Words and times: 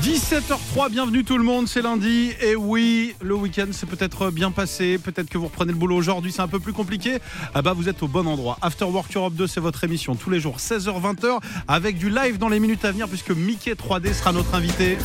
17h03, 0.00 0.90
bienvenue 0.90 1.24
tout 1.24 1.36
le 1.36 1.42
monde, 1.42 1.66
c'est 1.66 1.82
lundi. 1.82 2.32
Et 2.40 2.54
oui, 2.54 3.16
le 3.20 3.34
week-end 3.34 3.66
s'est 3.72 3.86
peut-être 3.86 4.30
bien 4.30 4.52
passé. 4.52 4.96
Peut-être 4.96 5.28
que 5.28 5.36
vous 5.38 5.46
reprenez 5.46 5.72
le 5.72 5.78
boulot 5.78 5.96
aujourd'hui, 5.96 6.30
c'est 6.30 6.40
un 6.40 6.46
peu 6.46 6.60
plus 6.60 6.72
compliqué. 6.72 7.18
Ah 7.52 7.62
bah 7.62 7.72
vous 7.72 7.88
êtes 7.88 8.00
au 8.04 8.06
bon 8.06 8.26
endroit. 8.28 8.58
After 8.62 8.84
Work 8.84 9.16
Europe 9.16 9.34
2, 9.34 9.48
c'est 9.48 9.60
votre 9.60 9.82
émission 9.82 10.14
tous 10.14 10.30
les 10.30 10.38
jours, 10.38 10.58
16h-20h, 10.58 11.40
avec 11.66 11.98
du 11.98 12.10
live 12.10 12.38
dans 12.38 12.48
les 12.48 12.60
minutes 12.60 12.84
à 12.84 12.92
venir, 12.92 13.08
puisque 13.08 13.32
Mickey 13.32 13.72
3D 13.72 14.14
sera 14.14 14.30
notre 14.32 14.54
invité. 14.54 14.98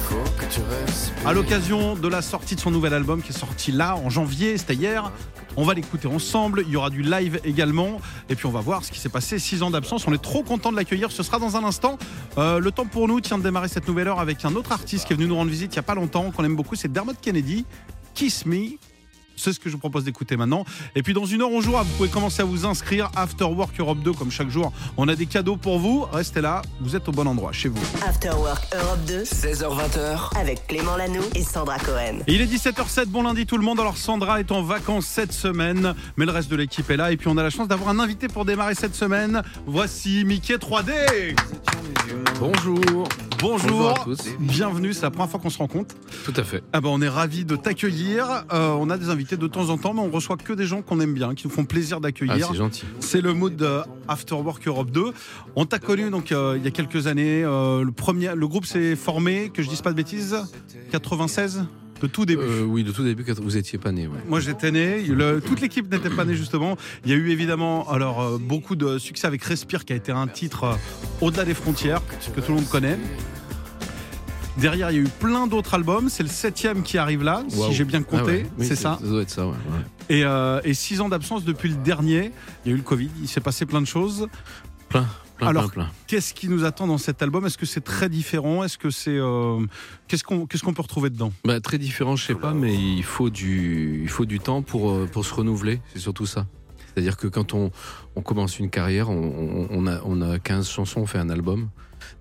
À 1.25 1.33
l'occasion 1.33 1.95
de 1.95 2.07
la 2.07 2.21
sortie 2.21 2.55
de 2.55 2.59
son 2.59 2.69
nouvel 2.69 2.93
album 2.93 3.23
qui 3.23 3.29
est 3.29 3.37
sorti 3.37 3.71
là 3.71 3.95
en 3.95 4.11
janvier, 4.11 4.57
c'était 4.59 4.75
hier. 4.75 5.11
On 5.55 5.65
va 5.65 5.75
l'écouter 5.75 6.07
ensemble. 6.07 6.63
Il 6.65 6.71
y 6.71 6.75
aura 6.75 6.89
du 6.89 7.03
live 7.03 7.39
également. 7.43 8.01
Et 8.27 8.35
puis 8.35 8.47
on 8.47 8.51
va 8.51 8.61
voir 8.61 8.83
ce 8.83 8.91
qui 8.91 8.99
s'est 8.99 9.09
passé. 9.09 9.37
Six 9.37 9.61
ans 9.61 9.69
d'absence. 9.69 10.07
On 10.07 10.13
est 10.13 10.21
trop 10.21 10.41
content 10.41 10.71
de 10.71 10.77
l'accueillir. 10.77 11.11
Ce 11.11 11.21
sera 11.21 11.37
dans 11.37 11.55
un 11.57 11.63
instant. 11.63 11.99
Euh, 12.39 12.57
le 12.57 12.71
temps 12.71 12.85
pour 12.85 13.07
nous 13.07 13.21
tient 13.21 13.37
de 13.37 13.43
démarrer 13.43 13.67
cette 13.67 13.87
nouvelle 13.87 14.07
heure 14.07 14.19
avec 14.19 14.45
un 14.45 14.55
autre 14.55 14.71
artiste 14.71 14.82
qui 14.85 14.95
est 14.95 15.15
venu 15.15 15.27
nous 15.27 15.35
rendre 15.35 15.51
visite 15.51 15.73
il 15.73 15.75
n'y 15.75 15.79
a 15.79 15.83
pas 15.83 15.95
longtemps, 15.95 16.31
qu'on 16.31 16.43
aime 16.43 16.55
beaucoup. 16.55 16.75
C'est 16.75 16.91
Dermot 16.91 17.13
Kennedy. 17.21 17.65
Kiss 18.13 18.45
Me. 18.45 18.77
C'est 19.35 19.51
ce 19.51 19.59
que 19.59 19.67
je 19.67 19.73
vous 19.73 19.79
propose 19.79 20.03
d'écouter 20.03 20.37
maintenant. 20.37 20.63
Et 20.95 21.01
puis 21.01 21.13
dans 21.13 21.25
une 21.25 21.41
heure, 21.41 21.51
on 21.51 21.59
jouera. 21.59 21.83
Vous 21.83 21.93
pouvez 21.97 22.09
commencer 22.09 22.41
à 22.41 22.45
vous 22.45 22.65
inscrire. 22.65 23.09
After 23.15 23.45
Work 23.45 23.79
Europe 23.79 23.99
2, 24.03 24.13
comme 24.13 24.31
chaque 24.31 24.49
jour. 24.49 24.71
On 24.95 25.07
a 25.07 25.15
des 25.15 25.25
cadeaux 25.25 25.57
pour 25.57 25.79
vous. 25.79 26.05
Restez 26.11 26.41
là. 26.41 26.61
Vous 26.79 26.95
êtes 26.95 27.07
au 27.09 27.11
bon 27.11 27.27
endroit, 27.27 27.51
chez 27.51 27.69
vous. 27.69 27.81
After 28.05 28.29
Work 28.29 28.63
Europe 28.75 28.99
2 29.07 29.23
16h20h. 29.23 30.37
avec 30.39 30.67
Clément 30.67 30.97
Lano 30.97 31.21
et 31.35 31.43
Sandra 31.43 31.79
Cohen. 31.79 32.19
Il 32.27 32.41
est 32.41 32.45
17h07, 32.45 33.07
bon 33.07 33.23
lundi 33.23 33.45
tout 33.45 33.57
le 33.57 33.63
monde. 33.63 33.79
Alors 33.79 33.97
Sandra 33.97 34.39
est 34.39 34.51
en 34.51 34.61
vacances 34.61 35.07
cette 35.07 35.33
semaine, 35.33 35.95
mais 36.15 36.25
le 36.25 36.31
reste 36.31 36.51
de 36.51 36.55
l'équipe 36.55 36.89
est 36.89 36.97
là. 36.97 37.11
Et 37.11 37.17
puis 37.17 37.27
on 37.27 37.37
a 37.37 37.43
la 37.43 37.49
chance 37.49 37.67
d'avoir 37.67 37.89
un 37.89 37.99
invité 37.99 38.27
pour 38.27 38.45
démarrer 38.45 38.75
cette 38.75 38.95
semaine. 38.95 39.41
Voici 39.65 40.23
Mickey 40.25 40.57
3D. 40.57 41.35
Bonjour. 42.39 43.07
Bonjour, 43.43 43.69
Bonjour 43.71 43.89
à 43.89 44.03
tous. 44.05 44.29
bienvenue, 44.39 44.93
c'est 44.93 45.01
la 45.01 45.11
première 45.11 45.29
fois 45.29 45.37
qu'on 45.37 45.49
se 45.49 45.57
rencontre. 45.57 45.95
Tout 46.23 46.31
à 46.37 46.43
fait. 46.43 46.63
Ah 46.71 46.79
ben, 46.79 46.87
on 46.89 47.01
est 47.01 47.09
ravis 47.09 47.43
de 47.43 47.57
t'accueillir. 47.57 48.45
Euh, 48.53 48.69
on 48.79 48.89
a 48.89 48.97
des 48.97 49.09
invités 49.09 49.35
de 49.35 49.47
temps 49.47 49.67
en 49.69 49.77
temps, 49.77 49.93
mais 49.93 49.99
on 49.99 50.09
reçoit 50.09 50.37
que 50.37 50.53
des 50.53 50.65
gens 50.65 50.81
qu'on 50.81 51.01
aime 51.01 51.13
bien, 51.13 51.35
qui 51.35 51.45
nous 51.47 51.53
font 51.53 51.65
plaisir 51.65 51.97
Ah, 51.97 52.03
d'accueillir. 52.03 52.47
c'est 52.49 52.55
gentil. 52.57 52.85
c'est 53.01 53.19
le 53.19 53.33
mood 53.33 53.53
de 53.57 53.81
After 54.07 54.35
Work 54.35 54.65
Europe 54.65 54.91
2. 54.91 55.11
On 55.57 55.65
t'a 55.65 55.79
connu 55.79 56.09
donc 56.09 56.31
euh, 56.31 56.55
il 56.57 56.63
y 56.63 56.67
a 56.67 56.71
quelques 56.71 57.07
années. 57.07 57.43
euh, 57.43 57.83
le 57.83 57.91
premier, 57.91 58.33
le 58.33 58.47
groupe 58.47 58.65
s'est 58.65 58.95
formé, 58.95 59.49
que 59.53 59.61
je 59.61 59.67
dise 59.67 59.81
pas 59.81 59.91
de 59.91 59.97
bêtises, 59.97 60.37
96, 60.91 61.65
de 62.03 62.07
tout 62.07 62.25
début. 62.25 62.43
Euh, 62.43 62.63
oui, 62.63 62.83
de 62.83 62.91
tout 62.91 63.03
début, 63.03 63.23
quand 63.23 63.39
vous 63.39 63.57
étiez 63.57 63.79
pas 63.79 63.91
né. 63.91 64.05
Ouais. 64.07 64.19
Moi 64.27 64.39
j'étais 64.41 64.69
né, 64.71 65.01
le- 65.03 65.39
toute 65.41 65.61
l'équipe 65.61 65.91
n'était 65.91 66.09
pas 66.09 66.25
née 66.25 66.35
justement. 66.35 66.77
Il 67.05 67.09
y 67.11 67.13
a 67.13 67.17
eu 67.17 67.29
évidemment 67.31 67.89
alors 67.89 68.21
euh, 68.21 68.37
beaucoup 68.37 68.75
de 68.75 68.97
succès 68.99 69.25
avec 69.25 69.43
Respire 69.43 69.85
qui 69.85 69.93
a 69.93 69.95
été 69.95 70.11
un 70.11 70.27
titre 70.27 70.63
euh, 70.65 70.75
au-delà 71.21 71.45
des 71.45 71.53
frontières 71.55 72.01
que 72.35 72.41
tout 72.41 72.49
le 72.51 72.55
monde 72.57 72.67
connaît. 72.69 72.99
Derrière 74.57 74.91
il 74.91 74.97
y 74.97 74.99
a 74.99 75.01
eu 75.01 75.07
plein 75.19 75.47
d'autres 75.47 75.73
albums, 75.73 76.09
c'est 76.09 76.21
le 76.23 76.29
septième 76.29 76.83
qui 76.83 76.97
arrive 76.99 77.23
là, 77.23 77.43
si 77.49 77.73
j'ai 77.73 77.85
bien 77.85 78.03
compté, 78.03 78.21
Ah 78.23 78.25
ouais. 78.25 78.45
Oui, 78.59 78.65
c'est 78.67 78.75
ça. 78.75 78.99
Ça 79.01 79.07
doit 79.07 79.21
être 79.23 79.29
ça, 79.31 79.47
ouais. 79.47 79.53
ouais. 79.53 80.15
Et, 80.17 80.23
euh, 80.25 80.59
et 80.63 80.73
six 80.75 81.01
ans 81.01 81.09
d'absence 81.09 81.43
depuis 81.43 81.69
le 81.69 81.75
dernier, 81.75 82.31
il 82.63 82.69
y 82.69 82.71
a 82.71 82.75
eu 82.75 82.77
le 82.77 82.83
Covid, 82.83 83.09
il 83.21 83.27
s'est 83.27 83.39
passé 83.41 83.65
plein 83.65 83.81
de 83.81 83.87
choses. 83.87 84.27
Plein, 84.89 85.07
plein, 85.37 85.47
Alors, 85.47 85.71
plein, 85.71 85.85
plein. 85.85 85.91
Qu'est-ce 86.07 86.33
qui 86.33 86.47
nous 86.47 86.65
attend 86.65 86.87
dans 86.87 86.97
cet 86.97 87.21
album? 87.21 87.45
Est-ce 87.45 87.57
que 87.57 87.65
c'est 87.65 87.83
très 87.83 88.09
différent? 88.09 88.63
Est-ce 88.63 88.77
que 88.77 88.89
c'est 88.89 89.17
euh, 89.17 89.65
qu'est-ce 90.07 90.23
qu'on 90.23 90.45
qu'est-ce 90.45 90.63
qu'on 90.63 90.73
peut 90.73 90.81
retrouver 90.81 91.09
dedans? 91.09 91.33
Bah, 91.45 91.59
très 91.59 91.77
différent, 91.77 92.15
je 92.15 92.25
sais 92.25 92.35
pas, 92.35 92.53
mais 92.53 92.73
il 92.73 93.03
faut 93.03 93.29
du, 93.29 94.01
il 94.03 94.09
faut 94.09 94.25
du 94.25 94.39
temps 94.39 94.61
pour, 94.61 94.91
euh, 94.91 95.09
pour 95.11 95.25
se 95.25 95.33
renouveler. 95.33 95.81
C'est 95.93 95.99
surtout 95.99 96.25
ça. 96.25 96.47
C'est-à-dire 96.93 97.17
que 97.17 97.27
quand 97.27 97.53
on, 97.53 97.71
on 98.15 98.21
commence 98.21 98.59
une 98.59 98.69
carrière, 98.69 99.09
on, 99.09 99.87
a, 99.87 100.01
on 100.05 100.21
a 100.21 100.37
15 100.37 100.69
chansons, 100.69 101.01
on 101.01 101.05
fait 101.05 101.17
un 101.17 101.29
album. 101.29 101.69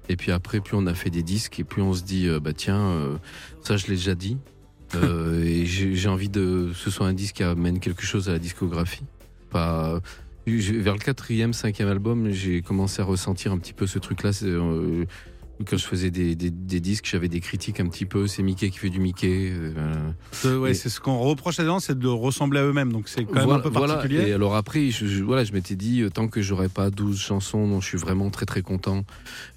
Et 0.08 0.16
puis 0.16 0.32
après, 0.32 0.60
plus 0.60 0.76
on 0.76 0.86
a 0.86 0.94
fait 0.94 1.10
des 1.10 1.22
disques, 1.22 1.60
et 1.60 1.64
plus 1.64 1.82
on 1.82 1.92
se 1.92 2.02
dit, 2.02 2.26
euh, 2.26 2.40
bah 2.40 2.52
tiens, 2.52 2.80
euh, 2.80 3.16
ça 3.62 3.76
je 3.76 3.86
l'ai 3.86 3.96
déjà 3.96 4.14
dit. 4.14 4.38
Euh, 4.94 5.42
et 5.42 5.64
j'ai 5.64 6.08
envie 6.10 6.28
de 6.28 6.68
que 6.70 6.76
ce 6.76 6.90
soit 6.90 7.06
un 7.06 7.14
disque 7.14 7.36
qui 7.36 7.42
amène 7.42 7.80
quelque 7.80 8.02
chose 8.02 8.28
à 8.28 8.32
la 8.32 8.38
discographie. 8.38 9.04
Pas, 9.48 10.02
vers 10.46 10.94
le 10.94 10.98
quatrième, 10.98 11.52
cinquième 11.52 11.88
album, 11.88 12.30
j'ai 12.30 12.62
commencé 12.62 13.00
à 13.00 13.04
ressentir 13.04 13.52
un 13.52 13.58
petit 13.58 13.72
peu 13.72 13.86
ce 13.86 13.98
truc-là. 13.98 14.30
Quand 15.68 15.76
je 15.76 15.84
faisais 15.86 16.10
des, 16.10 16.34
des- 16.34 16.50
des 16.50 16.80
disques, 16.80 17.06
j'avais 17.10 17.28
des 17.28 17.40
critiques 17.40 17.80
un 17.80 17.86
petit 17.88 18.04
peu. 18.06 18.26
C'est 18.26 18.42
Mickey 18.42 18.70
qui 18.70 18.78
fait 18.78 18.90
du 18.90 19.00
Mickey. 19.00 19.50
euh, 19.52 19.72
Euh, 20.44 20.58
ouais, 20.58 20.74
C'est 20.74 20.88
ce 20.88 21.00
qu'on 21.00 21.18
reproche 21.18 21.58
à 21.60 21.62
des 21.62 21.68
gens, 21.68 21.80
c'est 21.80 21.98
de 21.98 22.08
ressembler 22.08 22.60
à 22.60 22.64
eux-mêmes. 22.64 22.92
Donc 22.92 23.08
c'est 23.08 23.24
quand 23.24 23.34
même 23.34 23.44
voilà, 23.44 23.60
un 23.60 23.62
peu 23.62 23.68
voilà. 23.70 23.94
particulier. 23.94 24.28
Et 24.28 24.32
alors 24.32 24.54
après, 24.56 24.90
je, 24.90 25.06
je- 25.06 25.22
voilà, 25.22 25.44
je 25.44 25.52
m'étais 25.52 25.74
dit, 25.76 26.00
euh, 26.02 26.10
tant 26.10 26.28
que 26.28 26.42
j'aurais 26.42 26.68
pas 26.68 26.90
12 26.90 27.18
chansons 27.20 27.66
dont 27.68 27.80
je 27.80 27.86
suis 27.88 27.98
vraiment 27.98 28.30
très 28.30 28.46
très 28.46 28.62
content 28.62 29.04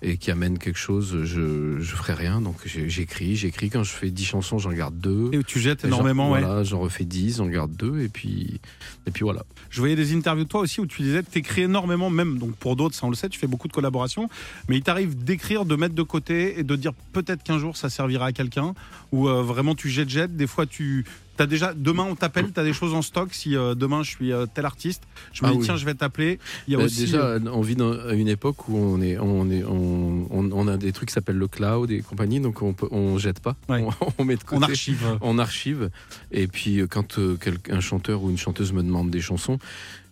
et 0.02 0.18
qui 0.18 0.32
amènent 0.32 0.58
quelque 0.60 0.80
chose, 0.80 1.24
je, 1.24 1.80
je 1.80 1.96
ferai 1.96 2.14
rien. 2.14 2.42
Donc 2.42 2.56
j'écris, 2.66 3.36
j'écris. 3.36 3.70
Quand 3.70 3.84
je 3.84 3.92
fais 3.92 4.12
10 4.12 4.26
chansons, 4.26 4.58
j'en 4.60 4.72
garde 4.74 4.98
deux. 5.00 5.30
Et 5.34 5.44
tu 5.44 5.60
jettes 5.60 5.86
énormément, 5.86 6.32
ouais. 6.32 6.42
Voilà, 6.42 6.64
j'en 6.64 6.80
refais 6.80 7.06
10, 7.06 7.38
j'en 7.38 7.48
garde 7.48 7.76
deux. 7.76 8.00
Et 8.02 8.10
puis, 8.10 8.60
et 9.08 9.12
puis 9.12 9.24
voilà. 9.24 9.44
Je 9.70 9.80
voyais 9.80 9.96
des 9.96 10.14
interviews 10.16 10.44
de 10.44 10.50
toi 10.50 10.62
aussi 10.62 10.80
où 10.82 10.86
tu 10.86 11.02
disais 11.02 11.24
que 11.24 11.30
tu 11.32 11.40
écris 11.40 11.62
énormément, 11.64 12.10
même 12.10 12.38
donc 12.38 12.56
pour 12.56 12.76
d'autres, 12.76 12.96
ça 12.96 13.06
on 13.06 13.10
le 13.10 13.16
sait, 13.16 13.30
tu 13.30 13.40
fais 13.40 13.48
beaucoup 13.48 13.68
de 13.68 13.74
collaborations, 13.74 14.30
mais 14.70 14.78
il 14.78 14.84
t'arrive 14.84 15.16
d'écrire, 15.24 15.66
de 15.66 15.76
mettre 15.76 15.95
de 15.96 16.04
côté 16.04 16.60
et 16.60 16.64
de 16.64 16.76
dire 16.76 16.94
peut-être 17.14 17.44
qu'un 17.44 17.58
jour 17.58 17.76
ça 17.78 17.90
servira 17.90 18.28
à 18.28 18.32
quelqu'un, 18.32 18.74
ou 19.12 19.28
euh, 19.28 19.42
vraiment 19.42 19.74
tu 19.74 19.90
jettes, 19.90 20.10
jettes. 20.10 20.36
Des 20.36 20.48
fois 20.48 20.66
tu 20.66 21.06
as 21.42 21.48
déjà, 21.48 21.74
demain 21.74 22.04
on 22.04 22.16
t'appelle, 22.16 22.52
tu 22.54 22.60
as 22.60 22.64
des 22.64 22.74
choses 22.74 22.94
en 22.94 23.02
stock. 23.02 23.34
Si 23.34 23.56
euh, 23.56 23.76
demain 23.76 24.04
je 24.04 24.10
suis 24.12 24.32
euh, 24.32 24.46
tel 24.46 24.66
artiste, 24.66 25.04
je 25.34 25.44
me 25.44 25.50
Ah 25.50 25.52
dis 25.52 25.58
oui. 25.60 25.66
tiens, 25.66 25.76
je 25.78 25.86
vais 25.86 25.94
t'appeler. 25.94 26.40
Il 26.68 26.72
y 26.74 26.76
a 26.76 26.80
Bah, 26.80 26.86
aussi. 26.86 27.02
déjà, 27.02 27.18
euh, 27.26 27.40
on 27.52 27.62
vit 27.62 27.76
dans 27.76 28.10
une 28.12 28.28
époque 28.28 28.68
où 28.70 28.78
on 28.78 29.02
est, 29.02 29.18
on 29.18 29.50
est, 29.50 29.64
on, 29.64 30.28
on- 30.32 30.52
on 30.52 30.68
a 30.68 30.78
des 30.78 30.92
trucs 30.94 31.10
qui 31.10 31.14
s'appellent 31.14 31.38
le 31.38 31.48
cloud 31.48 31.92
et 31.92 32.02
compagnie, 32.02 32.40
donc 32.40 32.62
on 32.62 32.74
peut, 32.74 32.88
on 32.92 33.18
jette 33.18 33.40
pas, 33.40 33.56
Ouais. 33.70 33.84
on, 34.02 34.08
on 34.20 34.26
met 34.26 34.36
de 34.38 34.44
côté. 34.44 34.58
on 34.58 34.62
archive. 34.62 35.18
on 35.22 35.38
archive. 35.40 35.90
Et 36.32 36.48
puis, 36.48 36.80
euh, 36.82 36.88
quand 36.88 37.20
euh, 37.20 37.38
un 37.70 37.80
chanteur 37.82 38.24
ou 38.24 38.30
une 38.30 38.38
chanteuse 38.38 38.74
me 38.74 38.84
demande 38.84 39.10
des 39.12 39.22
chansons, 39.22 39.60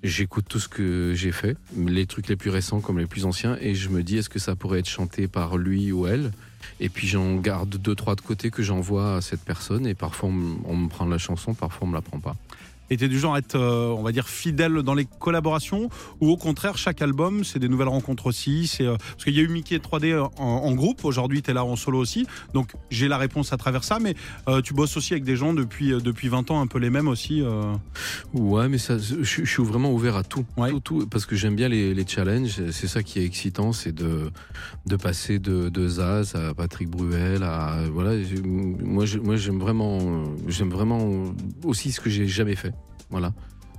j'écoute 0.04 0.46
tout 0.50 0.60
ce 0.60 0.68
que 0.68 1.14
j'ai 1.16 1.32
fait, 1.32 1.56
les 1.78 2.06
trucs 2.06 2.28
les 2.28 2.36
plus 2.36 2.50
récents 2.50 2.82
comme 2.82 3.00
les 3.00 3.06
plus 3.06 3.26
anciens, 3.26 3.58
et 3.62 3.74
je 3.76 3.90
me 3.90 4.04
dis 4.04 4.18
est-ce 4.18 4.30
que 4.30 4.40
ça 4.40 4.56
pourrait 4.56 4.80
être 4.80 4.90
chanté 4.90 5.28
par 5.28 5.58
lui 5.58 5.92
ou 5.92 6.08
elle? 6.08 6.32
Et 6.80 6.90
puis 6.90 7.08
j'en 7.08 7.36
garde 7.36 7.70
deux, 7.78 7.96
trois 7.96 8.16
de 8.16 8.22
côté 8.22 8.52
que 8.52 8.64
j'envoie 8.64 9.18
à 9.18 9.22
cette 9.22 9.42
personne, 9.42 9.88
et 9.88 9.94
parfois 9.94 10.30
on, 10.30 10.76
me 10.76 10.88
prend 10.88 11.06
la 11.06 11.18
chanson, 11.18 11.54
parfois 11.54 11.88
on 11.88 11.92
me 11.92 11.96
la 11.96 12.02
prend 12.02 12.20
pas. 12.20 12.36
T'es 12.90 13.08
du 13.08 13.18
genre 13.18 13.34
à 13.34 13.40
être, 13.40 13.56
euh, 13.56 13.88
on 13.98 14.04
va 14.04 14.12
dire, 14.12 14.28
fidèle 14.30 14.84
dans 14.84 14.94
les 14.94 15.06
collaborations 15.06 15.90
ou 16.22 16.30
au 16.30 16.38
contraire, 16.38 16.78
chaque 16.78 17.02
album, 17.02 17.44
c'est 17.44 17.58
des 17.58 17.68
nouvelles 17.68 17.88
rencontres 17.88 18.28
aussi. 18.28 18.68
C'est 18.68 18.86
euh, 18.86 18.96
Parce 18.98 19.24
qu'il 19.24 19.34
y 19.36 19.40
a 19.40 19.42
eu 19.42 19.48
Mickey 19.48 19.78
3D 19.78 20.16
en, 20.16 20.30
en 20.38 20.72
groupe, 20.76 21.04
aujourd'hui 21.04 21.42
t'es 21.42 21.54
là 21.54 21.66
en 21.66 21.76
solo 21.76 21.98
aussi. 21.98 22.28
Donc 22.54 22.74
j'ai 22.92 23.08
la 23.08 23.18
réponse 23.18 23.52
à 23.52 23.58
travers 23.58 23.84
ça, 23.84 23.98
mais 24.00 24.14
euh, 24.48 24.62
tu 24.62 24.74
bosses 24.76 24.96
aussi 24.96 25.14
avec 25.14 25.24
des 25.24 25.36
gens 25.36 25.54
depuis, 25.54 25.92
euh, 25.92 26.00
depuis 26.00 26.28
20 26.28 26.52
ans, 26.52 26.62
un 26.62 26.68
peu 26.68 26.78
les 26.78 26.92
mêmes 26.92 27.08
aussi. 27.08 27.42
euh. 27.42 27.74
Ouais, 28.34 28.70
mais 28.70 28.78
ça, 28.78 28.98
je, 29.00 29.24
je 29.24 29.46
suis 29.50 29.64
vraiment 29.64 29.92
ouvert 29.92 30.16
à 30.16 30.24
tout, 30.24 30.46
Ouais. 30.58 30.70
tout, 30.70 30.80
tout, 30.80 31.08
parce 31.08 31.26
que 31.26 31.36
j'aime 31.36 31.56
bien 31.56 31.70
les, 31.70 31.96
les 31.96 32.06
challenges. 32.08 32.62
C'est 32.72 32.88
ça 32.88 33.02
qui 33.02 33.18
est 33.20 33.26
excitant, 33.26 33.74
c'est 33.74 33.92
de 33.94 34.30
de 34.86 34.96
passer 34.98 35.40
de, 35.40 35.70
de 35.70 35.88
Zaz 35.88 36.36
à 36.36 36.54
Patrick 36.54 36.90
Bruel 36.90 37.42
à 37.44 37.78
voilà. 37.92 38.12
Moi, 38.44 39.06
j'aime 39.06 39.60
vraiment, 39.60 39.98
euh, 40.02 40.24
j'aime 40.48 40.70
vraiment 40.70 41.34
aussi 41.64 41.92
ce 41.92 42.00
que 42.02 42.10
j'ai 42.10 42.28
jamais 42.28 42.56
fait. 42.56 42.73
Voilà. 43.14 43.32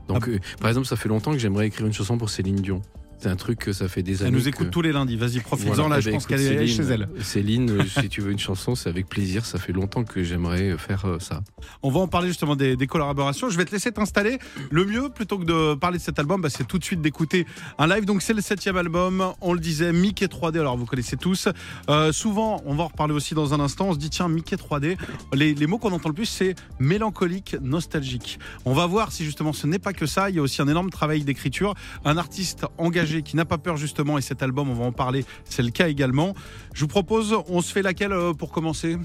Donc, 0.08 0.24
Ah. 0.26 0.30
euh, 0.30 0.38
par 0.60 0.68
exemple, 0.68 0.86
ça 0.86 0.96
fait 0.96 1.08
longtemps 1.08 1.32
que 1.32 1.38
j'aimerais 1.38 1.66
écrire 1.66 1.86
une 1.86 1.92
chanson 1.92 2.16
pour 2.16 2.30
Céline 2.30 2.56
Dion. 2.56 2.80
C'est 3.18 3.28
un 3.28 3.36
truc 3.36 3.58
que 3.58 3.72
ça 3.72 3.88
fait 3.88 4.02
des 4.02 4.20
années. 4.22 4.28
Elle 4.28 4.34
nous 4.34 4.48
écoute 4.48 4.66
que- 4.66 4.72
tous 4.72 4.82
les 4.82 4.92
lundis, 4.92 5.16
vas-y, 5.16 5.40
profites-en 5.40 5.72
Voilà. 5.74 5.88
là, 5.88 5.96
Eh 5.98 6.02
je 6.02 6.10
ben, 6.10 6.16
pense 6.16 6.26
qu'elle 6.26 6.40
est 6.42 6.66
chez 6.66 6.82
elle. 6.82 7.08
Céline, 7.22 7.70
euh, 7.70 7.82
si 7.86 8.08
tu 8.08 8.20
veux 8.20 8.32
une 8.32 8.38
chanson, 8.38 8.74
c'est 8.74 8.88
avec 8.88 9.08
plaisir. 9.08 9.46
Ça 9.46 9.58
fait 9.58 9.72
longtemps 9.72 10.04
que 10.04 10.22
j'aimerais 10.22 10.76
faire 10.78 11.06
euh, 11.06 11.18
ça. 11.20 11.42
On 11.82 11.90
va 11.90 12.00
en 12.00 12.08
parler 12.08 12.28
justement 12.28 12.54
des, 12.56 12.76
des 12.76 12.86
collaborations. 12.86 13.48
Je 13.48 13.56
vais 13.56 13.64
te 13.64 13.72
laisser 13.72 13.92
t'installer. 13.92 14.38
Le 14.70 14.84
mieux, 14.84 15.08
plutôt 15.08 15.38
que 15.38 15.44
de 15.44 15.74
parler 15.74 15.98
de 15.98 16.02
cet 16.02 16.18
album, 16.18 16.40
bah, 16.42 16.50
c'est 16.50 16.66
tout 16.66 16.78
de 16.78 16.84
suite 16.84 17.00
d'écouter 17.00 17.46
un 17.78 17.86
live. 17.86 18.04
Donc 18.04 18.20
c'est 18.22 18.34
le 18.34 18.42
septième 18.42 18.76
album. 18.76 19.24
On 19.40 19.52
le 19.54 19.60
disait, 19.60 19.92
Mickey 19.92 20.26
3D. 20.26 20.58
Alors 20.60 20.76
vous 20.76 20.86
connaissez 20.86 21.16
tous. 21.16 21.48
Euh, 21.88 22.12
souvent, 22.12 22.62
on 22.66 22.74
va 22.74 22.84
en 22.84 22.88
reparler 22.88 23.14
aussi 23.14 23.34
dans 23.34 23.54
un 23.54 23.60
instant. 23.60 23.88
On 23.88 23.92
se 23.94 23.98
dit 23.98 24.10
tiens, 24.10 24.28
Mickey 24.28 24.56
3D. 24.56 24.96
Les, 25.32 25.54
les 25.54 25.66
mots 25.66 25.78
qu'on 25.78 25.92
entend 25.92 26.08
le 26.08 26.14
plus, 26.14 26.26
c'est 26.26 26.54
mélancolique, 26.78 27.56
nostalgique. 27.62 28.38
On 28.64 28.74
va 28.74 28.86
voir 28.86 29.12
si 29.12 29.24
justement 29.24 29.52
ce 29.52 29.66
n'est 29.66 29.78
pas 29.78 29.92
que 29.92 30.06
ça. 30.06 30.30
Il 30.30 30.36
y 30.36 30.38
a 30.38 30.42
aussi 30.42 30.60
un 30.62 30.68
énorme 30.68 30.90
travail 30.90 31.22
d'écriture. 31.24 31.74
Un 32.04 32.16
artiste 32.16 32.66
engagé 32.78 33.03
qui 33.04 33.36
n'a 33.36 33.44
pas 33.44 33.58
peur 33.58 33.76
justement. 33.76 34.18
Et 34.18 34.22
cet 34.22 34.42
album, 34.42 34.70
on 34.70 34.74
va 34.74 34.84
en 34.84 34.92
parler. 34.92 35.24
C'est 35.44 35.62
le 35.62 35.70
cas 35.70 35.88
également. 35.88 36.34
Je 36.74 36.80
vous 36.80 36.88
propose, 36.88 37.36
on 37.48 37.60
se 37.60 37.72
fait 37.72 37.82
laquelle 37.82 38.12
euh, 38.12 38.32
pour 38.32 38.52
commencer? 38.52 38.96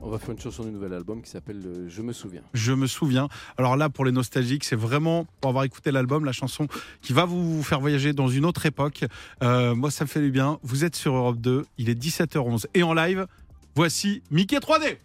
On 0.00 0.10
va 0.10 0.18
faire 0.18 0.30
une 0.30 0.40
chanson 0.40 0.62
du 0.64 0.70
nouvel 0.70 0.92
album 0.92 1.22
qui 1.22 1.30
s'appelle 1.30 1.62
euh, 1.66 1.88
Je 1.88 2.02
me 2.02 2.12
souviens. 2.12 2.42
Je 2.54 2.72
me 2.72 2.86
souviens. 2.86 3.28
Alors 3.56 3.76
là, 3.76 3.88
pour 3.88 4.04
les 4.04 4.12
nostalgiques, 4.12 4.64
c'est 4.64 4.76
vraiment 4.76 5.26
pour 5.40 5.48
avoir 5.48 5.64
écouté 5.64 5.90
l'album, 5.90 6.24
la 6.24 6.32
chanson 6.32 6.68
qui 7.00 7.12
va 7.12 7.24
vous 7.24 7.62
faire 7.62 7.80
voyager 7.80 8.12
dans 8.12 8.28
une 8.28 8.44
autre 8.44 8.66
époque. 8.66 9.04
Euh, 9.42 9.74
moi, 9.74 9.90
ça 9.90 10.04
me 10.04 10.08
fait 10.08 10.20
du 10.20 10.30
bien. 10.30 10.58
Vous 10.62 10.84
êtes 10.84 10.96
sur 10.96 11.14
Europe 11.14 11.38
2, 11.38 11.64
il 11.78 11.88
est 11.88 12.00
17h11 12.00 12.66
et 12.74 12.82
en 12.82 12.94
live, 12.94 13.26
voici 13.74 14.22
Mickey 14.30 14.58
3D. 14.58 14.98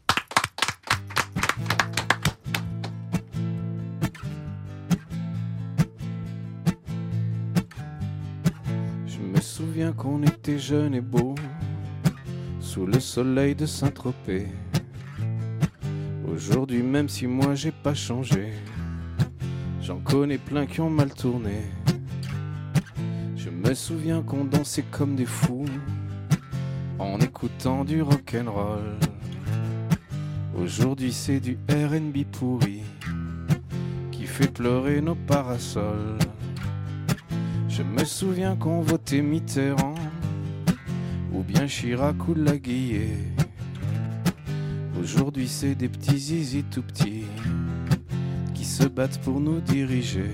Souviens 9.82 9.94
qu'on 9.94 10.22
était 10.22 10.60
jeunes 10.60 10.94
et 10.94 11.02
beaux, 11.02 11.34
sous 12.60 12.86
le 12.86 13.00
soleil 13.00 13.56
de 13.56 13.66
Saint-Tropez. 13.66 14.46
Aujourd'hui, 16.32 16.84
même 16.84 17.10
si 17.10 17.26
moi 17.26 17.56
j'ai 17.56 17.72
pas 17.72 17.96
changé, 17.96 18.54
j'en 19.82 19.98
connais 19.98 20.38
plein 20.38 20.68
qui 20.68 20.82
ont 20.82 20.90
mal 20.92 21.12
tourné. 21.12 21.64
Je 23.36 23.50
me 23.50 23.74
souviens 23.74 24.22
qu'on 24.22 24.46
dansait 24.46 24.86
comme 24.92 25.16
des 25.16 25.26
fous 25.26 25.66
en 27.00 27.20
écoutant 27.20 27.84
du 27.84 28.04
rock'n'roll. 28.04 29.00
Aujourd'hui, 30.62 31.12
c'est 31.12 31.40
du 31.40 31.58
RB 31.68 32.24
pourri 32.32 32.84
qui 34.12 34.28
fait 34.28 34.54
pleurer 34.54 35.02
nos 35.02 35.16
parasols. 35.16 36.20
Je 37.82 37.86
me 37.88 38.06
souviens 38.06 38.56
qu'on 38.56 38.82
votait 38.82 39.24
Mitterrand 39.24 39.96
ou 41.34 41.42
bien 41.42 41.66
Chirac 41.66 42.28
ou 42.28 42.36
Laguillet. 42.36 43.18
Aujourd'hui, 45.00 45.48
c'est 45.48 45.74
des 45.74 45.90
petits 45.90 46.20
zizi 46.20 46.64
tout 46.64 46.84
petits 46.84 47.26
qui 48.54 48.66
se 48.66 48.84
battent 48.84 49.20
pour 49.22 49.40
nous 49.40 49.62
diriger. 49.62 50.30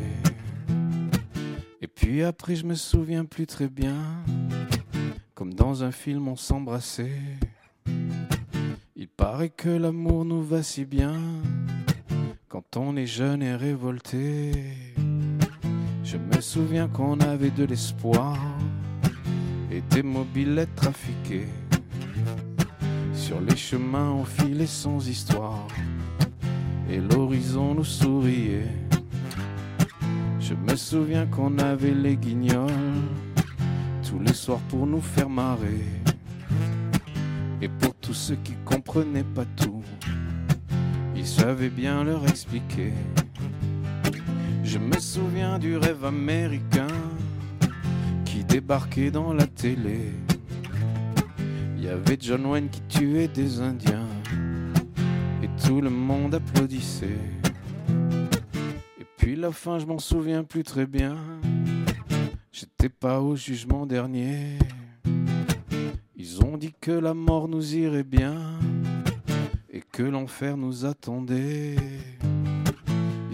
Et 1.82 1.88
puis 1.88 2.22
après, 2.22 2.58
je 2.58 2.66
me 2.66 2.76
souviens 2.76 3.24
plus 3.24 3.48
très 3.48 3.70
bien, 3.70 3.96
comme 5.34 5.54
dans 5.54 5.86
un 5.86 5.92
film, 5.92 6.28
on 6.28 6.36
s'embrassait. 6.36 7.22
Il 8.98 9.08
paraît 9.08 9.52
que 9.52 9.70
l'amour 9.70 10.26
nous 10.26 10.44
va 10.44 10.64
si 10.64 10.84
bien 10.84 11.16
quand 12.50 12.76
on 12.76 12.98
est 12.98 13.08
jeune 13.08 13.42
et 13.42 13.56
révolté. 13.56 14.97
Je 16.38 16.39
me 16.39 16.45
souviens 16.45 16.88
qu'on 16.88 17.19
avait 17.22 17.50
de 17.50 17.63
l'espoir 17.63 18.38
et 19.72 19.81
des 19.89 20.04
mobilettes 20.04 20.75
trafiquées. 20.75 21.48
Sur 23.12 23.42
les 23.42 23.56
chemins, 23.56 24.12
on 24.12 24.24
filait 24.24 24.68
sans 24.68 25.07
histoire 25.07 25.68
et 26.92 27.00
l'horizon 27.00 27.74
nous 27.74 27.84
souriait. 27.84 28.69
Je 30.39 30.54
me 30.54 30.75
souviens 30.75 31.25
qu'on 31.25 31.57
avait 31.57 31.95
les 31.95 32.16
guignols 32.16 33.01
tous 34.07 34.19
les 34.19 34.33
soirs 34.33 34.62
pour 34.69 34.86
nous 34.86 35.01
faire 35.01 35.30
marrer. 35.30 35.86
Et 37.63 37.68
pour 37.68 37.95
tous 37.95 38.13
ceux 38.13 38.38
qui 38.44 38.54
comprenaient 38.63 39.31
pas 39.33 39.45
tout, 39.56 39.81
ils 41.16 41.25
savaient 41.25 41.72
bien 41.72 42.04
leur 42.04 42.28
expliquer. 42.28 42.94
Je 44.68 44.80
me 44.80 45.00
souviens 45.00 45.60
du 45.60 45.78
rêve 45.78 46.04
américain 46.04 46.88
qui 48.25 48.44
débarquait 48.44 49.12
dans 49.12 49.31
la 49.31 49.48
télé. 49.48 50.12
Il 51.78 51.86
y 51.86 51.88
avait 51.88 52.18
John 52.19 52.46
Wayne 52.46 52.68
qui 52.69 52.81
tuait 52.81 53.30
des 53.30 53.62
Indiens 53.62 54.10
et 55.42 55.48
tout 55.66 55.80
le 55.80 55.90
monde 55.90 56.36
applaudissait. 56.36 57.24
Et 59.00 59.06
puis 59.16 59.38
la 59.38 59.54
fin, 59.54 59.80
je 59.80 59.86
m'en 59.86 60.00
souviens 60.00 60.44
plus 60.44 60.64
très 60.64 60.86
bien. 60.86 61.16
J'étais 62.52 62.90
pas 62.90 63.22
au 63.22 63.38
jugement 63.38 63.86
dernier. 63.86 64.60
Ils 66.18 66.44
ont 66.44 66.58
dit 66.58 66.74
que 66.81 66.92
la 66.92 67.14
mort 67.14 67.48
nous 67.48 67.74
irait 67.74 68.04
bien 68.04 68.60
et 69.72 69.80
que 69.80 70.04
l'enfer 70.04 70.58
nous 70.58 70.86
attendait. 70.86 71.78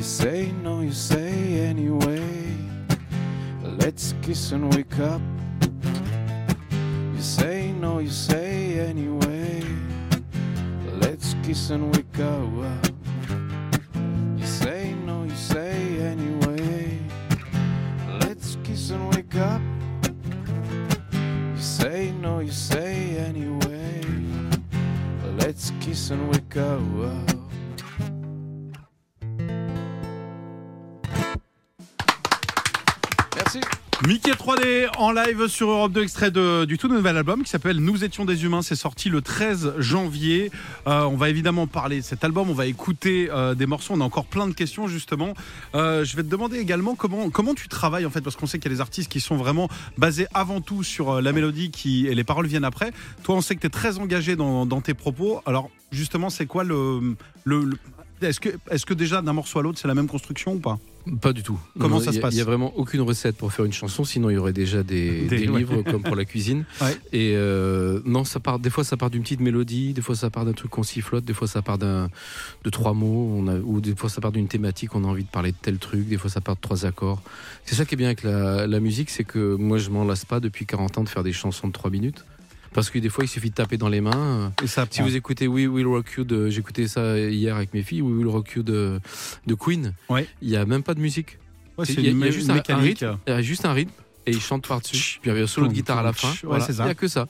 You 0.03 0.09
say 0.09 0.51
no, 0.61 0.81
you 0.81 0.91
say 0.91 1.61
anyway. 1.61 2.57
Let's 3.63 4.13
kiss 4.21 4.51
and 4.51 4.75
wake 4.75 4.99
up. 4.99 5.21
You 7.15 7.21
say 7.21 7.71
no, 7.71 7.99
you 7.99 8.09
say 8.09 8.81
anyway. 8.81 9.63
Let's 10.99 11.37
kiss 11.41 11.69
and 11.69 11.95
wake 11.95 12.19
up. 12.19 12.85
You 14.35 14.45
say 14.45 14.93
no, 15.05 15.23
you 15.23 15.35
say 15.37 16.01
anyway. 16.01 16.99
Let's 18.19 18.57
kiss 18.65 18.89
and 18.89 19.09
wake 19.15 19.35
up. 19.35 19.61
You 21.13 21.61
say 21.61 22.11
no, 22.11 22.39
you 22.39 22.51
say 22.51 23.15
anyway. 23.19 24.01
Let's 25.37 25.71
kiss 25.79 26.09
and 26.09 26.29
wake 26.29 26.57
up. 26.57 27.32
Mickey 34.05 34.31
3D 34.31 34.89
en 34.97 35.13
live 35.13 35.47
sur 35.47 35.69
Europe 35.69 35.93
2, 35.93 36.03
extrait 36.03 36.29
du 36.29 36.77
tout 36.77 36.89
nouvel 36.89 37.15
album 37.15 37.41
qui 37.41 37.49
s'appelle 37.49 37.77
Nous 37.77 38.03
étions 38.03 38.25
des 38.25 38.43
humains. 38.43 38.61
C'est 38.61 38.75
sorti 38.75 39.07
le 39.07 39.21
13 39.21 39.75
janvier. 39.77 40.51
Euh, 40.87 41.03
on 41.03 41.15
va 41.15 41.29
évidemment 41.29 41.67
parler 41.67 42.01
de 42.01 42.05
cet 42.05 42.25
album. 42.25 42.49
On 42.49 42.53
va 42.53 42.65
écouter 42.65 43.29
euh, 43.31 43.55
des 43.55 43.65
morceaux. 43.65 43.93
On 43.93 44.01
a 44.01 44.03
encore 44.03 44.25
plein 44.25 44.45
de 44.47 44.53
questions 44.53 44.89
justement. 44.89 45.35
Euh, 45.73 46.03
je 46.03 46.17
vais 46.17 46.23
te 46.23 46.27
demander 46.27 46.57
également 46.57 46.95
comment 46.95 47.53
tu 47.53 47.69
travailles 47.69 48.05
en 48.05 48.09
fait 48.09 48.19
parce 48.19 48.35
qu'on 48.35 48.45
sait 48.45 48.59
qu'il 48.59 48.69
y 48.69 48.73
a 48.73 48.75
des 48.75 48.81
artistes 48.81 49.09
qui 49.09 49.21
sont 49.21 49.37
vraiment 49.37 49.69
basés 49.97 50.27
avant 50.33 50.59
tout 50.59 50.83
sur 50.83 51.21
la 51.21 51.31
mélodie 51.31 51.71
qui 51.71 52.07
et 52.07 52.13
les 52.13 52.25
paroles 52.25 52.47
viennent 52.47 52.65
après. 52.65 52.91
Toi, 53.23 53.35
on 53.35 53.41
sait 53.41 53.55
que 53.55 53.61
tu 53.61 53.67
es 53.67 53.69
très 53.69 53.99
engagé 53.99 54.35
dans, 54.35 54.81
tes 54.81 54.95
propos. 54.95 55.41
Alors 55.45 55.69
justement, 55.93 56.29
c'est 56.29 56.45
quoi 56.45 56.65
le- 56.65 57.15
est-ce 58.21 58.41
que 58.41 58.49
est-ce 58.69 58.85
que 58.85 58.93
déjà 58.93 59.21
d'un 59.21 59.33
morceau 59.33 59.59
à 59.59 59.63
l'autre 59.63 59.79
c'est 59.79 59.87
la 59.87 59.95
même 59.95 60.07
construction 60.07 60.55
ou 60.55 60.59
pas? 60.59 60.77
Pas 61.21 61.33
du 61.33 61.43
tout. 61.43 61.59
Comment 61.77 61.97
Non, 61.97 62.01
ça 62.01 62.13
se 62.13 62.17
a- 62.19 62.21
passe 62.21 62.33
Il 62.33 62.37
n'y 62.37 62.41
a 62.41 62.45
vraiment 62.45 62.71
aucune 62.77 63.01
recette 63.01 63.35
pour 63.35 63.51
faire 63.51 63.65
une 63.65 63.73
chanson, 63.73 64.03
sinon 64.05 64.29
il 64.29 64.33
y 64.35 64.37
aurait 64.37 64.53
déjà 64.53 64.83
des, 64.83 65.25
Des- 65.25 65.39
des 65.39 65.47
ouais. 65.49 65.59
livres 65.59 65.81
comme 65.81 66.01
pour 66.01 66.15
la 66.15 66.25
cuisine. 66.25 66.63
Ouais. 66.81 66.97
Et 67.11 67.33
euh, 67.35 67.99
non, 68.05 68.23
ça 68.23 68.39
part. 68.39 68.59
Des 68.59 68.69
fois, 68.69 68.83
ça 68.83 68.95
part 68.97 69.09
d'une 69.09 69.21
petite 69.23 69.39
mélodie, 69.41 69.93
des 69.93 70.01
fois, 70.01 70.15
ça 70.15 70.29
part 70.29 70.45
d'un 70.45 70.53
truc 70.53 70.71
qu'on 70.71 70.83
sifflote, 70.83 71.23
des 71.25 71.33
fois, 71.33 71.47
ça 71.47 71.61
part 71.61 71.77
d'un 71.77 72.09
de 72.63 72.69
trois 72.69 72.93
mots, 72.93 73.33
on 73.37 73.47
a, 73.47 73.55
ou 73.57 73.81
des 73.81 73.95
fois, 73.95 74.09
ça 74.09 74.21
part 74.21 74.31
d'une 74.31 74.47
thématique. 74.47 74.95
On 74.95 75.03
a 75.03 75.07
envie 75.07 75.23
de 75.23 75.29
parler 75.29 75.51
de 75.51 75.57
tel 75.61 75.77
truc. 75.77 76.07
Des 76.07 76.17
fois, 76.17 76.29
ça 76.29 76.41
part 76.41 76.55
de 76.55 76.61
trois 76.61 76.85
accords. 76.85 77.21
C'est 77.65 77.75
ça 77.75 77.85
qui 77.85 77.95
est 77.95 77.97
bien 77.97 78.07
avec 78.07 78.23
la, 78.23 78.65
la 78.67 78.79
musique, 78.79 79.09
c'est 79.09 79.23
que 79.23 79.55
moi, 79.55 79.77
je 79.77 79.89
m'en 79.89 80.03
lasse 80.05 80.25
pas 80.25 80.39
depuis 80.39 80.65
40 80.65 80.97
ans 80.99 81.03
de 81.03 81.09
faire 81.09 81.23
des 81.23 81.33
chansons 81.33 81.67
de 81.67 81.73
trois 81.73 81.89
minutes. 81.91 82.23
Parce 82.73 82.89
que 82.89 82.99
des 82.99 83.09
fois, 83.09 83.23
il 83.23 83.27
suffit 83.27 83.49
de 83.49 83.55
taper 83.55 83.77
dans 83.77 83.89
les 83.89 84.01
mains. 84.01 84.51
Et 84.63 84.67
ça 84.67 84.85
Si 84.89 84.99
prend. 84.99 85.07
vous 85.07 85.15
écoutez 85.15 85.47
We 85.47 85.67
Will 85.67 85.85
Rock 85.87 86.11
You, 86.17 86.23
de- 86.23 86.49
j'écoutais 86.49 86.87
ça 86.87 87.17
hier 87.19 87.55
avec 87.55 87.73
mes 87.73 87.83
filles, 87.83 88.01
We 88.01 88.15
Will 88.17 88.27
Rock 88.27 88.53
You 88.55 88.63
de, 88.63 88.99
de 89.45 89.53
Queen, 89.55 89.93
Ouais. 90.09 90.27
il 90.41 90.49
n'y 90.49 90.55
a 90.57 90.65
même 90.65 90.83
pas 90.83 90.93
de 90.93 90.99
musique. 90.99 91.37
Ouais, 91.77 91.85
c'est 91.85 91.93
il 91.93 92.01
y 92.03 92.07
a- 92.07 92.11
une 92.11 92.17
il 92.17 92.21
y 92.21 92.23
a 92.23 92.29
mé- 92.29 92.31
juste 92.33 92.49
un- 92.49 92.53
un 92.53 92.55
mécanique. 92.57 92.99
rythme. 92.99 93.17
Il 93.27 93.29
y 93.31 93.33
a 93.33 93.41
juste 93.41 93.65
un 93.65 93.73
rythme 93.73 93.91
et 94.25 94.31
il 94.31 94.41
chante 94.41 94.67
par-dessus. 94.67 95.19
Puis 95.21 95.29
il 95.31 95.37
y 95.37 95.39
a 95.39 95.43
un 95.43 95.47
solo 95.47 95.67
de 95.67 95.73
guitare 95.73 95.97
à 95.99 96.03
la 96.03 96.13
fin. 96.13 96.29
tch. 96.31 96.43
Ouais, 96.43 96.49
Voilà. 96.49 96.65
c'est 96.65 96.73
ça. 96.73 96.83
Il 96.83 96.85
n'y 96.87 96.91
a 96.91 96.95
que 96.95 97.07
ça. 97.07 97.27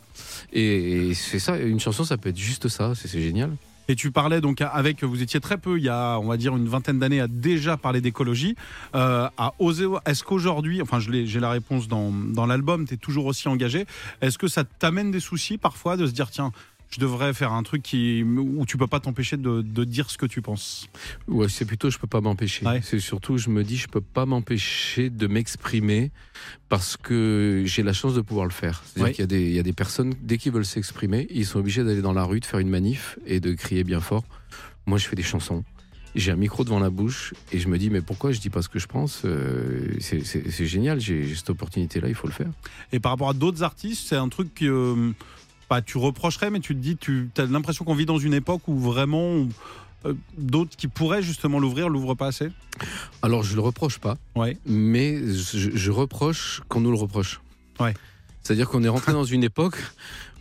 Et, 0.53 1.09
et 1.09 1.13
c'est 1.13 1.39
ça, 1.39 1.57
une 1.57 1.79
chanson, 1.79 2.03
ça 2.03 2.17
peut 2.17 2.29
être 2.29 2.37
juste 2.37 2.67
ça. 2.67 2.93
C'est 2.95 3.07
c'est 3.07 3.21
génial. 3.21 3.51
Et 3.87 3.95
tu 3.95 4.11
parlais 4.11 4.41
donc 4.41 4.61
avec, 4.61 5.03
vous 5.03 5.21
étiez 5.21 5.39
très 5.39 5.57
peu, 5.57 5.77
il 5.77 5.83
y 5.83 5.89
a, 5.89 6.17
on 6.17 6.27
va 6.27 6.37
dire, 6.37 6.55
une 6.55 6.67
vingtaine 6.67 6.99
d'années, 6.99 7.19
à 7.19 7.27
déjà 7.27 7.77
parler 7.77 8.01
d'écologie, 8.01 8.55
euh, 8.95 9.27
à 9.37 9.53
oser. 9.59 9.85
Est-ce 10.05 10.23
qu'aujourd'hui, 10.23 10.81
enfin, 10.81 10.99
j'ai 10.99 11.39
la 11.39 11.49
réponse 11.49 11.87
dans, 11.87 12.11
dans 12.11 12.45
l'album, 12.45 12.87
tu 12.87 12.93
es 12.93 12.97
toujours 12.97 13.25
aussi 13.25 13.47
engagé. 13.47 13.85
Est-ce 14.21 14.37
que 14.37 14.47
ça 14.47 14.63
t'amène 14.63 15.11
des 15.11 15.19
soucis 15.19 15.57
parfois 15.57 15.97
de 15.97 16.05
se 16.07 16.11
dire, 16.11 16.31
tiens, 16.31 16.51
je 16.93 16.99
devrais 16.99 17.33
faire 17.33 17.51
un 17.53 17.63
truc 17.63 17.81
qui, 17.81 18.23
où 18.23 18.65
tu 18.65 18.77
peux 18.77 18.87
pas 18.87 18.99
t'empêcher 18.99 19.35
de, 19.37 19.61
de 19.61 19.83
dire 19.83 20.09
ce 20.11 20.17
que 20.17 20.25
tu 20.27 20.41
penses 20.41 20.87
Ouais, 21.27 21.49
c'est 21.49 21.65
plutôt 21.65 21.89
je 21.89 21.97
peux 21.97 22.07
pas 22.07 22.21
m'empêcher. 22.21 22.65
Ouais. 22.65 22.81
C'est 22.83 22.99
surtout 22.99 23.37
je 23.37 23.49
me 23.49 23.63
dis 23.63 23.77
je 23.77 23.87
peux 23.87 24.01
pas 24.01 24.25
m'empêcher 24.25 25.09
de 25.09 25.25
m'exprimer 25.27 26.11
parce 26.69 26.97
que 26.97 27.63
j'ai 27.65 27.81
la 27.83 27.93
chance 27.93 28.13
de 28.13 28.21
pouvoir 28.21 28.45
le 28.45 28.51
faire. 28.51 28.83
C'est-à-dire 28.85 29.05
Ouais. 29.05 29.11
qu'il 29.13 29.21
y 29.21 29.23
a 29.23 29.27
des 29.27 29.41
il 29.41 29.53
y 29.55 29.59
a 29.59 29.63
des 29.63 29.73
personnes 29.73 30.13
dès 30.21 30.37
qu'ils 30.37 30.51
veulent 30.51 30.65
s'exprimer, 30.65 31.27
ils 31.31 31.45
sont 31.45 31.59
obligés 31.59 31.83
d'aller 31.83 32.01
dans 32.01 32.13
la 32.13 32.23
rue, 32.25 32.39
de 32.39 32.45
faire 32.45 32.59
une 32.59 32.69
manif 32.69 33.17
et 33.25 33.39
de 33.39 33.53
crier 33.53 33.83
bien 33.83 33.99
fort. 33.99 34.23
Moi, 34.85 34.97
je 34.97 35.07
fais 35.07 35.15
des 35.15 35.23
chansons. 35.23 35.63
J'ai 36.15 36.31
un 36.31 36.35
micro 36.35 36.63
devant 36.63 36.79
la 36.79 36.91
bouche 36.91 37.33
et 37.51 37.57
je 37.57 37.67
me 37.67 37.77
dis 37.79 37.89
mais 37.89 38.01
pourquoi 38.01 38.31
je 38.31 38.39
dis 38.39 38.51
pas 38.51 38.61
ce 38.61 38.69
que 38.69 38.77
je 38.77 38.85
pense 38.85 39.21
Euh, 39.25 39.95
C'est 39.99 40.65
génial. 40.67 40.99
J'ai 40.99 41.25
j'ai 41.25 41.33
cette 41.35 41.49
opportunité 41.49 41.99
là, 42.01 42.07
il 42.07 42.13
faut 42.13 42.27
le 42.27 42.33
faire. 42.33 42.51
Et 42.91 42.99
par 42.99 43.11
rapport 43.13 43.29
à 43.29 43.33
d'autres 43.33 43.63
artistes, 43.63 44.05
c'est 44.09 44.15
un 44.15 44.29
truc 44.29 44.53
que 44.53 44.65
euh, 44.65 45.11
pas 45.73 45.81
tu 45.81 45.97
reprocherais, 45.97 46.51
mais 46.51 46.59
tu 46.59 46.75
te 46.75 46.79
dis, 46.79 46.97
tu 46.97 47.31
as 47.37 47.45
l'impression 47.45 47.83
qu'on 47.83 47.95
vit 47.95 48.05
dans 48.05 48.19
une 48.19 48.35
époque 48.35 48.61
où 48.67 48.77
vraiment 48.77 49.47
euh, 50.05 50.13
d'autres 50.37 50.75
qui 50.77 50.87
pourraient 50.87 51.23
justement 51.23 51.57
l'ouvrir 51.57 51.89
l'ouvrent 51.89 52.13
pas 52.13 52.27
assez? 52.27 52.49
Alors 53.23 53.41
je 53.41 53.55
le 53.55 53.61
reproche 53.61 53.97
pas. 53.97 54.17
Ouais. 54.35 54.55
mais 54.67 55.17
je, 55.17 55.71
je 55.73 55.91
reproche 55.91 56.61
qu'on 56.67 56.81
nous 56.81 56.91
le 56.91 56.97
reproche. 56.97 57.41
Ouais. 57.79 57.95
C'est-à-dire 58.43 58.69
qu'on 58.69 58.83
est 58.83 58.89
rentré 58.89 59.11
dans 59.19 59.23
une 59.23 59.43
époque 59.43 59.77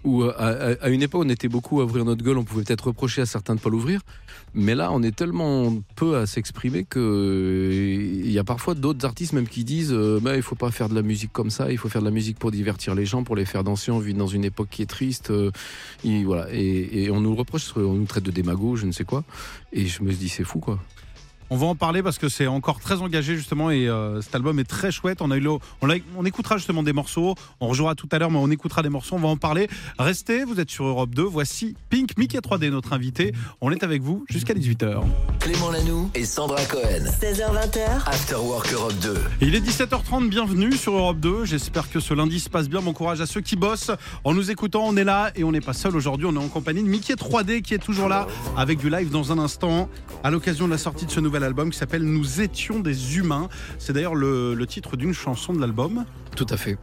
où, 0.04 0.22
euh, 0.22 0.76
à, 0.80 0.88
une 0.88 1.02
époque, 1.02 1.22
on 1.24 1.28
était 1.28 1.48
beaucoup 1.48 1.80
à 1.80 1.84
ouvrir 1.84 2.04
notre 2.04 2.24
gueule, 2.24 2.38
on 2.38 2.44
pouvait 2.44 2.64
peut-être 2.64 2.88
reprocher 2.88 3.22
à 3.22 3.26
certains 3.26 3.54
de 3.54 3.60
ne 3.60 3.62
pas 3.62 3.70
l'ouvrir, 3.70 4.00
mais 4.54 4.74
là, 4.74 4.92
on 4.92 5.02
est 5.02 5.16
tellement 5.16 5.74
peu 5.96 6.16
à 6.16 6.26
s'exprimer 6.26 6.84
que 6.84 6.98
euh, 6.98 8.22
il 8.24 8.30
y 8.30 8.38
a 8.38 8.44
parfois 8.44 8.74
d'autres 8.74 9.06
artistes 9.06 9.32
même 9.32 9.48
qui 9.48 9.64
disent 9.64 9.92
euh, 9.92 10.20
bah, 10.20 10.36
il 10.36 10.42
faut 10.42 10.56
pas 10.56 10.70
faire 10.70 10.90
de 10.90 10.94
la 10.94 11.02
musique 11.02 11.32
comme 11.32 11.48
ça, 11.48 11.72
il 11.72 11.78
faut 11.78 11.88
faire 11.88 12.02
de 12.02 12.06
la 12.06 12.12
musique 12.12 12.38
pour 12.38 12.50
divertir 12.50 12.94
les 12.94 13.06
gens, 13.06 13.24
pour 13.24 13.34
les 13.34 13.46
faire 13.46 13.64
danser. 13.64 13.90
On 13.90 13.98
vit 13.98 14.12
dans 14.12 14.26
une 14.26 14.44
époque 14.44 14.68
qui 14.70 14.82
est 14.82 14.86
triste, 14.86 15.30
euh, 15.30 15.50
et 16.04 16.24
voilà, 16.24 16.48
et, 16.52 17.10
on 17.10 17.20
nous 17.20 17.34
reproche, 17.34 17.72
on 17.76 17.94
nous 17.94 18.04
traite 18.04 18.24
de 18.24 18.30
démagogues, 18.30 18.76
je 18.76 18.86
ne 18.86 18.92
sais 18.92 19.04
quoi, 19.04 19.24
et 19.72 19.86
je 19.86 20.02
me 20.02 20.12
dis 20.12 20.28
c'est 20.28 20.44
fou 20.44 20.58
quoi. 20.58 20.78
On 21.52 21.56
va 21.56 21.66
en 21.66 21.74
parler 21.74 22.02
parce 22.02 22.16
que 22.16 22.30
c'est 22.30 22.46
encore 22.46 22.80
très 22.80 23.02
engagé 23.02 23.36
justement 23.36 23.70
et 23.70 23.86
euh, 23.86 24.22
cet 24.22 24.34
album 24.34 24.58
est 24.58 24.64
très 24.64 24.90
chouette. 24.90 25.20
On 25.20 25.30
a 25.30 25.36
eu 25.36 25.40
le- 25.40 25.58
on, 25.82 26.24
écoutera 26.24 26.56
justement 26.56 26.82
des 26.82 26.94
morceaux. 26.94 27.34
On 27.60 27.68
rejouera 27.68 27.94
tout 27.94 28.08
à 28.10 28.18
l'heure, 28.18 28.30
mais 28.30 28.38
on 28.38 28.50
écoutera 28.50 28.80
des 28.82 28.88
morceaux. 28.88 29.16
On 29.16 29.18
va 29.18 29.28
en 29.28 29.36
parler. 29.36 29.68
Restez, 29.98 30.44
vous 30.44 30.60
êtes 30.60 30.70
sur 30.70 30.86
Europe 30.86 31.10
2. 31.10 31.22
Voici 31.24 31.76
Pink 31.90 32.16
Mickey 32.16 32.38
3D, 32.38 32.70
notre 32.70 32.94
invité. 32.94 33.34
On 33.60 33.70
est 33.70 33.84
avec 33.84 34.00
vous 34.00 34.24
jusqu'à 34.30 34.54
18h. 34.54 35.02
Clément 35.40 35.70
Lanoux 35.70 36.10
et 36.14 36.24
Sandra 36.24 36.64
Cohen. 36.64 37.04
16h20h, 37.20 38.06
After 38.06 38.36
Work 38.36 38.72
Europe 38.72 38.94
2. 39.02 39.14
Et 39.42 39.46
il 39.48 39.54
est 39.54 39.60
17h30, 39.60 40.30
bienvenue 40.30 40.72
sur 40.72 40.94
Europe 40.94 41.20
2. 41.20 41.44
J'espère 41.44 41.90
que 41.90 42.00
ce 42.00 42.14
lundi 42.14 42.40
se 42.40 42.48
passe 42.48 42.70
bien. 42.70 42.80
Bon 42.80 42.94
courage 42.94 43.20
à 43.20 43.26
ceux 43.26 43.42
qui 43.42 43.56
bossent. 43.56 43.90
En 44.24 44.32
nous 44.32 44.50
écoutant, 44.50 44.84
on 44.86 44.96
est 44.96 45.04
là 45.04 45.30
et 45.36 45.44
on 45.44 45.52
n'est 45.52 45.60
pas 45.60 45.74
seul 45.74 45.94
aujourd'hui. 45.96 46.24
On 46.24 46.34
est 46.34 46.42
en 46.42 46.48
compagnie 46.48 46.82
de 46.82 46.88
Mickey 46.88 47.12
3D 47.12 47.60
qui 47.60 47.74
est 47.74 47.78
toujours 47.78 48.08
là 48.08 48.26
avec 48.56 48.78
du 48.78 48.88
live 48.88 49.10
dans 49.10 49.32
un 49.32 49.38
instant 49.38 49.90
à 50.24 50.30
l'occasion 50.30 50.64
de 50.64 50.70
la 50.70 50.78
sortie 50.78 51.04
de 51.04 51.10
ce 51.10 51.20
nouvel 51.20 51.41
album 51.42 51.70
qui 51.70 51.78
s'appelle 51.78 52.02
Nous 52.04 52.40
étions 52.40 52.80
des 52.80 53.16
humains. 53.18 53.48
C'est 53.78 53.92
d'ailleurs 53.92 54.14
le, 54.14 54.54
le 54.54 54.66
titre 54.66 54.96
d'une 54.96 55.12
chanson 55.14 55.52
de 55.52 55.60
l'album. 55.60 56.04
Tout 56.36 56.46
à 56.48 56.56
fait. 56.56 56.78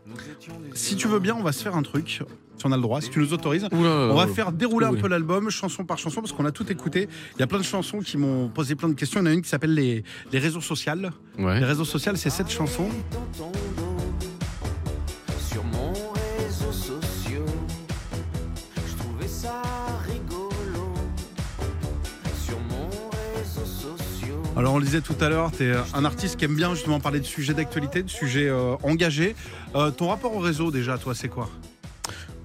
Si 0.73 0.95
tu 0.95 1.07
veux 1.07 1.19
bien, 1.19 1.35
on 1.35 1.43
va 1.43 1.51
se 1.51 1.63
faire 1.63 1.75
un 1.75 1.83
truc. 1.83 2.21
Si 2.57 2.65
on 2.65 2.73
a 2.73 2.75
le 2.75 2.81
droit, 2.81 2.99
si 2.99 3.09
tu 3.09 3.19
nous 3.19 3.31
autorises. 3.31 3.65
Oula, 3.71 4.09
On 4.11 4.15
va 4.15 4.27
faire 4.27 4.51
dérouler 4.51 4.85
un 4.85 4.93
peu 4.93 5.07
l'album, 5.07 5.49
chanson 5.49 5.85
par 5.85 5.97
chanson, 5.97 6.19
parce 6.21 6.33
qu'on 6.33 6.43
a 6.45 6.51
tout 6.51 6.69
écouté. 6.69 7.07
Il 7.35 7.39
y 7.39 7.43
a 7.43 7.47
plein 7.47 7.59
de 7.59 7.63
chansons 7.63 7.99
qui 7.99 8.17
m'ont 8.17 8.49
posé 8.49 8.75
plein 8.75 8.89
de 8.89 8.95
questions. 8.95 9.21
Il 9.21 9.23
y 9.23 9.27
en 9.27 9.31
a 9.31 9.33
une 9.33 9.41
qui 9.41 9.47
s'appelle 9.49 9.73
les, 9.73 10.03
les 10.33 10.39
réseaux 10.39 10.59
sociaux. 10.59 10.91
Ouais. 11.37 11.59
Les 11.59 11.65
réseaux 11.65 11.85
sociaux, 11.85 12.11
c'est 12.15 12.29
cette 12.29 12.49
chanson. 12.51 12.89
Alors 24.59 24.73
on 24.73 24.77
le 24.77 24.83
disait 24.83 24.99
tout 24.99 25.15
à 25.21 25.29
l'heure, 25.29 25.51
tu 25.55 25.63
es 25.63 25.73
un 25.93 26.03
artiste 26.03 26.35
qui 26.35 26.43
aime 26.43 26.53
bien 26.55 26.73
justement 26.75 26.99
parler 26.99 27.21
de 27.21 27.25
sujets 27.25 27.53
d'actualité, 27.53 28.03
de 28.03 28.09
sujets 28.09 28.49
euh, 28.49 28.75
engagés. 28.83 29.33
Euh, 29.73 29.89
ton 29.89 30.09
rapport 30.09 30.35
au 30.35 30.39
réseau 30.39 30.69
déjà, 30.69 30.97
toi, 30.97 31.15
c'est 31.15 31.29
quoi? 31.29 31.49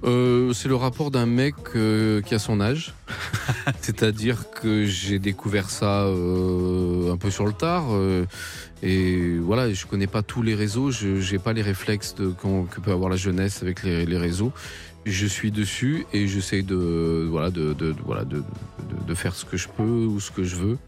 Euh, 0.04 0.52
c'est 0.52 0.68
le 0.68 0.76
rapport 0.76 1.10
d'un 1.10 1.26
mec 1.26 1.56
euh, 1.74 2.20
qui 2.20 2.36
a 2.36 2.38
son 2.38 2.60
âge. 2.60 2.94
C'est-à-dire 3.80 4.48
que 4.52 4.84
j'ai 4.84 5.18
découvert 5.18 5.70
ça 5.70 6.02
euh, 6.04 7.12
un 7.12 7.16
peu 7.16 7.32
sur 7.32 7.46
le 7.46 7.52
tard. 7.52 7.86
euh, 7.90 8.26
et 8.80 9.36
voilà, 9.38 9.72
je 9.72 9.84
connais 9.86 10.06
pas 10.06 10.22
tous 10.22 10.42
les 10.42 10.54
réseaux. 10.54 10.92
Je 10.92 11.32
n'ai 11.32 11.38
pas 11.40 11.52
les 11.52 11.62
réflexes 11.62 12.14
de, 12.14 12.28
que 12.30 12.80
peut 12.80 12.92
avoir 12.92 13.10
la 13.10 13.16
jeunesse 13.16 13.60
avec 13.60 13.82
les, 13.82 14.06
les 14.06 14.18
réseaux. 14.18 14.52
Je 15.04 15.26
suis 15.26 15.50
dessus 15.50 16.06
et 16.12 16.28
j'essaie 16.28 16.62
de, 16.62 17.26
voilà, 17.28 17.50
de, 17.50 17.74
voilà, 18.04 18.24
de- 18.24 18.44
de 19.04 19.14
faire 19.14 19.34
ce 19.34 19.44
que 19.44 19.56
je 19.56 19.66
peux 19.68 19.82
ou 19.82 20.20
ce 20.20 20.30
que 20.30 20.44
je 20.44 20.54
veux. 20.54 20.78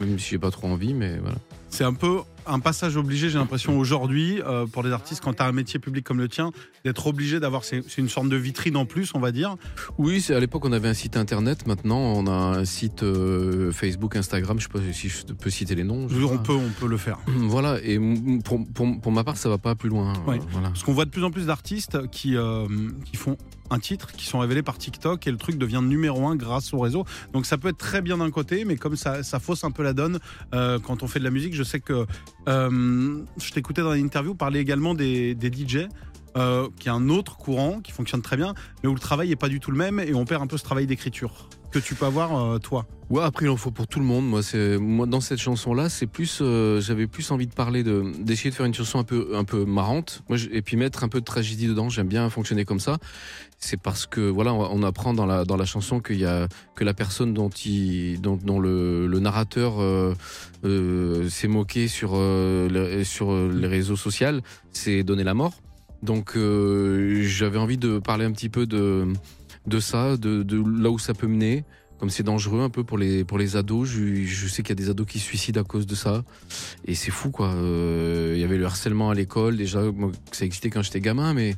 Même 0.00 0.18
si 0.18 0.30
j'ai 0.30 0.38
pas 0.38 0.50
trop 0.50 0.68
envie, 0.68 0.94
mais 0.94 1.18
voilà. 1.18 1.36
C'est 1.70 1.84
un 1.84 1.94
peu 1.94 2.20
un 2.46 2.60
passage 2.60 2.96
obligé, 2.96 3.28
j'ai 3.30 3.38
l'impression, 3.38 3.78
aujourd'hui, 3.78 4.40
euh, 4.42 4.66
pour 4.66 4.82
les 4.82 4.92
artistes, 4.92 5.22
quand 5.22 5.34
tu 5.34 5.42
as 5.42 5.46
un 5.46 5.52
métier 5.52 5.78
public 5.78 6.04
comme 6.04 6.18
le 6.18 6.28
tien, 6.28 6.50
d'être 6.84 7.06
obligé 7.06 7.40
d'avoir. 7.40 7.64
C'est 7.64 7.82
une 7.98 8.08
sorte 8.08 8.28
de 8.28 8.36
vitrine 8.36 8.76
en 8.76 8.86
plus, 8.86 9.12
on 9.14 9.20
va 9.20 9.32
dire. 9.32 9.56
Oui, 9.98 10.24
à 10.30 10.38
l'époque 10.38 10.64
on 10.64 10.72
avait 10.72 10.88
un 10.88 10.94
site 10.94 11.16
internet. 11.16 11.66
Maintenant 11.66 11.98
on 11.98 12.26
a 12.26 12.58
un 12.58 12.64
site 12.64 13.02
euh, 13.02 13.72
Facebook, 13.72 14.16
Instagram. 14.16 14.58
Je 14.58 14.64
sais 14.64 14.68
pas 14.68 14.80
si 14.92 15.08
je 15.08 15.24
peux 15.32 15.50
citer 15.50 15.74
les 15.74 15.84
noms. 15.84 16.06
On 16.06 16.38
peut, 16.38 16.52
on 16.52 16.70
peut 16.70 16.88
le 16.88 16.96
faire. 16.96 17.18
Voilà. 17.54 17.78
Et 17.82 17.98
pour, 18.44 18.64
pour, 18.72 19.00
pour 19.00 19.12
ma 19.12 19.24
part, 19.24 19.36
ça 19.36 19.48
va 19.48 19.58
pas 19.58 19.74
plus 19.74 19.88
loin. 19.88 20.12
Ouais. 20.26 20.38
Euh, 20.38 20.42
Voilà. 20.50 20.68
Parce 20.68 20.82
qu'on 20.82 20.92
voit 20.92 21.04
de 21.04 21.10
plus 21.10 21.24
en 21.24 21.30
plus 21.30 21.46
d'artistes 21.46 22.08
qui, 22.10 22.36
euh, 22.36 22.66
qui 23.04 23.16
font 23.16 23.36
un 23.70 23.78
titre, 23.78 24.12
qui 24.12 24.26
sont 24.26 24.38
révélés 24.40 24.62
par 24.62 24.76
TikTok 24.76 25.26
et 25.26 25.30
le 25.30 25.36
truc 25.36 25.56
devient 25.56 25.80
numéro 25.82 26.26
un 26.26 26.36
grâce 26.36 26.74
au 26.74 26.78
réseau. 26.78 27.04
Donc 27.32 27.46
ça 27.46 27.56
peut 27.58 27.68
être 27.68 27.78
très 27.78 28.02
bien 28.02 28.18
d'un 28.18 28.30
côté, 28.30 28.64
mais 28.64 28.76
comme 28.76 28.96
ça, 28.96 29.22
ça 29.22 29.40
fausse 29.40 29.64
un 29.64 29.70
peu 29.70 29.82
la 29.82 29.92
donne 29.94 30.18
euh, 30.54 30.78
quand 30.78 31.02
on 31.02 31.06
fait 31.06 31.18
de 31.18 31.24
la 31.24 31.30
musique. 31.30 31.54
Je 31.54 31.62
sais 31.62 31.80
que 31.80 32.06
euh, 32.48 33.22
je 33.38 33.50
t'écoutais 33.52 33.82
dans 33.82 33.94
une 33.94 34.06
interview 34.06 34.34
parler 34.34 34.60
également 34.60 34.94
des, 34.94 35.34
des 35.34 35.52
DJ. 35.52 35.88
euh, 36.36 36.68
qui 36.80 36.88
est 36.88 36.90
un 36.90 37.08
autre 37.10 37.36
courant 37.36 37.80
qui 37.80 37.92
fonctionne 37.92 38.20
très 38.20 38.36
bien, 38.36 38.54
mais 38.82 38.88
où 38.88 38.94
le 38.94 38.98
travail 38.98 39.28
n'est 39.28 39.36
pas 39.36 39.48
du 39.48 39.60
tout 39.60 39.70
le 39.70 39.76
même 39.76 40.00
et 40.00 40.14
on 40.14 40.24
perd 40.24 40.42
un 40.42 40.48
peu 40.48 40.56
ce 40.56 40.64
travail 40.64 40.84
d'écriture 40.84 41.48
que 41.74 41.80
tu 41.80 41.96
peux 41.96 42.06
avoir 42.06 42.36
euh, 42.36 42.58
toi. 42.58 42.86
Ouais, 43.10 43.22
après 43.22 43.46
il 43.46 43.48
en 43.48 43.56
faut 43.56 43.72
pour 43.72 43.88
tout 43.88 43.98
le 43.98 44.04
monde. 44.04 44.26
Moi, 44.28 44.44
c'est 44.44 44.78
moi 44.78 45.06
dans 45.06 45.20
cette 45.20 45.40
chanson-là, 45.40 45.88
c'est 45.88 46.06
plus, 46.06 46.38
euh, 46.40 46.80
j'avais 46.80 47.08
plus 47.08 47.32
envie 47.32 47.48
de 47.48 47.52
parler 47.52 47.82
de, 47.82 48.04
d'essayer 48.20 48.50
de 48.50 48.54
faire 48.54 48.64
une 48.64 48.74
chanson 48.74 49.00
un 49.00 49.04
peu, 49.04 49.32
un 49.34 49.42
peu 49.42 49.64
marrante. 49.64 50.22
Moi, 50.28 50.38
et 50.52 50.62
puis 50.62 50.76
mettre 50.76 51.02
un 51.02 51.08
peu 51.08 51.18
de 51.18 51.24
tragédie 51.24 51.66
dedans. 51.66 51.88
J'aime 51.88 52.06
bien 52.06 52.30
fonctionner 52.30 52.64
comme 52.64 52.78
ça. 52.78 52.98
C'est 53.58 53.80
parce 53.80 54.06
que 54.06 54.20
voilà, 54.20 54.54
on, 54.54 54.82
apprend 54.84 55.14
dans 55.14 55.26
la 55.26 55.44
dans 55.44 55.56
la 55.56 55.64
chanson 55.64 55.98
qu'il 55.98 56.18
y 56.18 56.24
a 56.24 56.46
que 56.76 56.84
la 56.84 56.94
personne 56.94 57.34
dont 57.34 57.48
il, 57.48 58.20
dont, 58.20 58.36
dont 58.36 58.60
le, 58.60 59.18
narrateur 59.18 59.80
euh, 59.80 61.28
s'est 61.28 61.48
moqué 61.48 61.88
sur 61.88 62.12
euh, 62.14 62.68
le- 62.68 63.04
sur 63.04 63.34
les 63.48 63.66
réseaux 63.66 63.96
sociaux, 63.96 64.40
c'est 64.70 65.02
donner 65.02 65.24
la 65.24 65.34
mort. 65.34 65.54
Donc 66.02 66.36
j'avais 66.36 67.58
envie 67.58 67.78
de 67.78 67.98
parler 67.98 68.26
un 68.26 68.32
petit 68.32 68.50
peu 68.50 68.66
de 68.66 69.06
de 69.66 69.80
ça, 69.80 70.16
de, 70.16 70.42
de 70.42 70.62
là 70.82 70.90
où 70.90 70.98
ça 70.98 71.14
peut 71.14 71.26
mener 71.26 71.64
comme 71.98 72.10
c'est 72.10 72.24
dangereux 72.24 72.60
un 72.60 72.70
peu 72.70 72.82
pour 72.84 72.98
les 72.98 73.24
pour 73.24 73.38
les 73.38 73.56
ados. 73.56 73.88
Je, 73.88 74.24
je 74.24 74.48
sais 74.48 74.62
qu'il 74.62 74.70
y 74.70 74.72
a 74.72 74.82
des 74.84 74.90
ados 74.90 75.06
qui 75.06 75.18
se 75.18 75.24
suicident 75.24 75.60
à 75.60 75.64
cause 75.64 75.86
de 75.86 75.94
ça, 75.94 76.24
et 76.84 76.94
c'est 76.94 77.10
fou 77.12 77.30
quoi. 77.30 77.48
Euh, 77.54 78.32
Il 78.34 78.40
y 78.40 78.44
avait 78.44 78.58
le 78.58 78.66
harcèlement 78.66 79.10
à 79.10 79.14
l'école 79.14 79.56
déjà, 79.56 79.80
moi, 79.82 80.10
ça 80.32 80.44
existait 80.44 80.70
quand 80.70 80.82
j'étais 80.82 81.00
gamin, 81.00 81.34
mais 81.34 81.54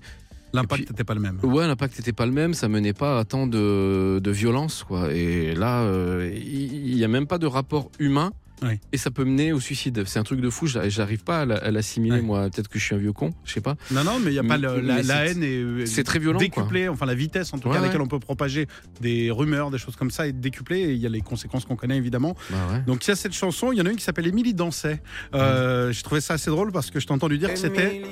L'impact 0.52 0.88
n'était 0.90 1.04
pas 1.04 1.14
le 1.14 1.20
même. 1.20 1.38
ouais, 1.42 1.66
l'impact 1.66 1.98
n'était 1.98 2.12
pas 2.12 2.24
le 2.24 2.32
même, 2.32 2.54
ça 2.54 2.68
menait 2.68 2.92
pas 2.94 3.18
à 3.18 3.24
tant 3.24 3.46
de, 3.46 4.20
de 4.22 4.30
violence 4.30 4.84
quoi. 4.84 5.12
Et 5.12 5.54
là, 5.54 5.82
euh, 5.82 6.30
il 6.34 6.72
il 6.92 6.96
y, 6.96 7.04
a 7.04 7.08
même 7.08 7.26
pas 7.26 7.38
de 7.38 7.46
rapport 7.46 7.90
humain. 7.98 8.32
Oui. 8.62 8.78
Et 8.92 8.96
ça 8.96 9.10
peut 9.10 9.24
mener 9.24 9.52
au 9.52 9.60
suicide. 9.60 10.04
C'est 10.06 10.18
un 10.18 10.22
truc 10.22 10.40
de 10.40 10.48
fou. 10.50 10.66
j'a- 10.66 10.88
J'arrive 10.88 11.24
pas 11.24 11.42
à 11.42 11.44
la- 11.44 11.56
à 11.56 11.70
l'assimiler, 11.70 12.16
Ouais. 12.16 12.22
moi. 12.22 12.48
Peut-être 12.50 12.68
que 12.68 12.78
je 12.78 12.84
suis 12.84 12.94
un 12.94 12.98
vieux 12.98 13.12
con. 13.12 13.34
Je 13.44 13.52
sais 13.52 13.60
pas. 13.60 13.76
Non, 13.90 14.02
non, 14.04 14.18
mais 14.18 14.30
il 14.30 14.32
n'y 14.32 14.38
a 14.38 14.42
pas 14.44 14.56
le- 14.56 14.80
la, 14.80 14.94
Mais 14.96 15.02
la 15.02 15.26
c'est- 15.26 15.32
haine 15.32 15.42
est 15.82 15.86
C'est 15.86 16.04
très 16.04 16.18
violent. 16.18 16.38
décuplée, 16.38 16.88
enfin 16.88 17.04
la 17.06 17.14
vitesse 17.14 17.52
en 17.52 17.58
tout 17.58 17.68
Ouais, 17.68 17.74
cas 17.74 17.78
à 17.78 17.82
ouais. 17.82 17.88
laquelle 17.88 18.00
on 18.00 18.06
peut 18.08 18.18
propager 18.18 18.66
des 19.00 19.30
rumeurs, 19.30 19.70
des 19.70 19.78
choses 19.78 19.96
comme 19.96 20.10
ça 20.10 20.26
est 20.26 20.32
décuplée 20.32 20.78
et 20.80 20.92
il 20.92 20.98
y 20.98 21.06
a 21.06 21.10
les 21.10 21.20
conséquences 21.20 21.64
qu'on 21.66 21.76
connaît 21.76 21.96
évidemment. 21.98 22.34
Bah 22.50 22.56
ouais. 22.72 22.80
Donc 22.86 23.04
il 23.06 23.08
y 23.08 23.12
a 23.12 23.16
cette 23.16 23.34
chanson, 23.34 23.72
il 23.72 23.78
y 23.78 23.82
en 23.82 23.86
a 23.86 23.90
une 23.90 23.96
qui 23.96 24.04
s'appelle 24.04 24.26
Émilie 24.26 24.54
dansait. 24.54 25.00
Euh, 25.34 25.92
J'ai 25.92 26.02
trouvé 26.02 26.20
ça 26.20 26.34
assez 26.34 26.50
drôle 26.50 26.72
parce 26.72 26.90
que 26.90 26.98
je 27.00 27.06
t'ai 27.06 27.12
entendu 27.12 27.38
dire 27.38 27.50
que 27.52 27.58
c'était 27.58 28.02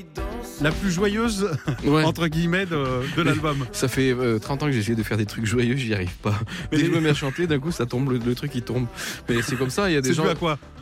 la 0.60 0.70
plus 0.70 0.90
joyeuse 0.90 1.48
Ouais. 1.84 2.04
entre 2.04 2.28
guillemets 2.28 2.66
de, 2.66 2.84
de 3.16 3.22
l'album. 3.22 3.66
Ça 3.72 3.88
fait 3.88 4.12
euh, 4.12 4.38
30 4.38 4.62
ans 4.62 4.66
que 4.66 4.72
j'ai 4.72 4.80
essayé 4.80 4.94
de 4.96 5.02
faire 5.02 5.16
des 5.16 5.26
trucs 5.26 5.46
joyeux, 5.46 5.76
j'y 5.76 5.94
arrive 5.94 6.14
pas. 6.22 6.38
Mais 6.70 6.76
Dès 6.78 6.82
que 6.84 6.88
les- 6.88 6.92
je 6.92 6.96
me 6.98 7.00
mets 7.00 7.10
à 7.10 7.14
chanter, 7.14 7.46
d'un 7.46 7.58
coup, 7.58 7.70
ça 7.72 7.86
tombe, 7.86 8.10
le, 8.10 8.18
le 8.18 8.34
truc 8.34 8.52
il 8.54 8.62
tombe. 8.62 8.86
Mais 9.28 9.40
c'est 9.42 9.56
comme 9.56 9.70
ça, 9.70 9.90
il 9.90 9.94
y 9.94 9.96
a 9.96 10.00
des 10.00 10.12
gens. 10.14 10.24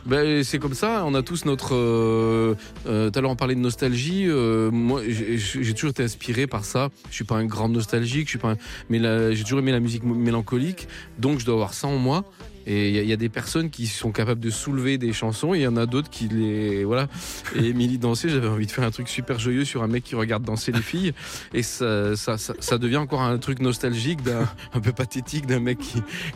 Ben, 0.05 0.43
c'est 0.43 0.59
comme 0.59 0.73
ça, 0.73 1.03
on 1.05 1.13
a 1.15 1.21
tous 1.21 1.45
notre. 1.45 1.73
euh, 1.73 2.55
euh, 2.87 3.09
Tout 3.09 3.19
à 3.19 3.21
l'heure, 3.21 3.31
on 3.31 3.35
parlait 3.37 3.55
de 3.55 3.61
nostalgie. 3.61 4.25
euh, 4.27 4.69
moi, 4.69 5.01
j'ai 5.07 5.73
toujours 5.73 5.91
été 5.91 6.03
inspiré 6.03 6.45
par 6.45 6.65
ça. 6.65 6.89
Je 7.09 7.15
suis 7.15 7.23
pas 7.23 7.35
un 7.35 7.45
grand 7.45 7.69
nostalgique, 7.69 8.25
je 8.25 8.31
suis 8.31 8.39
pas. 8.39 8.55
Mais 8.89 8.99
j'ai 9.33 9.43
toujours 9.43 9.59
aimé 9.59 9.71
la 9.71 9.79
musique 9.79 10.03
mélancolique, 10.03 10.87
donc 11.19 11.39
je 11.39 11.45
dois 11.45 11.55
avoir 11.55 11.73
ça 11.73 11.87
en 11.87 11.97
moi. 11.97 12.25
Et 12.65 12.89
il 12.89 13.05
y, 13.07 13.13
a- 13.13 13.17
des 13.17 13.29
personnes 13.29 13.69
qui 13.69 13.87
sont 13.87 14.11
capables 14.11 14.39
de 14.41 14.49
soulever 14.49 14.97
des 14.97 15.13
chansons, 15.13 15.53
il 15.53 15.61
y 15.61 15.67
en 15.67 15.77
a 15.77 15.85
d'autres 15.85 16.09
qui 16.09 16.27
les. 16.27 16.83
Voilà. 16.83 17.07
Et 17.55 17.67
Émilie 17.67 17.97
danser, 17.97 18.29
j'avais 18.29 18.47
envie 18.47 18.65
de 18.65 18.71
faire 18.71 18.83
un 18.83 18.91
truc 18.91 19.07
super 19.07 19.39
joyeux 19.39 19.65
sur 19.65 19.83
un 19.83 19.87
mec 19.87 20.03
qui 20.03 20.15
regarde 20.15 20.43
danser 20.43 20.71
les 20.71 20.81
filles. 20.81 21.13
Et 21.53 21.63
ça, 21.63 22.15
ça, 22.15 22.77
devient 22.77 22.97
encore 22.97 23.21
un 23.21 23.37
truc 23.37 23.59
nostalgique, 23.59 24.21
d'un- 24.23 24.49
un 24.73 24.79
peu 24.79 24.91
pathétique 24.91 25.45
d'un 25.45 25.59
mec 25.59 25.79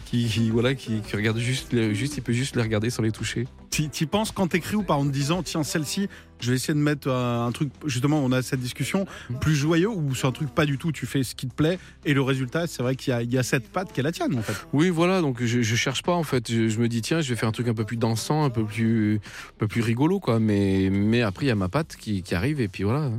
qui, 0.06 0.50
voilà, 0.52 0.76
qui, 0.76 1.02
regarde 1.14 1.38
juste, 1.38 1.76
juste, 1.94 2.18
il 2.18 2.22
peut 2.24 2.34
juste 2.34 2.56
les 2.56 2.62
regarder 2.62 2.90
sans 2.90 3.04
les 3.04 3.12
toucher. 3.12 3.48
Tu 3.70 4.08
penses 4.08 4.32
quand 4.32 4.48
t'écris 4.48 4.76
ou 4.76 4.84
pas 4.84 4.96
en 4.96 5.06
te 5.06 5.12
disant 5.12 5.44
tiens 5.44 5.64
celle-ci 5.64 6.08
je 6.40 6.50
vais 6.52 6.56
essayer 6.58 6.74
de 6.74 6.80
mettre 6.80 7.10
un 7.10 7.52
truc 7.52 7.70
justement 7.86 8.20
on 8.24 8.32
a 8.32 8.42
cette 8.42 8.60
discussion 8.60 9.06
plus 9.42 9.56
joyeux 9.56 9.90
ou 9.90 10.14
c'est 10.16 10.28
un 10.28 10.32
truc 10.32 10.50
pas 10.54 10.66
du 10.66 10.78
tout 10.78 10.92
tu 10.92 11.06
fais 11.06 11.24
ce 11.24 11.36
qui 11.36 11.48
te 11.48 11.54
plaît 11.54 11.80
et 12.06 12.14
le 12.14 12.22
résultat 12.22 12.68
c'est 12.68 12.84
vrai 12.84 12.96
qu'il 12.96 13.12
y, 13.12 13.14
a- 13.16 13.22
il 13.24 13.32
y 13.34 13.38
a 13.38 13.44
cette 13.44 13.70
patte 13.70 13.92
qui 13.94 14.00
est 14.00 14.04
la 14.04 14.12
tienne 14.12 14.38
en 14.38 14.42
fait. 14.42 14.54
Oui, 14.74 14.90
voilà, 14.90 15.22
donc 15.22 15.44
je, 15.44 15.62
je 15.62 15.76
cherche 15.76 16.04
pas 16.04 16.14
en 16.14 16.24
fait. 16.24 16.52
Je, 16.52 16.70
je 16.70 16.80
me 16.80 16.88
dis, 16.88 17.02
tiens, 17.02 17.22
je 17.22 17.30
vais 17.30 17.36
faire 17.36 17.50
un 17.50 17.52
truc 17.52 17.68
un 17.68 17.74
peu 17.74 17.84
plus 17.86 17.98
dansant, 17.98 18.44
un 18.44 18.50
peu 18.50 18.64
plus, 18.66 19.16
un 19.16 19.58
peu 19.58 19.68
plus 19.68 19.82
rigolo, 19.82 20.20
quoi. 20.20 20.40
Mais, 20.40 20.90
mais 20.92 21.22
après, 21.22 21.46
il 21.46 21.48
y 21.50 21.52
a 21.52 21.56
ma 21.56 21.70
patte 21.70 21.96
qui, 21.96 22.22
qui 22.24 22.36
arrive, 22.36 22.60
et 22.62 22.68
puis 22.68 22.84
voilà. 22.84 23.10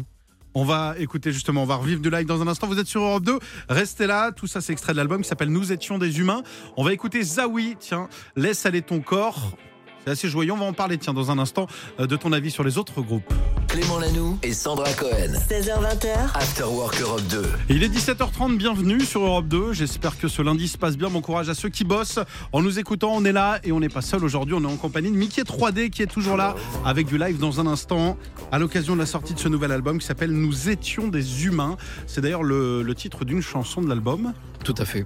On 0.55 0.65
va 0.65 0.95
écouter 0.99 1.31
justement, 1.33 1.63
on 1.63 1.67
va 1.67 1.77
revivre 1.77 2.01
du 2.01 2.11
live 2.11 2.27
dans 2.27 2.41
un 2.43 2.49
instant. 2.49 2.67
Vous 2.67 2.79
êtes 2.79 2.87
sur 2.87 3.03
Europe 3.03 3.25
2, 3.25 3.39
restez 3.69 4.07
là. 4.07 4.33
Tout 4.33 4.47
ça, 4.47 4.61
c'est 4.61 4.73
extrait 4.73 4.93
de 4.93 4.97
l'album 4.99 5.23
qui 5.23 5.29
s'appelle 5.29 5.51
Nous 5.51 5.73
étions 5.73 5.99
des 5.99 6.19
humains. 6.21 6.43
On 6.77 6.85
va 6.85 6.93
écouter 6.93 7.23
Zawi, 7.23 7.77
tiens, 7.79 8.09
laisse 8.37 8.65
aller 8.67 8.83
ton 8.83 9.01
corps. 9.01 9.57
C'est 10.09 10.13
assez 10.13 10.29
joyeux. 10.31 10.53
On 10.53 10.57
va 10.57 10.65
en 10.65 10.73
parler, 10.73 10.97
tiens, 10.97 11.13
dans 11.13 11.31
un 11.31 11.39
instant, 11.39 11.67
euh, 12.01 12.07
de 12.07 12.17
ton 12.17 12.33
avis 12.33 12.51
sur 12.51 12.65
les 12.65 12.79
autres 12.79 13.03
groupes. 13.03 13.31
Clément 13.67 13.99
Lanoux 13.99 14.39
et 14.43 14.55
Sandra 14.55 14.91
Cohen. 14.95 15.35
16h20h, 15.51 16.35
After 16.35 16.65
Work 16.65 16.99
Europe 17.03 17.21
2. 17.29 17.43
Et 17.69 17.75
il 17.75 17.83
est 17.83 17.91
17h30, 17.91 18.57
bienvenue 18.57 19.03
sur 19.03 19.21
Europe 19.21 19.49
2. 19.49 19.75
J'espère 19.75 20.17
que 20.17 20.27
ce 20.27 20.41
lundi 20.41 20.67
se 20.67 20.79
passe 20.79 20.97
bien. 20.97 21.11
Bon 21.11 21.21
courage 21.21 21.51
à 21.51 21.55
ceux 21.55 21.69
qui 21.69 21.85
bossent. 21.85 22.21
En 22.53 22.63
nous 22.63 22.79
écoutant, 22.79 23.13
on 23.15 23.23
est 23.27 23.33
là 23.33 23.61
et 23.65 23.73
on 23.73 23.81
n'est 23.81 23.91
pas 23.91 24.01
seul 24.01 24.25
aujourd'hui. 24.25 24.55
On 24.55 24.63
est 24.63 24.73
en 24.73 24.79
compagnie 24.79 25.11
de 25.11 25.17
Mickey 25.17 25.43
3D 25.43 25.91
qui 25.91 26.01
est 26.01 26.07
toujours 26.07 26.39
là 26.39 26.55
avec 26.87 27.07
du 27.07 27.19
live 27.19 27.39
dans 27.39 27.61
un 27.61 27.67
instant 27.67 28.17
à 28.51 28.59
l'occasion 28.59 28.95
de 28.95 29.01
la 29.01 29.07
sortie 29.07 29.35
de 29.35 29.39
ce 29.39 29.49
nouvel 29.49 29.73
album 29.73 29.99
qui 29.99 30.07
s'appelle 30.07 30.31
Nous 30.31 30.71
étions 30.71 31.09
des 31.09 31.45
humains. 31.45 31.77
C'est 32.07 32.23
d'ailleurs 32.23 32.45
le, 32.45 32.83
le 32.83 32.95
titre 32.95 33.27
d'une 33.27 33.43
chanson 33.43 33.83
de 33.83 33.91
l'album. 33.91 34.33
Tout 34.65 34.75
à 34.79 34.87
fait. 34.87 35.05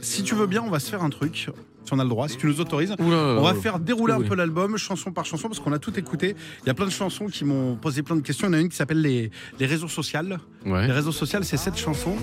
Si 0.00 0.22
tu 0.22 0.34
veux 0.34 0.46
bien, 0.46 0.62
on 0.62 0.70
va 0.70 0.80
se 0.80 0.88
faire 0.88 1.02
un 1.02 1.10
truc. 1.10 1.50
Si 1.84 1.92
on 1.92 1.98
a 1.98 2.02
le 2.04 2.08
droit, 2.08 2.28
si 2.28 2.36
tu 2.36 2.46
nous 2.46 2.60
autorises. 2.60 2.94
Oula, 2.98 3.16
On 3.16 3.42
va 3.42 3.50
oula. 3.52 3.54
faire 3.54 3.78
dérouler 3.78 4.14
un 4.14 4.22
peu 4.22 4.34
l'album, 4.34 4.76
chanson 4.76 5.12
par 5.12 5.24
chanson, 5.24 5.48
parce 5.48 5.60
qu'on 5.60 5.72
a 5.72 5.78
tout 5.78 5.98
écouté. 5.98 6.34
Il 6.62 6.66
y 6.66 6.70
a 6.70 6.74
plein 6.74 6.86
de 6.86 6.90
chansons 6.90 7.26
qui 7.26 7.44
m'ont 7.44 7.76
posé 7.76 8.02
plein 8.02 8.16
de 8.16 8.20
questions. 8.22 8.48
Il 8.48 8.52
y 8.52 8.54
en 8.54 8.58
a 8.58 8.60
une 8.60 8.68
qui 8.68 8.76
s'appelle 8.76 9.00
les, 9.02 9.30
les 9.58 9.66
réseaux 9.66 9.88
sociaux. 9.88 10.20
Ouais. 10.64 10.86
Les 10.86 10.92
réseaux 10.92 11.12
sociaux, 11.12 11.40
c'est 11.42 11.56
cette 11.56 11.76
chanson. 11.76 12.16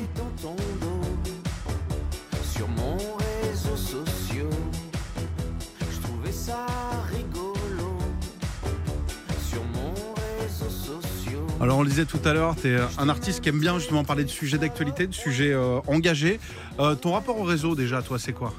Alors 11.60 11.78
on 11.78 11.84
le 11.84 11.90
disait 11.90 12.06
tout 12.06 12.20
à 12.26 12.34
l'heure, 12.34 12.56
tu 12.60 12.70
es 12.70 12.80
un 12.98 13.08
artiste 13.08 13.42
qui 13.42 13.50
aime 13.50 13.60
bien 13.60 13.78
justement 13.78 14.04
parler 14.04 14.24
de 14.24 14.30
sujets 14.30 14.58
d'actualité, 14.58 15.06
de 15.06 15.14
sujets 15.14 15.54
euh, 15.54 15.80
engagés. 15.86 16.40
Euh, 16.80 16.96
ton 16.96 17.12
rapport 17.14 17.40
au 17.40 17.44
réseau 17.44 17.76
déjà, 17.76 18.02
toi, 18.02 18.18
c'est 18.18 18.34
quoi? 18.34 18.52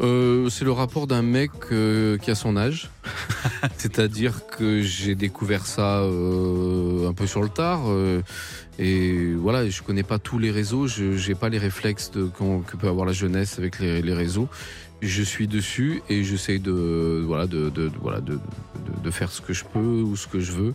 Euh, 0.00 0.48
c'est 0.48 0.64
le 0.64 0.70
rapport 0.72 1.06
d'un 1.08 1.22
mec 1.22 1.50
euh, 1.72 2.18
qui 2.18 2.30
a 2.30 2.34
son 2.34 2.56
âge. 2.56 2.90
C'est-à-dire 3.78 4.46
que 4.46 4.80
j'ai 4.82 5.14
découvert 5.14 5.66
ça 5.66 5.98
euh, 6.02 7.08
un 7.08 7.12
peu 7.12 7.26
sur 7.26 7.42
le 7.42 7.48
tard. 7.48 7.80
et 8.78 9.32
voilà, 9.34 9.68
je 9.68 9.82
connais 9.82 10.04
pas 10.04 10.18
tous 10.18 10.38
les 10.38 10.50
réseaux. 10.50 10.86
Je 10.86 11.28
n'ai 11.28 11.34
pas 11.34 11.48
les 11.48 11.58
réflexes 11.58 12.10
de, 12.12 12.26
que 12.26 12.76
peut 12.76 12.88
avoir 12.88 13.06
la 13.06 13.12
jeunesse 13.12 13.58
avec 13.58 13.80
les, 13.80 14.00
les 14.02 14.14
réseaux. 14.14 14.48
Je 15.00 15.22
suis 15.22 15.46
dessus 15.48 16.02
et 16.08 16.24
j'essaie 16.24 16.58
de, 16.58 17.22
voilà, 17.26 17.46
de- 17.46 17.70
voilà, 18.00 18.20
de, 18.20 18.34
de- 18.34 18.38
de 19.04 19.10
faire 19.10 19.30
ce 19.30 19.40
que 19.40 19.52
je 19.52 19.64
peux 19.64 19.78
ou 20.02 20.16
ce 20.16 20.26
que 20.26 20.40
je 20.40 20.52
veux. 20.52 20.74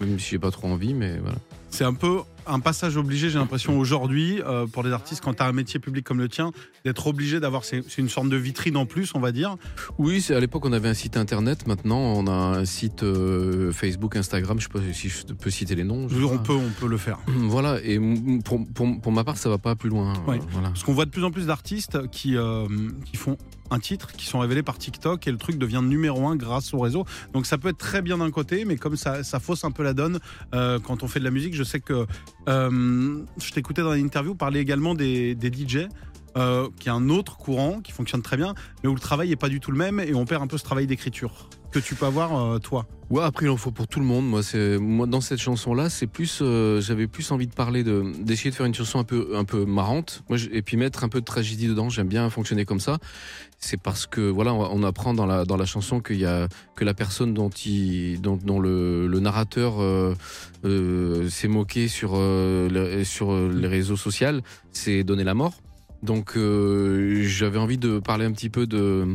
Même 0.00 0.18
si 0.18 0.30
j'ai 0.30 0.38
pas 0.38 0.50
trop 0.50 0.68
envie, 0.68 0.94
mais 0.94 1.18
voilà. 1.18 1.36
C'est 1.70 1.84
un 1.84 1.94
peu 1.94 2.18
un 2.46 2.60
passage 2.60 2.96
obligé, 2.96 3.30
j'ai 3.30 3.38
l'impression, 3.38 3.78
aujourd'hui, 3.78 4.40
euh, 4.42 4.66
pour 4.66 4.82
les 4.82 4.92
artistes, 4.92 5.22
quand 5.22 5.34
tu 5.34 5.42
as 5.42 5.46
un 5.46 5.52
métier 5.52 5.80
public 5.80 6.04
comme 6.04 6.18
le 6.18 6.28
tien, 6.28 6.52
d'être 6.84 7.06
obligé 7.06 7.40
d'avoir. 7.40 7.64
C'est 7.64 7.82
une 7.98 8.08
sorte 8.08 8.28
de 8.28 8.36
vitrine 8.36 8.76
en 8.76 8.86
plus, 8.86 9.12
on 9.14 9.20
va 9.20 9.32
dire. 9.32 9.56
Oui, 9.98 10.20
c'est 10.20 10.34
à 10.34 10.40
l'époque 10.40 10.64
on 10.64 10.72
avait 10.72 10.88
un 10.88 10.94
site 10.94 11.16
internet. 11.16 11.66
Maintenant 11.66 11.98
on 11.98 12.26
a 12.26 12.32
un 12.32 12.64
site 12.64 13.02
euh, 13.02 13.72
Facebook, 13.72 14.16
Instagram. 14.16 14.58
Je 14.58 14.64
sais 14.64 14.68
pas 14.68 14.80
si 14.92 15.08
je 15.08 15.24
peux 15.32 15.50
citer 15.50 15.74
les 15.74 15.84
noms. 15.84 16.06
On 16.06 16.38
peut, 16.38 16.52
on 16.52 16.70
peut 16.80 16.88
le 16.88 16.96
faire. 16.98 17.18
Voilà, 17.52 17.78
et 17.84 17.98
pour, 18.44 18.66
pour, 18.72 19.00
pour 19.00 19.12
ma 19.12 19.24
part, 19.24 19.36
ça 19.36 19.48
va 19.48 19.58
pas 19.58 19.74
plus 19.74 19.90
loin. 19.90 20.12
Ouais. 20.26 20.38
Euh, 20.38 20.42
Voilà. 20.50 20.68
Parce 20.68 20.82
qu'on 20.84 20.94
voit 20.94 21.04
de 21.04 21.10
plus 21.10 21.24
en 21.24 21.30
plus 21.30 21.46
d'artistes 21.46 22.08
qui, 22.10 22.36
euh, 22.36 22.66
qui 23.04 23.16
font 23.16 23.36
un 23.72 23.78
titre, 23.78 24.12
qui 24.12 24.26
sont 24.26 24.38
révélés 24.38 24.62
par 24.62 24.78
TikTok, 24.78 25.26
et 25.26 25.32
le 25.32 25.38
truc 25.38 25.58
devient 25.58 25.80
numéro 25.82 26.26
un 26.26 26.36
grâce 26.36 26.72
au 26.74 26.78
réseau. 26.78 27.04
Donc 27.32 27.46
ça 27.46 27.58
peut 27.58 27.68
être 27.68 27.78
très 27.78 28.02
bien 28.02 28.18
d'un 28.18 28.30
côté, 28.30 28.64
mais 28.64 28.76
comme 28.76 28.96
ça, 28.96 29.22
fausse 29.40 29.64
un 29.64 29.70
peu 29.70 29.82
la 29.82 29.94
donne 29.94 30.20
euh, 30.54 30.78
quand 30.78 31.02
on 31.02 31.08
fait 31.08 31.20
de 31.20 31.24
la 31.24 31.30
musique. 31.30 31.54
Je 31.54 31.64
sais 31.64 31.80
que 31.80 32.06
euh, 32.48 33.18
je 33.40 33.50
t'écoutais 33.52 33.82
dans 33.82 33.94
une 33.94 34.06
interview 34.06 34.34
parler 34.34 34.60
également 34.60 34.94
des, 34.94 35.34
des 35.34 35.52
DJ. 35.52 35.88
Euh, 36.36 36.68
qui 36.80 36.88
est 36.88 36.92
un 36.92 37.10
autre 37.10 37.36
courant 37.36 37.80
qui 37.80 37.92
fonctionne 37.92 38.22
très 38.22 38.38
bien, 38.38 38.54
mais 38.82 38.88
où 38.88 38.94
le 38.94 39.00
travail 39.00 39.30
est 39.32 39.36
pas 39.36 39.50
du 39.50 39.60
tout 39.60 39.70
le 39.70 39.76
même 39.76 40.00
et 40.00 40.14
on 40.14 40.24
perd 40.24 40.42
un 40.42 40.46
peu 40.46 40.56
ce 40.56 40.64
travail 40.64 40.86
d'écriture 40.86 41.48
que 41.70 41.78
tu 41.78 41.94
peux 41.94 42.06
avoir 42.06 42.38
euh, 42.38 42.58
toi. 42.58 42.86
Ouais, 43.10 43.22
après 43.22 43.46
il 43.46 43.48
en 43.50 43.56
faut 43.56 43.70
pour 43.70 43.86
tout 43.86 43.98
le 43.98 44.06
monde. 44.06 44.26
Moi, 44.26 44.42
c'est 44.42 44.78
moi 44.78 45.06
dans 45.06 45.20
cette 45.20 45.40
chanson-là, 45.40 45.90
c'est 45.90 46.06
plus, 46.06 46.38
euh, 46.40 46.80
j'avais 46.80 47.06
plus 47.06 47.30
envie 47.32 47.46
de 47.46 47.52
parler 47.54 47.82
de, 47.82 48.12
d'essayer 48.20 48.50
de 48.50 48.54
faire 48.54 48.66
une 48.66 48.74
chanson 48.74 48.98
un 48.98 49.04
peu, 49.04 49.32
un 49.34 49.44
peu 49.44 49.64
marrante. 49.64 50.22
Moi, 50.28 50.38
et 50.52 50.62
puis 50.62 50.76
mettre 50.76 51.04
un 51.04 51.08
peu 51.08 51.20
de 51.20 51.24
tragédie 51.24 51.66
dedans. 51.66 51.90
J'aime 51.90 52.08
bien 52.08 52.28
fonctionner 52.30 52.64
comme 52.64 52.80
ça. 52.80 52.98
C'est 53.58 53.80
parce 53.80 54.06
que 54.06 54.20
voilà, 54.20 54.54
on, 54.54 54.82
apprend 54.82 55.14
dans 55.14 55.26
la 55.26 55.44
dans 55.44 55.56
la 55.56 55.66
chanson 55.66 56.00
qu'il 56.00 56.18
y 56.18 56.26
a 56.26 56.48
que 56.74 56.84
la 56.84 56.94
personne 56.94 57.34
dont 57.34 57.50
il, 57.50 58.20
dont, 58.20 58.58
le, 58.58 59.20
narrateur 59.20 59.74
s'est 60.64 61.48
moqué 61.48 61.88
sur 61.88 62.12
sur 63.04 63.48
les 63.48 63.68
réseaux 63.68 63.96
sociaux, 63.96 64.40
c'est 64.72 65.04
donner 65.04 65.24
la 65.24 65.34
mort. 65.34 65.54
Donc 66.02 66.36
euh, 66.36 67.22
j'avais 67.22 67.58
envie 67.58 67.78
de 67.78 67.98
parler 67.98 68.24
un 68.24 68.32
petit 68.32 68.50
peu 68.50 68.66
de 68.66 69.06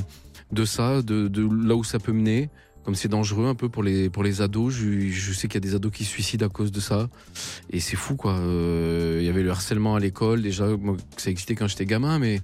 de 0.51 0.65
ça, 0.65 1.01
de, 1.01 1.27
de 1.27 1.47
là 1.67 1.75
où 1.75 1.83
ça 1.83 1.99
peut 1.99 2.13
mener. 2.13 2.49
Comme 2.83 2.95
c'est 2.95 3.09
dangereux 3.09 3.47
un 3.47 3.53
peu 3.55 3.67
pour 3.67 3.83
les, 3.83 4.09
pour 4.09 4.23
les 4.23 4.41
ados, 4.41 4.73
je, 4.73 5.09
je 5.09 5.33
sais 5.33 5.49
qu'il 5.49 5.55
y 5.55 5.57
a 5.65 5.69
des 5.69 5.75
ados 5.75 5.91
qui 5.91 6.05
se 6.05 6.09
suicident 6.09 6.45
à 6.45 6.49
cause 6.49 6.71
de 6.71 6.79
ça. 6.79 7.09
Et 7.69 7.81
c'est 7.81 7.97
fou, 7.97 8.15
quoi. 8.15 8.37
Euh, 8.37 9.17
Il 9.19 9.25
y 9.25 9.29
avait 9.29 9.43
le 9.43 9.49
harcèlement 9.51 9.95
à 9.95 9.99
l'école, 9.99 10.41
déjà, 10.41 10.67
moi, 10.67 10.95
ça 11.17 11.29
existait 11.29 11.53
quand 11.53 11.67
j'étais 11.67 11.85
gamin, 11.85 12.17
mais 12.17 12.39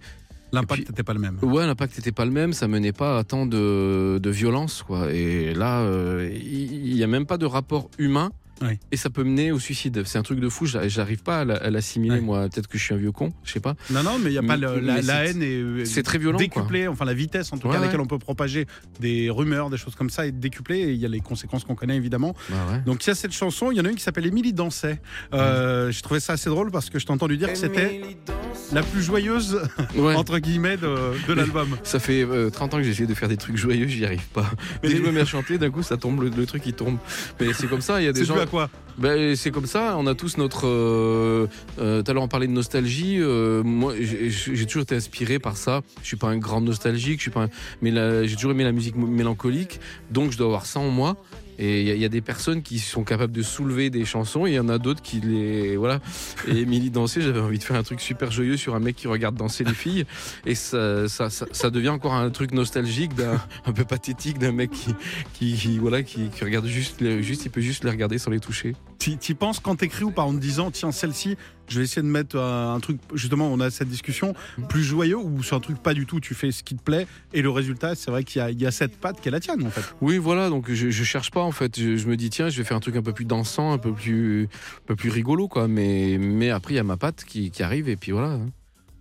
L'impact 0.51 0.89
n'était 0.89 1.01
pas 1.03 1.13
le 1.13 1.19
même. 1.19 1.37
ouais, 1.41 1.65
l'impact 1.65 1.95
n'était 1.97 2.11
pas 2.11 2.25
le 2.25 2.31
même, 2.31 2.51
ça 2.51 2.67
menait 2.67 2.91
pas 2.91 3.17
à 3.19 3.23
tant 3.23 3.45
de, 3.45 4.19
de 4.21 4.29
violence, 4.29 4.83
quoi. 4.83 5.13
Et 5.13 5.53
là, 5.53 5.79
euh, 5.79 6.29
il 6.35 6.93
n'y 6.93 7.03
a 7.03 7.07
même 7.07 7.25
pas 7.25 7.37
de 7.37 7.45
rapport 7.45 7.89
humain. 7.97 8.31
Oui. 8.61 8.77
Et 8.91 8.97
ça 8.97 9.09
peut 9.09 9.23
mener 9.23 9.51
au 9.51 9.59
suicide. 9.59 10.03
C'est 10.05 10.17
un 10.17 10.21
truc 10.23 10.39
de 10.39 10.47
fou. 10.49 10.65
j'a- 10.65 10.87
J'arrive 10.87 11.23
pas 11.23 11.39
à 11.39 11.45
la- 11.45 11.55
à 11.55 11.69
l'assimiler, 11.69 12.15
Ouais. 12.15 12.21
moi. 12.21 12.47
Peut-être 12.49 12.67
que 12.67 12.77
je 12.77 12.83
suis 12.83 12.93
un 12.93 12.97
vieux 12.97 13.11
con, 13.11 13.33
je 13.43 13.51
sais 13.51 13.59
pas. 13.59 13.75
Non, 13.89 14.03
non, 14.03 14.19
mais 14.19 14.29
il 14.31 14.33
y 14.33 14.37
a 14.37 14.43
pas 14.43 14.55
le- 14.57 14.79
la, 14.79 14.95
Mais 14.95 15.01
la 15.01 15.25
c'est- 15.25 15.31
haine 15.31 15.41
est 15.81 15.85
C'est 15.85 16.03
très 16.03 16.17
violent, 16.17 16.37
quoi. 16.37 16.45
décuplée, 16.47 16.87
enfin 16.87 17.03
la 17.05 17.13
vitesse 17.13 17.51
en 17.51 17.57
tout 17.57 17.67
Ouais, 17.67 17.73
cas 17.73 17.77
à 17.77 17.81
ouais. 17.81 17.87
laquelle 17.87 17.99
on 18.01 18.05
peut 18.05 18.19
propager 18.19 18.65
des 18.99 19.29
rumeurs, 19.29 19.69
des 19.69 19.77
choses 19.77 19.95
comme 19.95 20.09
ça 20.09 20.25
est 20.27 20.31
décuplée 20.31 20.79
et 20.79 20.91
il 20.91 20.97
y 20.99 21.05
a 21.05 21.09
les 21.09 21.19
conséquences 21.19 21.63
qu'on 21.63 21.75
connaît 21.75 21.95
évidemment. 21.97 22.35
Bah 22.49 22.55
ouais. 22.71 22.79
Donc 22.85 23.03
il 23.05 23.07
y 23.07 23.11
a 23.11 23.15
cette 23.15 23.33
chanson, 23.33 23.71
il 23.71 23.77
y 23.77 23.81
en 23.81 23.85
a 23.85 23.89
une 23.89 23.95
qui 23.95 24.03
s'appelle 24.03 24.25
Émilie 24.25 24.53
dansait. 24.53 25.01
Euh, 25.33 25.91
J'ai 25.91 26.01
trouvé 26.01 26.19
ça 26.19 26.33
assez 26.33 26.49
drôle 26.49 26.71
parce 26.71 26.89
que 26.89 26.99
je 26.99 27.05
t'ai 27.05 27.11
entendu 27.11 27.37
dire 27.37 27.51
que 27.51 27.57
c'était 27.57 28.01
la 28.71 28.81
plus 28.83 29.01
joyeuse 29.01 29.59
Ouais. 29.95 30.15
entre 30.15 30.37
guillemets 30.39 30.77
de, 30.77 30.95
de 31.27 31.33
l'album. 31.33 31.77
Ça 31.83 31.99
fait 31.99 32.23
euh, 32.23 32.49
30 32.49 32.73
ans 32.73 32.77
que 32.77 32.83
j'essaie 32.83 33.05
de 33.05 33.13
faire 33.13 33.29
des 33.29 33.37
trucs 33.37 33.57
joyeux, 33.57 33.87
j'y 33.87 34.05
arrive 34.05 34.27
pas. 34.29 34.49
Mais 34.81 34.89
Dès 34.89 34.95
que 34.95 34.99
je 34.99 35.01
les- 35.01 35.07
me 35.07 35.11
mets 35.13 35.21
à 35.21 35.25
chanter, 35.25 35.57
d'un 35.57 35.69
coup, 35.69 35.83
ça 35.83 35.97
tombe, 35.97 36.21
le, 36.23 36.29
le 36.29 36.45
truc 36.45 36.63
il 36.65 36.73
tombe. 36.73 36.97
Mais 37.39 37.51
c'est 37.53 37.67
comme 37.67 37.81
ça, 37.81 38.01
il 38.01 38.05
y 38.05 38.07
a 38.07 38.13
des 38.13 38.25
gens. 38.25 38.35
Ben, 38.97 39.35
c'est 39.35 39.49
comme 39.49 39.65
ça, 39.65 39.95
on 39.97 40.05
a 40.05 40.13
tous 40.13 40.37
notre. 40.37 40.67
euh, 40.67 41.47
euh, 41.79 42.03
Tout 42.03 42.11
à 42.11 42.13
l'heure, 42.13 42.23
on 42.23 42.27
parlait 42.27 42.45
de 42.47 42.51
nostalgie. 42.51 43.17
euh, 43.19 43.63
moi, 43.63 43.93
j'ai 43.99 44.65
toujours 44.67 44.83
été 44.83 44.95
inspiré 44.95 45.39
par 45.39 45.57
ça. 45.57 45.81
Je 46.01 46.07
suis 46.07 46.17
pas 46.17 46.27
un 46.27 46.37
grand 46.37 46.61
nostalgique, 46.61 47.17
je 47.17 47.23
suis 47.23 47.31
pas. 47.31 47.47
Mais 47.81 47.91
j'ai 48.27 48.35
toujours 48.35 48.51
aimé 48.51 48.63
la 48.63 48.71
musique 48.71 48.95
mélancolique, 48.95 49.79
donc 50.11 50.31
je 50.31 50.37
dois 50.37 50.45
avoir 50.47 50.65
ça 50.67 50.79
en 50.79 50.89
moi. 50.89 51.17
Et 51.59 51.81
il 51.81 51.97
y, 51.97 52.05
a- 52.05 52.09
des 52.09 52.21
personnes 52.21 52.61
qui 52.61 52.79
sont 52.79 53.03
capables 53.03 53.33
de 53.33 53.41
soulever 53.41 53.89
des 53.89 54.05
chansons, 54.05 54.45
il 54.45 54.53
y 54.53 54.59
en 54.59 54.69
a 54.69 54.77
d'autres 54.77 55.01
qui 55.01 55.19
les. 55.21 55.77
Voilà. 55.77 55.99
Et 56.47 56.59
Émilie 56.59 56.89
danser, 56.91 57.21
j'avais 57.21 57.39
envie 57.39 57.57
de 57.59 57.63
faire 57.63 57.75
un 57.77 57.83
truc 57.83 58.01
super 58.01 58.31
joyeux 58.31 58.57
sur 58.57 58.75
un 58.75 58.79
mec 58.79 58.95
qui 58.95 59.07
regarde 59.07 59.35
danser 59.35 59.63
les 59.63 59.73
filles. 59.73 60.05
Et 60.45 60.55
ça, 60.55 61.07
ça, 61.07 61.29
ça, 61.29 61.69
devient 61.69 61.89
encore 61.89 62.13
un 62.13 62.29
truc 62.29 62.51
nostalgique, 62.51 63.11
un 63.65 63.71
peu 63.71 63.83
pathétique 63.85 64.37
d'un 64.37 64.51
mec 64.51 64.71
qui, 64.71 64.93
qui, 65.33 65.53
qui- 65.55 65.77
voilà, 65.79 66.03
qui, 66.03 66.29
qui 66.29 66.43
regarde 66.43 66.65
juste, 66.67 67.01
les- 67.01 67.23
juste, 67.23 67.45
il 67.45 67.49
peut 67.51 67.61
juste 67.61 67.83
les 67.83 67.89
regarder 67.91 68.17
sans 68.17 68.31
les 68.31 68.39
toucher. 68.39 68.75
Tu 69.03 69.31
y 69.31 69.35
penses 69.35 69.59
quand 69.59 69.75
t'écris 69.75 70.03
ou 70.03 70.11
pas 70.11 70.23
en 70.23 70.33
te 70.33 70.39
disant 70.39 70.71
tiens 70.71 70.91
celle-ci 70.91 71.35
je 71.67 71.79
vais 71.79 71.85
essayer 71.85 72.01
de 72.01 72.07
mettre 72.07 72.35
euh, 72.37 72.73
un 72.73 72.79
truc 72.79 72.99
justement 73.15 73.47
on 73.51 73.59
a 73.59 73.69
cette 73.71 73.87
discussion 73.87 74.33
plus 74.69 74.83
joyeux 74.83 75.17
ou 75.17 75.41
c'est 75.43 75.55
un 75.55 75.59
truc 75.59 75.77
pas 75.81 75.93
du 75.93 76.05
tout 76.05 76.19
tu 76.19 76.33
fais 76.35 76.51
ce 76.51 76.61
qui 76.63 76.75
te 76.75 76.83
plaît 76.83 77.07
et 77.33 77.41
le 77.41 77.49
résultat 77.49 77.95
c'est 77.95 78.11
vrai 78.11 78.23
qu'il 78.23 78.39
y, 78.39 78.41
a- 78.43 78.51
il 78.51 78.61
y 78.61 78.65
a 78.65 78.71
cette 78.71 78.97
patte 78.97 79.19
qui 79.21 79.27
est 79.29 79.31
la 79.31 79.39
tienne 79.39 79.65
en 79.65 79.69
fait. 79.69 79.81
Oui, 80.01 80.17
voilà, 80.17 80.49
donc 80.49 80.71
je, 80.71 80.89
je 80.89 81.03
cherche 81.03 81.31
pas 81.31 81.41
en 81.41 81.51
fait. 81.51 81.79
Je, 81.79 81.97
je 81.97 82.07
me 82.07 82.15
dis, 82.17 82.29
tiens, 82.29 82.49
je 82.49 82.57
vais 82.57 82.63
faire 82.63 82.77
un 82.77 82.81
truc 82.81 82.95
un 82.95 83.01
peu 83.01 83.13
plus 83.13 83.25
dansant, 83.25 83.71
un 83.71 83.77
peu 83.77 83.91
plus, 83.93 84.43
un 84.45 84.85
peu 84.87 84.95
plus 84.95 85.09
rigolo, 85.09 85.47
quoi. 85.47 85.67
Mais, 85.67 86.17
mais 86.19 86.49
après, 86.49 86.73
il 86.73 86.77
y 86.77 86.79
a 86.79 86.83
ma 86.83 86.97
patte 86.97 87.23
qui, 87.25 87.49
qui 87.51 87.63
arrive, 87.63 87.89
et 87.89 87.95
puis 87.95 88.11
voilà. 88.11 88.37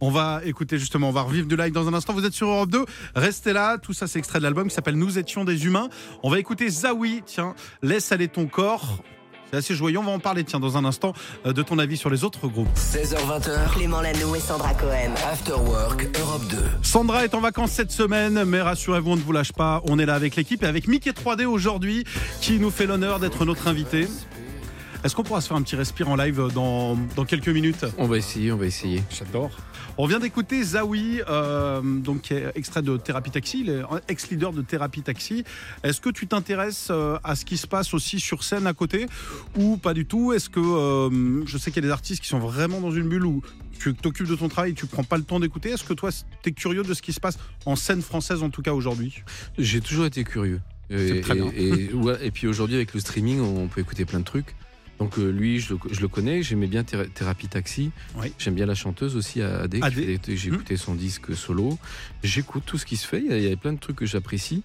On 0.00 0.10
va 0.10 0.40
écouter 0.44 0.78
justement, 0.78 1.08
on 1.08 1.12
va 1.12 1.22
revivre 1.22 1.46
du 1.46 1.56
live 1.56 1.72
dans 1.72 1.86
un 1.88 1.94
instant. 1.94 2.12
Vous 2.12 2.24
êtes 2.24 2.32
sur 2.32 2.48
Europe 2.48 2.70
2, 2.70 2.84
restez 3.14 3.52
là. 3.52 3.78
Tout 3.78 3.92
ça, 3.92 4.06
c'est 4.06 4.18
extrait 4.18 4.38
de 4.38 4.44
l'album 4.44 4.68
qui 4.68 4.74
s'appelle 4.74 4.96
Nous 4.96 5.18
étions 5.18 5.44
des 5.44 5.64
humains. 5.66 5.88
On 6.22 6.30
va 6.30 6.38
écouter 6.38 6.68
Zawi, 6.68 7.22
tiens, 7.26 7.54
laisse 7.82 8.10
aller 8.12 8.28
ton 8.28 8.46
corps. 8.46 9.02
C'est 9.52 9.58
assez 9.58 9.74
joyeux, 9.74 9.98
on 9.98 10.02
va 10.02 10.12
en 10.12 10.18
parler, 10.18 10.44
tiens, 10.44 10.60
dans 10.60 10.78
un 10.78 10.84
instant, 10.86 11.12
euh, 11.44 11.52
de 11.52 11.60
ton 11.60 11.78
avis 11.78 11.98
sur 11.98 12.08
les 12.08 12.24
autres 12.24 12.48
groupes. 12.48 12.74
16h20h, 12.74 13.74
Clément 13.74 14.00
Lano 14.00 14.34
et 14.34 14.40
Sandra 14.40 14.72
Cohen. 14.72 15.12
After 15.30 15.52
Work 15.52 16.08
Europe 16.18 16.46
2. 16.48 16.56
Sandra 16.80 17.22
est 17.24 17.34
en 17.34 17.40
vacances 17.42 17.72
cette 17.72 17.92
semaine, 17.92 18.44
mais 18.46 18.62
rassurez-vous, 18.62 19.10
on 19.10 19.16
ne 19.16 19.20
vous 19.20 19.32
lâche 19.32 19.52
pas. 19.52 19.82
On 19.84 19.98
est 19.98 20.06
là 20.06 20.14
avec 20.14 20.36
l'équipe 20.36 20.62
et 20.62 20.66
avec 20.66 20.88
Mickey 20.88 21.10
3D 21.10 21.44
aujourd'hui, 21.44 22.04
qui 22.40 22.58
nous 22.58 22.70
fait 22.70 22.86
l'honneur 22.86 23.18
d'être 23.20 23.44
notre 23.44 23.68
invité. 23.68 24.08
Est-ce 25.04 25.14
qu'on 25.14 25.22
pourra 25.22 25.42
se 25.42 25.48
faire 25.48 25.58
un 25.58 25.62
petit 25.62 25.76
respire 25.76 26.08
en 26.08 26.16
live 26.16 26.48
dans, 26.54 26.96
dans 27.14 27.26
quelques 27.26 27.48
minutes? 27.48 27.84
On 27.98 28.06
va 28.06 28.16
essayer, 28.16 28.52
on 28.52 28.56
va 28.56 28.64
essayer. 28.64 29.02
J'adore. 29.10 29.50
On 29.98 30.06
vient 30.06 30.18
d'écouter 30.20 30.62
Zawi, 30.62 31.20
euh, 31.28 31.82
donc 31.82 32.32
extrait 32.54 32.80
de 32.80 32.96
Thérapie 32.96 33.30
Taxi, 33.30 33.68
ex-leader 34.08 34.52
de 34.52 34.62
Thérapie 34.62 35.02
Taxi. 35.02 35.44
Est-ce 35.82 36.00
que 36.00 36.08
tu 36.08 36.26
t'intéresses 36.26 36.88
euh, 36.90 37.18
à 37.22 37.36
ce 37.36 37.44
qui 37.44 37.58
se 37.58 37.66
passe 37.66 37.92
aussi 37.92 38.18
sur 38.18 38.42
scène 38.42 38.66
à 38.66 38.72
côté 38.72 39.06
ou 39.56 39.76
pas 39.76 39.92
du 39.92 40.06
tout? 40.06 40.32
Est-ce 40.32 40.48
que 40.48 40.60
euh, 40.60 41.44
je 41.46 41.58
sais 41.58 41.70
qu'il 41.70 41.82
y 41.82 41.86
a 41.86 41.88
des 41.88 41.92
artistes 41.92 42.22
qui 42.22 42.28
sont 42.28 42.38
vraiment 42.38 42.80
dans 42.80 42.90
une 42.90 43.08
bulle 43.08 43.26
où 43.26 43.42
tu 43.78 43.92
t'occupes 43.94 44.28
de 44.28 44.36
ton 44.36 44.48
travail, 44.48 44.74
tu 44.74 44.86
prends 44.86 45.04
pas 45.04 45.18
le 45.18 45.24
temps 45.24 45.40
d'écouter. 45.40 45.70
Est-ce 45.70 45.84
que 45.84 45.92
toi, 45.92 46.10
tu 46.10 46.48
es 46.48 46.52
curieux 46.52 46.84
de 46.84 46.94
ce 46.94 47.02
qui 47.02 47.12
se 47.12 47.20
passe 47.20 47.38
en 47.66 47.76
scène 47.76 48.00
française 48.00 48.42
en 48.42 48.48
tout 48.48 48.62
cas 48.62 48.72
aujourd'hui? 48.72 49.22
J'ai 49.58 49.80
toujours 49.82 50.06
été 50.06 50.24
curieux. 50.24 50.60
C'est 50.88 51.18
Et, 51.18 51.20
très 51.20 51.34
bien. 51.34 51.50
Et, 51.54 51.68
et- 51.68 51.92
ouais, 51.92 52.16
et 52.22 52.30
puis 52.30 52.46
aujourd'hui, 52.46 52.76
avec 52.76 52.94
le 52.94 53.00
streaming, 53.00 53.40
on 53.40 53.68
peut 53.68 53.80
écouter 53.82 54.04
plein 54.06 54.20
de 54.20 54.24
trucs. 54.24 54.54
Donc 54.98 55.18
euh, 55.18 55.30
lui, 55.30 55.58
je 55.58 55.74
le, 55.74 55.80
je 55.90 56.00
le 56.00 56.08
connais, 56.08 56.42
j'aimais 56.42 56.66
bien 56.68 56.82
Thé- 56.84 57.08
Thérapie 57.12 57.48
Taxi. 57.48 57.90
Oui. 58.16 58.32
J'aime 58.38 58.54
bien 58.54 58.66
la 58.66 58.74
chanteuse 58.74 59.16
aussi, 59.16 59.42
Adé. 59.42 59.80
Adé. 59.82 60.18
J'ai 60.28 60.48
écouté 60.48 60.76
son 60.76 60.94
disque 60.94 61.34
solo. 61.34 61.78
J'écoute 62.22 62.62
tout 62.66 62.78
ce 62.78 62.86
qui 62.86 62.96
se 62.96 63.06
fait. 63.06 63.18
Il 63.20 63.26
y, 63.30 63.32
a, 63.34 63.38
il 63.38 63.48
y 63.48 63.52
a 63.52 63.56
plein 63.56 63.72
de 63.72 63.78
trucs 63.80 63.96
que 63.96 64.06
j'apprécie. 64.06 64.62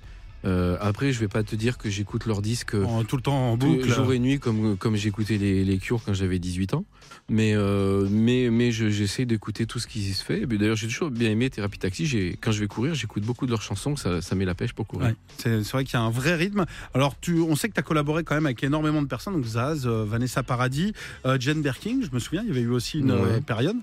Euh, 0.48 0.78
après, 0.82 1.12
je 1.12 1.20
vais 1.20 1.28
pas 1.28 1.44
te 1.44 1.56
dire 1.56 1.78
que 1.78 1.90
j'écoute 1.90 2.26
leurs 2.26 2.42
disques 2.42 2.74
euh, 2.74 2.86
En- 2.86 3.04
tout 3.04 3.18
le 3.18 3.22
temps 3.22 3.52
en 3.52 3.58
boucle. 3.58 3.88
jour 3.90 4.14
et 4.14 4.20
nuit 4.20 4.40
comme, 4.40 4.78
comme 4.78 4.96
j'écoutais 4.96 5.38
les, 5.38 5.64
les 5.66 5.78
Cures 5.78 6.02
quand 6.06 6.14
j'avais 6.14 6.40
18 6.40 6.74
ans. 6.74 6.86
Mais, 7.30 7.54
euh, 7.56 8.08
mais, 8.10 8.50
mais 8.50 8.72
je- 8.72 8.90
j'essaie 8.90 9.26
d'écouter 9.26 9.66
tout 9.66 9.80
ce 9.80 9.88
qui 9.88 10.14
se 10.14 10.24
fait. 10.24 10.46
D'ailleurs, 10.46 10.76
j'ai 10.78 10.88
toujours 10.88 11.12
bien 11.12 11.30
aimé 11.32 11.50
Thérapie 11.50 11.78
Taxi. 11.80 12.06
J'ai- 12.06 12.38
Quand 12.40 12.52
je 12.52 12.60
vais 12.62 12.68
courir, 12.68 12.96
j'écoute 12.96 13.24
beaucoup 13.24 13.46
de 13.46 13.52
leurs 13.52 13.62
chansons. 13.62 13.96
Ça, 13.98 14.22
ça 14.22 14.36
met 14.36 14.46
la 14.46 14.56
pêche 14.56 14.74
pour 14.74 14.88
courir. 14.88 15.08
Ouais, 15.10 15.16
c'est 15.38 15.60
vrai 15.72 15.84
qu'il 15.84 15.94
y 15.96 15.98
a 15.98 16.02
un 16.02 16.10
vrai 16.10 16.36
rythme. 16.36 16.66
Alors, 16.94 17.20
tu, 17.20 17.40
on 17.40 17.56
sait 17.56 17.68
que 17.68 17.74
tu 17.74 17.80
as 17.80 17.84
collaboré 17.84 18.24
quand 18.24 18.36
même 18.36 18.46
avec 18.46 18.64
énormément 18.64 19.02
de 19.02 19.08
personnes, 19.08 19.34
donc 19.34 19.46
Zaz, 19.46 19.86
euh, 19.86 20.06
Vanessa 20.08 20.44
Paradis, 20.44 20.94
Jen 21.40 21.62
Birkin, 21.62 22.00
je 22.04 22.14
me 22.14 22.20
souviens, 22.20 22.42
il 22.44 22.48
y 22.48 22.52
avait 22.52 22.62
eu 22.62 22.70
aussi 22.70 23.00
une 23.00 23.12
Ouais. 23.12 23.42
période. 23.42 23.78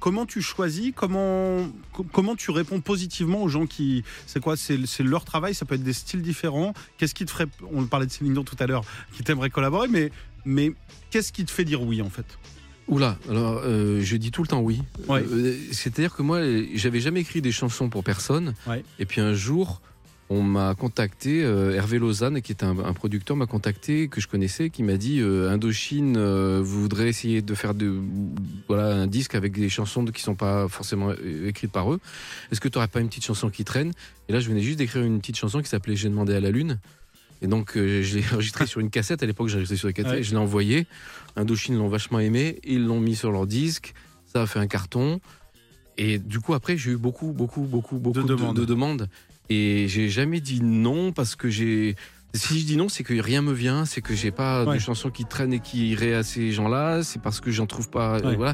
Comment 0.00 0.26
tu 0.26 0.42
choisis? 0.42 0.92
Comment, 0.94 1.68
co- 1.92 2.04
comment 2.12 2.34
tu 2.36 2.50
réponds 2.50 2.80
positivement 2.80 3.42
aux 3.42 3.48
gens 3.48 3.66
qui. 3.66 4.02
C'est 4.26 4.40
quoi? 4.40 4.56
C'est 4.56 4.78
c'est 4.86 5.02
leur 5.02 5.24
travail, 5.28 5.54
ça 5.54 5.64
peut 5.64 5.74
être 5.76 5.84
des 5.84 5.92
styles 5.92 6.22
différents. 6.22 6.72
Qu'est-ce 6.96 7.14
qui 7.14 7.24
te 7.24 7.30
ferait. 7.30 7.46
On 7.72 7.84
parlait 7.84 8.06
de 8.06 8.12
Céline 8.12 8.32
Dion 8.32 8.44
tout 8.44 8.56
à 8.58 8.66
l'heure, 8.66 8.84
qui 9.12 9.22
t'aimerait 9.22 9.50
collaborer, 9.50 9.88
mais, 9.88 10.10
mais 10.44 10.72
qu'est-ce 11.10 11.32
qui 11.32 11.44
te 11.44 11.50
fait 11.50 11.64
dire 11.64 11.82
oui 11.82 12.02
en 12.02 12.10
fait? 12.10 12.26
Oula, 12.88 13.18
alors 13.28 13.60
euh, 13.64 14.00
je 14.02 14.16
dis 14.16 14.30
tout 14.30 14.42
le 14.42 14.48
temps 14.48 14.60
oui. 14.60 14.80
Ouais. 15.08 15.22
Euh, 15.22 15.54
C'est-à-dire 15.72 16.14
que 16.14 16.22
moi, 16.22 16.40
j'avais 16.74 17.00
jamais 17.00 17.20
écrit 17.20 17.42
des 17.42 17.52
chansons 17.52 17.90
pour 17.90 18.02
personne. 18.02 18.54
Ouais. 18.66 18.82
Et 18.98 19.04
puis 19.04 19.20
un 19.20 19.34
jour, 19.34 19.82
on 20.30 20.42
m'a 20.42 20.74
contacté, 20.74 21.42
euh, 21.42 21.74
Hervé 21.74 21.98
Lausanne, 21.98 22.42
qui 22.42 22.52
est 22.52 22.62
un, 22.62 22.78
un 22.78 22.92
producteur, 22.92 23.36
m'a 23.36 23.46
contacté, 23.46 24.08
que 24.08 24.20
je 24.20 24.28
connaissais, 24.28 24.68
qui 24.68 24.82
m'a 24.82 24.96
dit 24.96 25.20
euh, 25.20 25.50
Indochine 25.50 26.16
euh, 26.18 26.60
voudrait 26.62 27.08
essayer 27.08 27.40
de 27.40 27.54
faire 27.54 27.74
de, 27.74 27.98
voilà, 28.66 28.94
un 28.94 29.06
disque 29.06 29.34
avec 29.34 29.52
des 29.52 29.70
chansons 29.70 30.04
qui 30.04 30.22
sont 30.22 30.34
pas 30.34 30.68
forcément 30.68 31.12
écrites 31.46 31.72
par 31.72 31.92
eux. 31.92 32.00
Est-ce 32.52 32.60
que 32.60 32.68
tu 32.68 32.76
n'aurais 32.76 32.88
pas 32.88 33.00
une 33.00 33.08
petite 33.08 33.24
chanson 33.24 33.48
qui 33.48 33.64
traîne? 33.64 33.92
Et 34.28 34.32
là, 34.32 34.40
je 34.40 34.48
venais 34.48 34.60
juste 34.60 34.78
d'écrire 34.78 35.02
une 35.02 35.20
petite 35.20 35.36
chanson 35.36 35.62
qui 35.62 35.68
s'appelait 35.68 35.96
J'ai 35.96 36.10
demandé 36.10 36.34
à 36.34 36.40
la 36.40 36.50
lune. 36.50 36.78
Et 37.40 37.46
donc, 37.46 37.72
je 37.74 38.18
l'ai 38.18 38.24
enregistré 38.32 38.66
sur 38.66 38.80
une 38.80 38.90
cassette. 38.90 39.22
À 39.22 39.26
l'époque, 39.26 39.48
j'ai 39.48 39.54
enregistré 39.54 39.76
sur 39.76 39.88
une 39.88 39.94
cassette. 39.94 40.12
Ouais. 40.12 40.22
Je 40.22 40.32
l'ai 40.32 40.36
envoyé. 40.36 40.86
Indochine 41.36 41.78
l'ont 41.78 41.88
vachement 41.88 42.18
aimé. 42.18 42.58
Ils 42.64 42.84
l'ont 42.84 43.00
mis 43.00 43.16
sur 43.16 43.32
leur 43.32 43.46
disque. 43.46 43.94
Ça 44.26 44.42
a 44.42 44.46
fait 44.46 44.58
un 44.58 44.66
carton. 44.66 45.20
Et 45.96 46.18
du 46.18 46.38
coup, 46.38 46.54
après, 46.54 46.76
j'ai 46.76 46.92
eu 46.92 46.96
beaucoup, 46.96 47.32
beaucoup, 47.32 47.62
beaucoup, 47.62 47.98
beaucoup 47.98 48.22
de, 48.22 48.26
demandes. 48.26 48.56
de 48.56 48.64
demandes. 48.64 49.08
Et 49.50 49.86
j'ai 49.88 50.08
jamais 50.08 50.40
dit 50.40 50.60
non 50.62 51.12
parce 51.12 51.36
que 51.36 51.48
j'ai. 51.48 51.96
Si 52.34 52.60
je 52.60 52.66
dis 52.66 52.76
non, 52.76 52.90
c'est 52.90 53.04
que 53.04 53.14
rien 53.18 53.40
me 53.40 53.54
vient, 53.54 53.86
c'est 53.86 54.02
que 54.02 54.14
j'ai 54.14 54.30
pas 54.30 54.66
Ouais. 54.66 54.74
de 54.74 54.78
chansons 54.80 55.08
qui 55.08 55.24
traînent 55.24 55.54
et 55.54 55.60
qui 55.60 55.88
iraient 55.92 56.12
à 56.12 56.22
ces 56.22 56.52
gens-là, 56.52 57.02
c'est 57.02 57.22
parce 57.22 57.40
que 57.40 57.50
j'en 57.50 57.64
trouve 57.64 57.88
pas. 57.88 58.20
Ouais. 58.20 58.36
voilà. 58.36 58.52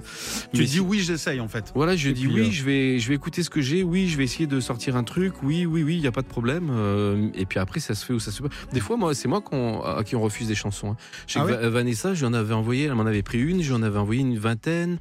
Tu 0.53 0.61
Mais 0.61 0.65
dis 0.65 0.69
si- 0.75 0.81
oui, 0.81 1.01
j'essaye 1.01 1.41
en 1.41 1.49
fait. 1.49 1.73
voilà, 1.75 1.97
je 1.97 2.11
Et 2.11 2.13
dis 2.13 2.29
oui, 2.29 2.43
euh, 2.43 2.51
je 2.53 2.63
vais, 2.63 2.99
je 3.01 3.09
vais 3.09 3.17
écouter 3.17 3.43
ce 3.43 3.51
que 3.51 3.61
j'ai. 3.61 3.83
Oui, 3.83 4.07
je 4.09 4.17
vais 4.17 4.23
essayer 4.23 4.47
de 4.47 4.61
sortir 4.61 4.95
un 4.95 5.03
truc. 5.03 5.43
Oui, 5.43 5.67
oui, 5.67 5.83
oui, 5.83 5.97
il 5.97 6.03
y 6.03 6.07
a 6.07 6.13
pas 6.13 6.23
de 6.23 6.29
problème. 6.29 6.69
Euh, 6.71 7.29
et 7.35 7.47
puis 7.47 7.59
après, 7.59 7.81
ça 7.81 7.97
se 7.97 8.07
fait 8.07 8.13
ou 8.13 8.21
ça 8.21 8.31
se 8.31 8.41
fait 8.41 8.49
pas. 8.49 8.55
Des 8.73 8.81
fois, 8.81 8.97
moi, 8.97 9.13
c'est 9.13 9.27
moi 9.27 9.41
qu'on- 9.41 9.83
à 9.83 10.05
qui 10.05 10.15
on 10.15 10.21
refuse 10.23 10.47
des 10.47 10.55
chansons. 10.55 10.93
hein. 10.93 10.97
Je 11.27 11.33
sais 11.33 11.41
Ah 11.41 11.47
que 11.47 11.51
ouais? 11.51 11.61
Va- 11.63 11.69
Vanessa, 11.71 12.15
j'en 12.15 12.33
avais 12.33 12.55
envoyé, 12.55 12.85
elle 12.85 12.95
m'en 12.95 13.07
avait 13.07 13.25
pris 13.25 13.41
une, 13.41 13.61
j'en 13.63 13.83
avais 13.83 13.99
envoyé 13.99 14.21
une 14.21 14.39
vingtaine. 14.39 14.99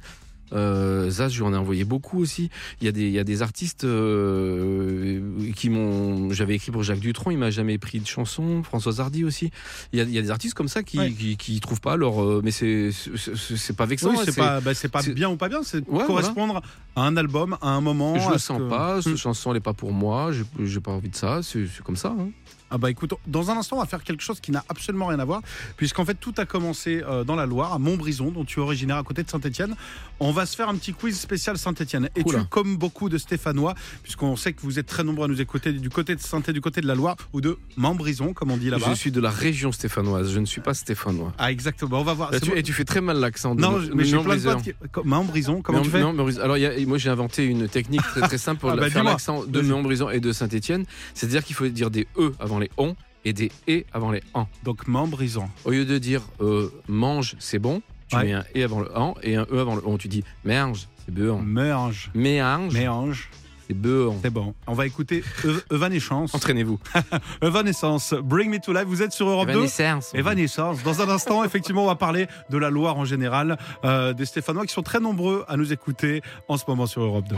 Euh, 0.52 1.10
Zaz, 1.10 1.32
je 1.32 1.38
lui 1.38 1.44
en 1.48 1.52
ai 1.54 1.56
envoyé 1.56 1.84
beaucoup 1.84 2.20
aussi. 2.20 2.50
Il 2.80 2.84
y 2.84 2.88
a 2.88 2.92
des, 2.92 3.02
il 3.06 3.12
y 3.12 3.18
a 3.18 3.24
des 3.24 3.42
artistes 3.42 3.84
euh, 3.84 5.20
qui 5.56 5.70
m'ont. 5.70 6.32
J'avais 6.32 6.54
écrit 6.54 6.70
pour 6.70 6.82
Jacques 6.82 7.00
Dutronc, 7.00 7.30
il 7.30 7.38
m'a 7.38 7.50
jamais 7.50 7.78
pris 7.78 8.00
de 8.00 8.06
chanson. 8.06 8.62
François 8.62 9.00
Hardy 9.00 9.24
aussi. 9.24 9.50
Il 9.92 9.98
y 9.98 10.02
a, 10.02 10.04
il 10.04 10.12
y 10.12 10.18
a 10.18 10.22
des 10.22 10.30
artistes 10.30 10.54
comme 10.54 10.68
ça 10.68 10.82
qui, 10.82 10.98
Ouais. 10.98 11.10
qui, 11.10 11.36
qui 11.36 11.58
trouvent 11.60 11.80
pas 11.80 11.96
leur. 11.96 12.22
euh, 12.22 12.40
mais 12.44 12.50
c'est, 12.50 12.90
c'est, 12.92 13.76
pas 13.76 13.86
vexant. 13.86 14.10
Oui, 14.10 14.16
hein, 14.18 14.22
c'est 14.24 14.36
pas, 14.36 14.60
bah, 14.60 14.72
pas 14.92 15.02
bien 15.02 15.30
ou 15.30 15.36
pas 15.36 15.48
bien, 15.48 15.62
c'est 15.62 15.88
Ouais, 15.88 16.04
correspondre 16.04 16.62
à 16.96 17.02
un 17.02 17.16
album, 17.16 17.56
à 17.60 17.70
un 17.70 17.80
moment. 17.80 18.18
Je 18.18 18.30
le 18.30 18.38
sens 18.38 18.58
que- 18.58 18.68
pas, 18.68 19.02
cette 19.02 19.14
Hmm. 19.14 19.16
chanson 19.16 19.50
elle 19.50 19.56
est 19.58 19.60
pas 19.60 19.72
pour 19.74 19.92
moi, 19.92 20.30
j'ai 20.62 20.80
pas 20.80 20.92
envie 20.92 21.08
de 21.08 21.16
ça, 21.16 21.40
c'est 21.42 21.66
c'est 21.66 21.82
comme 21.82 21.96
ça. 21.96 22.14
hein. 22.18 22.28
Ah 22.74 22.78
bah 22.78 22.90
écoute, 22.90 23.14
dans 23.28 23.52
un 23.52 23.56
instant, 23.56 23.76
on 23.76 23.80
va 23.80 23.86
faire 23.86 24.02
quelque 24.02 24.20
chose 24.24 24.40
qui 24.40 24.50
n'a 24.50 24.64
absolument 24.68 25.06
rien 25.06 25.20
à 25.20 25.24
voir, 25.24 25.42
puisqu'en 25.76 26.04
fait, 26.04 26.14
tout 26.14 26.34
a 26.38 26.44
commencé 26.44 27.04
euh, 27.08 27.22
dans 27.22 27.36
la 27.36 27.46
Loire, 27.46 27.72
à 27.72 27.78
Montbrison, 27.78 28.32
dont 28.32 28.44
tu 28.44 28.58
es 28.58 28.62
originaire 28.64 28.96
à 28.96 29.04
côté 29.04 29.22
de 29.22 29.30
Saint-Etienne. 29.30 29.76
On 30.18 30.32
va 30.32 30.44
se 30.44 30.56
faire 30.56 30.68
un 30.68 30.74
petit 30.74 30.92
quiz 30.92 31.16
spécial 31.16 31.56
Saint-Etienne. 31.56 32.08
Et 32.16 32.24
tu, 32.24 32.30
Oula. 32.30 32.46
comme 32.50 32.76
beaucoup 32.76 33.08
de 33.08 33.16
Stéphanois, 33.16 33.74
puisqu'on 34.02 34.34
sait 34.34 34.52
que 34.54 34.62
vous 34.62 34.80
êtes 34.80 34.86
très 34.86 35.04
nombreux 35.04 35.26
à 35.26 35.28
nous 35.28 35.40
écouter 35.40 35.72
du 35.72 35.88
côté 35.88 36.16
de 36.16 36.20
saint 36.20 36.40
du 36.40 36.60
côté 36.60 36.80
de 36.80 36.88
la 36.88 36.96
Loire, 36.96 37.14
ou 37.32 37.40
de 37.40 37.58
Montbrison, 37.76 38.32
comme 38.32 38.50
on 38.50 38.56
dit 38.56 38.70
là-bas. 38.70 38.86
Je 38.88 38.94
suis 38.94 39.12
de 39.12 39.20
la 39.20 39.30
région 39.30 39.70
stéphanoise, 39.70 40.32
je 40.32 40.40
ne 40.40 40.46
suis 40.46 40.60
pas 40.60 40.74
stéphanois. 40.74 41.32
Ah 41.38 41.52
exactement, 41.52 42.00
on 42.00 42.04
va 42.04 42.14
voir. 42.14 42.32
Tu, 42.42 42.58
et 42.58 42.64
tu 42.64 42.72
fais 42.72 42.84
très 42.84 43.00
mal 43.00 43.18
l'accent. 43.20 43.54
de 43.54 43.60
Non, 43.60 43.70
mon- 43.72 43.78
mais 43.94 44.02
de 44.02 44.08
j'ai 44.08 44.18
plein 44.18 44.36
de 44.36 44.62
qui... 44.62 44.72
Montbrison, 45.04 45.62
comment 45.62 45.78
Mais 45.78 45.84
tu 45.84 45.90
fais 45.90 46.00
non, 46.00 46.12
mais- 46.12 46.38
alors, 46.40 46.56
a- 46.56 46.86
moi 46.86 46.98
j'ai 46.98 47.10
inventé 47.10 47.44
une 47.44 47.68
technique 47.68 48.02
très, 48.02 48.22
très 48.22 48.38
simple 48.38 48.60
pour 48.60 48.70
Ah 48.70 48.76
bah, 48.76 48.90
faire 48.90 49.04
l'accent 49.04 49.44
de. 49.44 49.60
Montbrison 49.60 50.10
et 50.10 50.18
de 50.20 50.32
Saint-Étienne. 50.32 50.84
C'est-à-dire 51.14 51.44
qu'il 51.44 51.54
faut 51.54 51.66
dire 51.68 51.90
des 51.90 52.06
E 52.18 52.32
avant 52.40 52.58
les 52.58 52.63
ON 52.76 52.94
et 53.24 53.32
des 53.32 53.50
E 53.68 53.84
avant 53.92 54.10
les 54.10 54.22
AN. 54.34 54.46
Donc 54.64 54.86
Montbrison. 54.86 55.48
Au 55.64 55.70
lieu 55.70 55.84
de 55.84 55.98
dire 55.98 56.22
euh, 56.40 56.70
mange, 56.88 57.36
c'est 57.38 57.58
bon, 57.58 57.80
tu 58.08 58.16
Ouais. 58.16 58.24
mets 58.24 58.32
un 58.34 58.44
E 58.56 58.64
avant 58.64 58.80
le 58.80 58.96
AN 58.96 59.14
et 59.22 59.36
un 59.36 59.46
E 59.50 59.58
avant 59.60 59.76
le 59.76 59.86
ON. 59.86 59.96
Tu 59.96 60.08
dis 60.08 60.24
merge, 60.44 60.88
c'est 61.04 61.14
beurre. 61.14 61.40
Merge. 61.42 62.10
Méange, 62.14 62.74
Méange. 62.74 63.30
C'est 63.66 63.74
beurre. 63.74 64.14
C'est 64.22 64.30
bon. 64.30 64.54
On 64.66 64.74
va 64.74 64.86
écouter 64.86 65.22
Ev- 65.44 65.62
Evanescence. 65.70 66.34
Entraînez-vous. 66.34 66.78
Evanescence. 67.42 68.14
Bring 68.22 68.50
me 68.50 68.58
to 68.58 68.72
life. 68.72 68.84
Vous 68.86 69.02
êtes 69.02 69.12
sur 69.12 69.28
Europe 69.28 69.46
2. 69.48 69.52
Evanescence. 69.52 70.10
Evanescence. 70.14 70.82
Dans 70.82 71.00
un 71.02 71.08
instant, 71.08 71.44
effectivement, 71.44 71.84
on 71.84 71.88
va 71.88 71.94
parler 71.96 72.26
de 72.50 72.58
la 72.58 72.70
Loire 72.70 72.96
en 72.96 73.04
général, 73.04 73.56
euh, 73.84 74.12
des 74.12 74.24
Stéphanois 74.26 74.66
qui 74.66 74.72
sont 74.72 74.82
très 74.82 75.00
nombreux 75.00 75.44
à 75.48 75.56
nous 75.56 75.72
écouter 75.72 76.22
en 76.48 76.56
ce 76.56 76.64
moment 76.68 76.86
sur 76.86 77.02
Europe 77.02 77.24
2. 77.28 77.36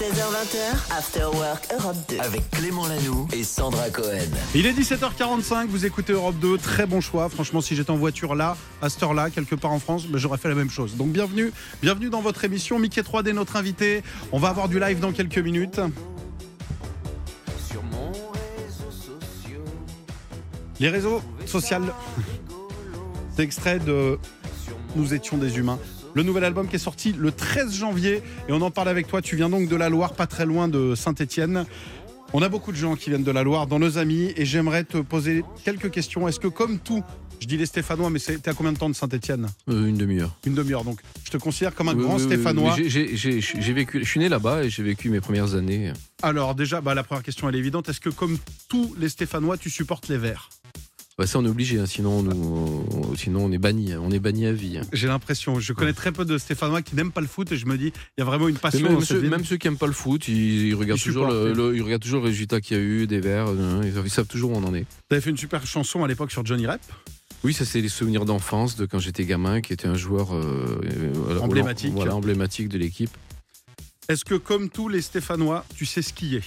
16h20, 0.00 0.96
After 0.98 1.24
Work 1.36 1.68
Europe 1.78 1.96
2. 2.08 2.18
Avec 2.18 2.50
Clément 2.50 2.86
Lanoux 2.86 3.28
et 3.32 3.44
Sandra 3.44 3.90
Cohen. 3.90 4.18
Il 4.54 4.66
est 4.66 4.72
17h45, 4.72 5.66
vous 5.68 5.86
écoutez 5.86 6.12
Europe 6.12 6.36
2, 6.40 6.58
très 6.58 6.86
bon 6.86 7.00
choix. 7.00 7.28
Franchement, 7.28 7.60
si 7.60 7.76
j'étais 7.76 7.90
en 7.90 7.96
voiture 7.96 8.34
là, 8.34 8.56
à 8.82 8.88
cette 8.88 9.02
heure-là, 9.02 9.30
quelque 9.30 9.54
part 9.54 9.70
en 9.72 9.78
France, 9.78 10.06
ben, 10.06 10.18
j'aurais 10.18 10.38
fait 10.38 10.48
la 10.48 10.54
même 10.54 10.70
chose. 10.70 10.96
Donc 10.96 11.08
bienvenue, 11.08 11.52
bienvenue 11.82 12.10
dans 12.10 12.20
votre 12.20 12.44
émission. 12.44 12.78
Mickey 12.78 13.00
3D, 13.02 13.32
notre 13.32 13.56
invité. 13.56 14.02
On 14.32 14.38
va 14.38 14.48
avoir 14.48 14.68
du 14.68 14.78
live 14.80 15.00
dans 15.00 15.12
quelques 15.12 15.38
minutes. 15.38 15.63
Les 20.80 20.88
réseaux 20.88 21.22
sociaux. 21.46 21.78
C'est 23.36 23.42
extrait 23.42 23.78
de 23.78 24.18
Nous 24.96 25.14
étions 25.14 25.36
des 25.36 25.58
humains. 25.58 25.78
Le 26.14 26.22
nouvel 26.22 26.44
album 26.44 26.68
qui 26.68 26.76
est 26.76 26.78
sorti 26.78 27.12
le 27.12 27.32
13 27.32 27.74
janvier 27.74 28.22
et 28.48 28.52
on 28.52 28.60
en 28.60 28.70
parle 28.70 28.88
avec 28.88 29.08
toi. 29.08 29.20
Tu 29.20 29.34
viens 29.34 29.48
donc 29.48 29.68
de 29.68 29.76
la 29.76 29.88
Loire, 29.88 30.12
pas 30.12 30.26
très 30.26 30.46
loin 30.46 30.68
de 30.68 30.94
Saint-Étienne. 30.94 31.66
On 32.36 32.42
a 32.42 32.48
beaucoup 32.48 32.72
de 32.72 32.76
gens 32.76 32.96
qui 32.96 33.10
viennent 33.10 33.22
de 33.22 33.30
la 33.30 33.44
Loire 33.44 33.68
dans 33.68 33.78
nos 33.78 33.96
amis 33.96 34.32
et 34.36 34.44
j'aimerais 34.44 34.82
te 34.82 34.98
poser 34.98 35.44
quelques 35.64 35.90
questions. 35.92 36.26
Est-ce 36.26 36.40
que 36.40 36.48
comme 36.48 36.80
tout, 36.80 37.04
je 37.40 37.46
dis 37.46 37.56
les 37.56 37.64
Stéphanois, 37.66 38.10
mais 38.10 38.18
t'es 38.18 38.48
à 38.48 38.54
combien 38.54 38.72
de 38.72 38.76
temps 38.78 38.90
de 38.90 38.94
Saint-Étienne 38.96 39.46
Euh, 39.68 39.86
une 39.86 39.96
demi-heure. 39.96 40.34
Une 40.44 40.54
demi-heure. 40.54 40.82
Donc 40.82 40.98
je 41.24 41.30
te 41.30 41.36
considère 41.36 41.76
comme 41.76 41.88
un 41.90 41.94
Oui, 41.94 42.02
grand 42.02 42.16
oui, 42.16 42.22
Stéphanois. 42.24 42.74
oui. 42.76 42.88
J'ai 42.90 43.72
vécu, 43.72 44.00
je 44.02 44.08
suis 44.08 44.18
né 44.18 44.28
là-bas 44.28 44.64
et 44.64 44.70
j'ai 44.70 44.82
vécu 44.82 45.10
mes 45.10 45.20
premières 45.20 45.54
années. 45.54 45.92
Alors 46.22 46.56
déjà, 46.56 46.80
bah, 46.80 46.94
la 46.94 47.04
première 47.04 47.22
question 47.22 47.48
elle 47.48 47.54
est 47.54 47.58
évidente. 47.60 47.88
Est-ce 47.88 48.00
que 48.00 48.10
comme 48.10 48.36
tous 48.68 48.96
les 48.98 49.08
Stéphanois, 49.08 49.56
tu 49.56 49.70
supportes 49.70 50.08
les 50.08 50.18
Verts? 50.18 50.50
Bah, 51.16 51.28
ça, 51.28 51.38
on 51.38 51.44
est 51.44 51.48
obligé, 51.48 51.78
hein, 51.78 51.86
sinon, 51.86 52.24
nous, 52.24 52.32
on- 52.90 53.14
sinon 53.14 53.44
on 53.44 53.52
est 53.52 53.58
banni, 53.58 53.92
hein, 53.92 54.00
on 54.02 54.10
est 54.10 54.18
banni 54.18 54.46
à 54.46 54.52
vie. 54.52 54.78
hein. 54.78 54.84
J'ai 54.92 55.06
l'impression. 55.06 55.60
Je 55.60 55.72
connais 55.72 55.92
très 55.92 56.10
peu 56.10 56.24
de 56.24 56.38
Stéphanois 56.38 56.82
qui 56.82 56.96
n'aiment 56.96 57.12
pas 57.12 57.20
le 57.20 57.28
foot 57.28 57.52
et 57.52 57.56
je 57.56 57.66
me 57.66 57.78
dis, 57.78 57.92
il 58.16 58.18
y 58.18 58.22
a 58.22 58.24
vraiment 58.24 58.48
une 58.48 58.56
passion 58.56 58.82
même, 58.82 58.94
dans 58.94 59.00
ceux, 59.00 59.20
même 59.22 59.44
ceux 59.44 59.56
qui 59.56 59.68
aiment 59.68 59.78
pas 59.78 59.86
le 59.86 59.92
foot, 59.92 60.26
ils, 60.26 60.66
ils 60.68 60.74
regardent 60.74 60.98
Ils 60.98 61.04
toujours 61.04 61.26
le, 61.28 61.52
le- 61.52 61.76
ils 61.76 61.82
regardent 61.82 62.02
toujours 62.02 62.20
le 62.20 62.26
résultat 62.26 62.60
qu'il 62.60 62.76
y 62.76 62.80
a 62.80 62.82
eu, 62.82 63.06
des 63.06 63.20
verts, 63.20 63.46
euh, 63.48 63.82
ils, 64.04 64.10
savent 64.10 64.26
toujours 64.26 64.50
où 64.50 64.54
on 64.56 64.64
en 64.64 64.74
est. 64.74 64.86
Tu 65.08 65.14
avais 65.14 65.20
fait 65.20 65.30
une 65.30 65.36
super 65.36 65.64
chanson 65.68 66.02
à 66.02 66.08
l'époque 66.08 66.32
sur 66.32 66.44
Johnny 66.44 66.66
Rep? 66.66 66.80
Oui, 67.44 67.52
ça 67.52 67.64
c'est 67.64 67.80
les 67.80 67.88
souvenirs 67.88 68.24
d'enfance 68.24 68.74
de 68.74 68.84
quand 68.86 68.98
j'étais 68.98 69.24
gamin, 69.24 69.60
qui 69.60 69.72
était 69.72 69.86
un 69.86 69.94
joueur 69.96 70.34
euh, 70.34 71.38
Emblématique. 71.40 71.92
Voilà, 71.92 72.16
emblématique 72.16 72.68
de 72.68 72.78
l'équipe. 72.78 73.10
Est-ce 74.08 74.24
que 74.24 74.34
comme 74.34 74.68
tous 74.68 74.88
les 74.88 75.00
Stéphanois, 75.00 75.64
tu 75.76 75.86
sais 75.86 76.02
skier? 76.02 76.42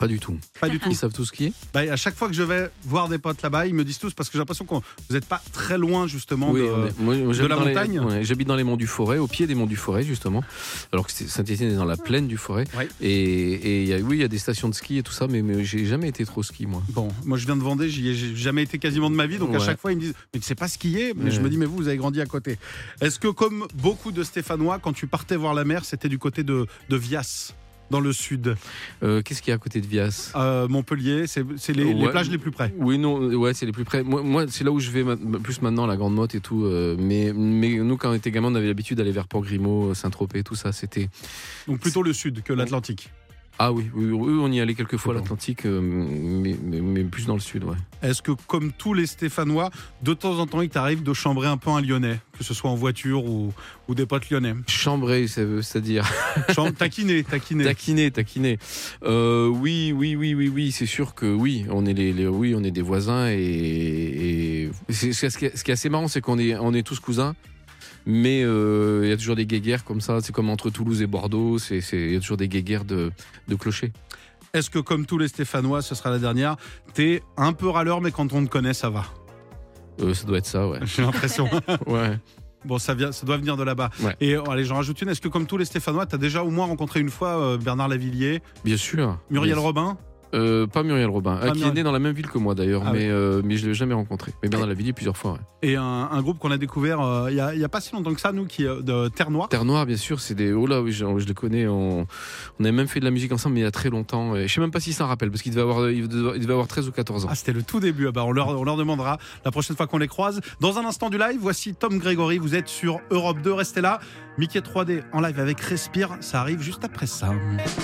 Pas 0.00 0.08
du 0.08 0.18
tout. 0.18 0.36
Pas 0.60 0.68
du 0.68 0.80
tout. 0.80 0.88
Ils 0.90 0.96
savent 0.96 1.12
tout 1.12 1.24
skier 1.24 1.52
Bah, 1.72 1.80
à 1.80 1.94
chaque 1.96 2.16
fois 2.16 2.26
que 2.28 2.34
je 2.34 2.42
vais 2.42 2.70
voir 2.84 3.08
des 3.08 3.18
potes 3.18 3.42
là-bas, 3.42 3.66
ils 3.66 3.74
me 3.74 3.84
disent 3.84 3.98
tous 3.98 4.12
parce 4.14 4.28
que 4.28 4.32
j'ai 4.32 4.38
l'impression 4.38 4.64
que 4.64 4.74
vous 4.74 4.82
n'êtes 5.10 5.26
pas 5.26 5.40
très 5.52 5.76
loin 5.78 6.06
justement 6.08 6.50
Oui, 6.50 6.60
de. 6.62 6.64
on 6.66 6.86
est- 6.86 6.98
moi, 6.98 7.14
moi, 7.16 7.32
j'habite 7.34 7.50
la 7.50 7.56
dans 7.56 7.64
les- 7.64 7.68
montagne 7.74 8.00
ouais, 8.00 8.24
J'habite 8.24 8.48
dans 8.48 8.56
les 8.56 8.64
monts 8.64 8.76
du 8.78 8.86
Forêt, 8.86 9.18
au 9.18 9.26
pied 9.28 9.46
des 9.46 9.54
monts 9.54 9.66
du 9.66 9.76
Forêt 9.76 10.02
justement. 10.02 10.42
Alors 10.92 11.06
que 11.06 11.12
Saint-Étienne 11.12 11.70
est 11.72 11.76
dans 11.76 11.84
la 11.84 11.96
plaine 11.98 12.26
du 12.26 12.36
Forêt. 12.38 12.64
Ouais. 12.76 12.88
Et, 13.00 13.12
et 13.12 13.82
il 13.82 13.88
y 13.88 13.94
a- 13.94 13.98
oui, 13.98 14.16
il 14.16 14.20
y 14.22 14.24
a 14.24 14.28
des 14.28 14.38
stations 14.38 14.68
de 14.70 14.74
ski 14.74 14.98
et 14.98 15.02
tout 15.02 15.12
ça, 15.12 15.26
mais, 15.28 15.42
mais 15.42 15.64
j'ai 15.64 15.84
jamais 15.84 16.08
été 16.08 16.24
trop 16.24 16.42
ski 16.42 16.66
moi. 16.66 16.82
Bon, 16.88 17.08
moi 17.24 17.36
je 17.36 17.44
viens 17.46 17.56
de 17.56 17.62
Vendée, 17.62 17.88
j'y 17.90 18.08
ai 18.08 18.14
jamais 18.36 18.62
été 18.62 18.78
quasiment 18.78 19.10
de 19.10 19.14
ma 19.16 19.26
vie, 19.26 19.36
donc 19.38 19.54
à 19.54 19.58
chaque 19.58 19.78
fois 19.78 19.92
ils 19.92 19.96
me 19.96 20.00
disent 20.00 20.14
Mais 20.32 20.40
tu 20.40 20.46
sais 20.46 20.54
pas 20.54 20.68
skier? 20.68 21.12
Mais 21.14 21.30
je 21.30 21.40
me 21.40 21.50
dis 21.50 21.58
Mais 21.58 21.66
vous, 21.66 21.76
vous 21.76 21.88
avez 21.88 21.98
grandi 21.98 22.20
à 22.22 22.26
côté. 22.26 22.58
Est-ce 23.02 23.18
que 23.18 23.28
comme 23.28 23.66
beaucoup 23.74 24.12
de 24.12 24.22
Stéphanois, 24.24 24.78
quand 24.78 24.94
tu 24.94 25.06
partais 25.06 25.36
voir 25.36 25.52
la 25.52 25.64
mer, 25.64 25.84
c'était 25.84 26.08
du 26.08 26.18
côté 26.18 26.42
de, 26.42 26.66
de 26.88 26.96
Vias, 26.96 27.52
dans 27.90 28.00
le 28.00 28.12
sud 28.12 28.56
Euh, 29.02 29.22
Qu'est-ce 29.22 29.42
qu'il 29.42 29.50
y 29.50 29.52
a 29.52 29.56
à 29.56 29.58
côté 29.58 29.80
de 29.80 29.86
Vias? 29.86 30.32
Euh, 30.36 30.68
Montpellier, 30.68 31.26
c'est 31.26 31.44
les, 31.74 31.92
les 31.94 32.08
plages 32.08 32.30
les 32.30 32.38
plus 32.38 32.50
près. 32.50 32.72
Oui, 32.78 32.98
non, 32.98 33.18
ouais, 33.34 33.54
c'est 33.54 33.66
les 33.66 33.72
plus 33.72 33.84
près. 33.84 34.02
Moi, 34.02 34.22
moi 34.22 34.44
c'est 34.48 34.64
là 34.64 34.70
où 34.70 34.80
je 34.80 34.90
vais 34.90 35.02
ma- 35.02 35.16
plus 35.16 35.60
maintenant, 35.62 35.86
la 35.86 35.96
Grande 35.96 36.14
Motte 36.14 36.34
et 36.34 36.40
tout. 36.40 36.64
euh, 36.64 36.96
mais, 36.98 37.32
mais 37.34 37.70
nous, 37.76 37.96
quand 37.96 38.10
on 38.10 38.14
était 38.14 38.30
gamin, 38.30 38.48
on 38.48 38.54
avait 38.54 38.66
l'habitude 38.68 38.98
d'aller 38.98 39.12
vers 39.12 39.26
Port-Grimaud, 39.26 39.94
Saint-Tropez, 39.94 40.42
tout 40.42 40.54
ça. 40.54 40.72
C'était. 40.72 41.08
Donc 41.66 41.80
plutôt 41.80 42.02
le 42.02 42.12
sud 42.12 42.42
que 42.42 42.52
l'Atlantique. 42.52 43.10
Ah 43.62 43.72
oui, 43.72 43.90
oui, 43.94 44.06
oui, 44.10 44.38
on 44.40 44.50
y 44.50 44.58
allait 44.58 44.74
quelques 44.74 44.96
fois 44.96 45.12
l'Atlantique, 45.12 45.66
euh, 45.66 45.82
mais, 45.82 46.56
mais- 46.64 46.80
mais 46.80 47.04
plus 47.04 47.26
dans 47.26 47.34
le 47.34 47.40
sud, 47.40 47.64
ouais. 47.64 47.76
Est-ce 48.02 48.22
que, 48.22 48.32
comme 48.46 48.72
tous 48.72 48.94
les 48.94 49.04
Stéphanois, 49.06 49.68
de 50.02 50.14
temps 50.14 50.38
en 50.38 50.46
temps, 50.46 50.62
il 50.62 50.70
t'arrive 50.70 51.02
de 51.02 51.12
chambrer 51.12 51.46
un 51.46 51.58
peu 51.58 51.68
un 51.68 51.82
Lyonnais, 51.82 52.20
que 52.38 52.42
ce 52.42 52.54
soit 52.54 52.70
en 52.70 52.74
voiture 52.74 53.26
ou, 53.26 53.52
ou 53.86 53.94
des 53.94 54.06
potes 54.06 54.30
lyonnais? 54.30 54.54
Chambrer, 54.66 55.26
ça 55.28 55.44
veut- 55.44 55.60
c'est-à-dire 55.60 56.10
Chambre, 56.54 56.72
taquiner, 56.72 57.22
taquiner. 57.30 57.64
taquiner, 57.64 58.10
taquiner. 58.10 58.58
Euh, 59.02 59.48
oui, 59.48 59.92
oui, 59.94 60.16
oui, 60.16 60.32
oui, 60.32 60.48
oui, 60.48 60.72
c'est 60.72 60.86
sûr 60.86 61.14
que 61.14 61.26
oui, 61.26 61.66
on 61.68 61.84
est 61.84 61.92
les, 61.92 62.14
les- 62.14 62.26
oui, 62.28 62.54
on 62.56 62.64
est 62.64 62.70
des 62.70 62.80
voisins 62.80 63.26
et, 63.28 64.70
ce 64.88 65.36
qui 65.36 65.44
est 65.44 65.70
assez 65.74 65.90
marrant, 65.90 66.08
c'est 66.08 66.22
qu'on 66.22 66.38
est, 66.38 66.56
on 66.56 66.72
est 66.72 66.82
tous 66.82 66.98
cousins. 66.98 67.34
Mais 68.10 68.42
euh, 68.42 69.02
il 69.04 69.08
y 69.08 69.12
a 69.12 69.16
toujours 69.16 69.36
des 69.36 69.46
guéguerres 69.46 69.84
comme 69.84 70.00
ça, 70.00 70.20
c'est 70.20 70.32
comme 70.32 70.50
entre 70.50 70.68
Toulouse 70.68 71.00
et 71.00 71.06
Bordeaux, 71.06 71.58
il 71.58 72.12
y 72.12 72.16
a 72.16 72.20
toujours 72.20 72.36
des 72.36 72.48
guéguerres 72.48 72.84
de, 72.84 73.12
de 73.46 73.54
clochers. 73.54 73.92
Est-ce 74.52 74.68
que, 74.68 74.80
comme 74.80 75.06
tous 75.06 75.16
les 75.16 75.28
Stéphanois, 75.28 75.80
ce 75.80 75.94
sera 75.94 76.10
la 76.10 76.18
dernière, 76.18 76.56
t'es 76.92 77.22
un 77.36 77.52
peu 77.52 77.68
râleur, 77.68 78.00
mais 78.00 78.10
quand 78.10 78.32
on 78.32 78.44
te 78.44 78.50
connaît, 78.50 78.74
ça 78.74 78.90
va? 78.90 79.04
Euh, 80.00 80.12
ça 80.12 80.26
doit 80.26 80.38
être 80.38 80.46
ça, 80.46 80.66
ouais. 80.66 80.80
J'ai 80.82 81.02
l'impression. 81.02 81.48
ouais. 81.86 82.18
Bon, 82.64 82.78
ça, 82.78 82.94
vient, 82.94 83.12
ça 83.12 83.24
doit 83.24 83.36
venir 83.36 83.56
de 83.56 83.62
là-bas. 83.62 83.90
Ouais. 84.00 84.16
Et 84.20 84.34
euh, 84.34 84.42
allez, 84.50 84.64
j'en 84.64 84.74
rajoute 84.74 85.00
une. 85.02 85.08
Est-ce 85.08 85.20
que, 85.20 85.28
comme 85.28 85.46
tous 85.46 85.56
les 85.56 85.64
Stéphanois, 85.64 86.06
t'as 86.06 86.18
déjà 86.18 86.42
au 86.42 86.50
moins 86.50 86.66
rencontré 86.66 87.00
une 87.00 87.10
fois 87.10 87.38
euh, 87.38 87.58
Bernard 87.58 87.88
Lavillier, 87.88 88.42
Bien 88.64 88.76
sûr. 88.76 89.18
Muriel 89.30 89.58
Robin? 89.58 89.96
Euh, 90.34 90.66
pas 90.66 90.82
Muriel 90.82 91.08
Robin, 91.08 91.36
Pas 91.36 91.46
euh, 91.46 91.50
qui 91.50 91.58
Muriel. 91.58 91.68
est 91.68 91.74
né 91.74 91.82
dans 91.82 91.92
la 91.92 91.98
même 91.98 92.14
ville 92.14 92.28
que 92.28 92.38
moi 92.38 92.54
d'ailleurs, 92.54 92.82
Ah 92.86 92.92
mais, 92.92 93.08
euh, 93.08 93.42
mais 93.44 93.56
je 93.56 93.66
l'ai 93.66 93.74
jamais 93.74 93.94
rencontré. 93.94 94.32
Mais 94.42 94.48
bien 94.48 94.60
dans 94.60 94.66
la 94.66 94.74
ville 94.74 94.94
plusieurs 94.94 95.16
fois. 95.16 95.32
ouais. 95.32 95.38
et 95.70 95.76
un, 95.76 95.82
un 95.82 96.22
groupe 96.22 96.38
qu'on 96.38 96.50
a 96.50 96.58
découvert 96.58 97.00
euh, 97.00 97.30
il 97.30 97.36
y, 97.36 97.40
a, 97.40 97.54
il 97.54 97.60
y 97.60 97.64
a 97.64 97.68
pas 97.68 97.80
si 97.80 97.92
longtemps 97.94 98.14
que 98.14 98.20
ça, 98.20 98.30
nous, 98.32 98.44
qui 98.46 98.64
est 98.64 98.82
de 98.82 99.08
Terre 99.08 99.30
Noire. 99.30 99.48
Terre 99.48 99.64
Noire, 99.64 99.86
bien 99.86 99.96
sûr, 99.96 100.20
c'est 100.20 100.34
des. 100.34 100.52
Oh 100.52 100.66
là, 100.66 100.80
oui, 100.82 100.92
je, 100.92 101.04
je 101.18 101.26
les 101.26 101.34
connais. 101.34 101.66
On, 101.66 102.06
on 102.60 102.64
a 102.64 102.72
même 102.72 102.86
fait 102.88 103.00
de 103.00 103.04
la 103.04 103.10
musique 103.10 103.32
ensemble, 103.32 103.54
mais 103.54 103.60
il 103.60 103.64
y 103.64 103.66
a 103.66 103.70
très 103.72 103.90
longtemps. 103.90 104.36
Et 104.36 104.46
je 104.48 104.54
sais 104.54 104.60
même 104.60 104.70
pas 104.70 104.80
s'il 104.80 104.94
s'en 104.94 105.06
rappelle, 105.06 105.30
parce 105.30 105.42
qu'il 105.42 105.52
devait 105.52 105.62
avoir, 105.62 105.80
devait 105.82 106.52
avoir 106.52 106.68
13 106.68 106.88
ou 106.88 106.92
14 106.92 107.24
ans. 107.24 107.28
Ah, 107.30 107.34
c'était 107.34 107.52
le 107.52 107.62
tout 107.62 107.80
début. 107.80 108.06
Ah 108.08 108.12
bah, 108.12 108.24
on, 108.24 108.32
leur, 108.32 108.48
on 108.48 108.64
leur 108.64 108.76
demandera 108.76 109.18
la 109.44 109.50
prochaine 109.50 109.76
fois 109.76 109.86
qu'on 109.86 109.98
les 109.98 110.08
croise. 110.08 110.40
Dans 110.60 110.78
un 110.78 110.84
instant 110.84 111.10
du 111.10 111.18
live, 111.18 111.38
voici 111.40 111.74
Tom 111.74 111.98
Grégory. 111.98 112.38
Vous 112.38 112.54
êtes 112.54 112.68
sur 112.68 113.00
Europe 113.10 113.38
2. 113.42 113.52
Restez 113.52 113.80
là. 113.80 113.98
Mickey 114.40 114.60
3D 114.60 115.02
en 115.12 115.20
live 115.20 115.38
avec 115.38 115.60
Respire. 115.60 116.16
Ça 116.22 116.40
arrive 116.40 116.62
juste 116.62 116.82
après 116.82 117.06
ça. 117.06 117.34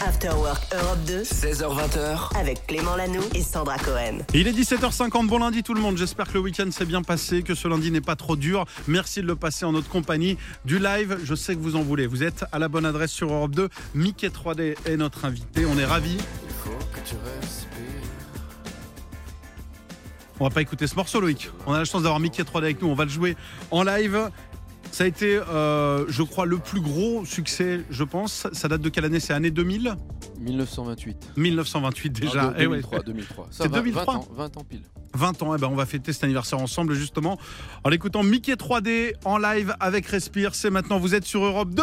After 0.07 0.31
Work 0.31 0.63
Europe 0.73 1.05
2 1.07 1.23
16h20h, 1.23 2.35
avec 2.35 2.67
Clément 2.67 2.97
Lanoux 2.97 3.21
et 3.35 3.43
Sandra 3.43 3.77
Cohen. 3.77 4.21
Il 4.33 4.49
est 4.49 4.53
17h50. 4.53 5.27
Bon 5.27 5.39
lundi 5.39 5.63
tout 5.63 5.75
le 5.75 5.83
monde. 5.83 5.99
J'espère 5.99 6.29
que 6.29 6.33
le 6.33 6.41
week-end 6.41 6.71
s'est 6.71 6.87
bien 6.87 7.03
passé, 7.03 7.43
que 7.43 7.55
ce 7.55 7.69
lundi 7.69 7.91
n'est 7.91 8.01
pas 8.01 8.17
trop 8.17 8.37
dur. 8.37 8.65
Merci 8.89 9.21
de 9.21 9.27
le 9.27 9.37
passer 9.37 9.67
en 9.67 9.73
notre 9.73 9.91
compagnie. 9.91 10.39
Du 10.65 10.79
live, 10.79 11.19
je 11.25 11.35
sais 11.35 11.55
que 11.55 11.61
vous 11.61 11.77
en 11.77 11.83
voulez. 11.83 12.07
Vous 12.07 12.23
êtes 12.23 12.47
à 12.53 12.59
la 12.59 12.69
bonne 12.69 12.87
adresse 12.87 13.13
sur 13.13 13.31
Europe 13.31 13.55
2. 13.55 13.69
Mickey 13.95 14.29
3D 14.29 14.77
est 14.87 14.97
notre 14.97 15.27
invité. 15.27 15.67
On 15.67 15.77
est 15.77 15.85
ravis. 15.85 16.17
Il 16.17 16.55
faut 16.65 16.71
que 16.71 17.07
tu 17.07 17.17
respires. 17.39 17.67
On 20.41 20.45
va 20.45 20.51
pas 20.51 20.63
écouter 20.63 20.87
ce 20.87 20.95
morceau, 20.95 21.21
Loïc. 21.21 21.51
On 21.67 21.75
a 21.75 21.79
la 21.79 21.85
chance 21.85 22.03
d'avoir 22.03 22.19
Mickey 22.19 22.43
3D 22.43 22.59
avec 22.59 22.81
nous. 22.81 22.89
On 22.89 22.95
va 22.95 23.05
le 23.05 23.11
jouer 23.11 23.37
en 23.71 23.83
live. 23.83 24.31
Ça 24.97 25.05
a 25.05 25.09
été, 25.09 25.39
euh, 25.51 26.07
je 26.09 26.23
crois, 26.23 26.47
le 26.47 26.57
plus 26.57 26.81
gros 26.81 27.27
succès, 27.27 27.83
je 27.91 28.03
pense. 28.03 28.47
Ça 28.53 28.67
date 28.67 28.81
de 28.81 28.89
quelle 28.89 29.05
année? 29.05 29.21
C'est 29.21 29.35
année 29.35 29.51
2000 29.51 29.95
1928. 30.41 31.33
1928 31.37 32.11
déjà. 32.19 32.45
Ah, 32.45 32.55
Eh 32.59 32.67
ouais. 32.67 32.79
2003, 32.81 33.01
2003. 33.03 33.47
Ça 33.51 33.65
C'est 33.65 33.69
va, 33.69 33.77
2003. 33.81 34.15
20 34.15 34.19
ans, 34.21 34.29
20 34.35 34.57
ans 34.57 34.65
pile. 34.65 34.81
20 35.13 35.43
ans, 35.43 35.55
eh 35.55 35.59
ben 35.59 35.69
on 35.71 35.75
va 35.75 35.85
fêter 35.85 36.15
cet 36.15 36.25
anniversaire 36.25 36.59
ensemble 36.61 36.95
justement 36.95 37.39
en 37.85 37.91
écoutant 37.91 38.23
Mickey 38.23 38.55
3D 38.55 39.13
en 39.27 39.37
live 39.37 39.75
avec 39.81 40.07
Respire. 40.07 40.55
C'est 40.55 40.71
maintenant, 40.71 40.99
vous 40.99 41.15
êtes 41.15 41.27
sur 41.27 41.45
Europe 41.45 41.75
2. 41.75 41.83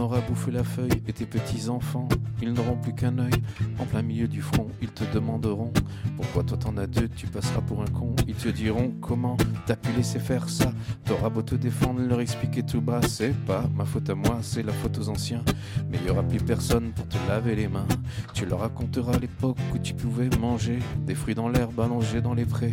aura 0.00 0.20
bouffé 0.20 0.50
la 0.50 0.64
feuille 0.64 1.02
et 1.06 1.12
tes 1.12 1.26
petits 1.26 1.68
enfants, 1.68 2.08
ils 2.42 2.52
n'auront 2.52 2.76
plus 2.76 2.94
qu'un 2.94 3.18
œil. 3.18 3.32
En 3.78 3.84
plein 3.84 4.02
milieu 4.02 4.28
du 4.28 4.42
front, 4.42 4.66
ils 4.82 4.88
te 4.90 5.04
demanderont 5.12 5.72
pourquoi 6.16 6.42
toi 6.42 6.56
t'en 6.56 6.76
as 6.76 6.86
deux, 6.86 7.08
tu 7.08 7.26
passeras 7.26 7.60
pour 7.60 7.82
un 7.82 7.86
con. 7.86 8.14
Ils 8.26 8.34
te 8.34 8.48
diront 8.48 8.92
comment 9.00 9.36
t'as 9.66 9.76
pu 9.76 9.92
laisser 9.92 10.18
faire 10.18 10.48
ça? 10.48 10.72
T'auras 11.04 11.28
beau 11.28 11.42
te 11.42 11.54
défendre, 11.54 12.00
leur 12.00 12.20
expliquer 12.20 12.62
tout 12.62 12.80
bas, 12.80 13.00
c'est 13.06 13.34
pas 13.46 13.64
ma 13.76 13.84
faute 13.84 14.08
à 14.10 14.14
moi, 14.14 14.38
c'est 14.42 14.62
la 14.62 14.72
faute 14.72 14.98
aux 14.98 15.08
anciens. 15.08 15.44
Mais 15.90 15.98
il 16.02 16.06
y 16.06 16.10
aura 16.10 16.22
plus 16.22 16.40
personne 16.40 16.90
pour 16.92 17.06
te 17.06 17.16
laver 17.28 17.54
les 17.54 17.68
mains. 17.68 17.86
Tu 18.34 18.46
leur 18.46 18.60
raconteras 18.60 19.18
l'époque 19.18 19.58
où 19.74 19.78
tu 19.78 19.94
pouvais 19.94 20.30
manger 20.40 20.78
des 21.06 21.14
fruits 21.14 21.34
dans 21.34 21.48
l'herbe 21.48 21.78
allongés 21.80 22.20
dans 22.20 22.34
les 22.34 22.46
prés. 22.46 22.72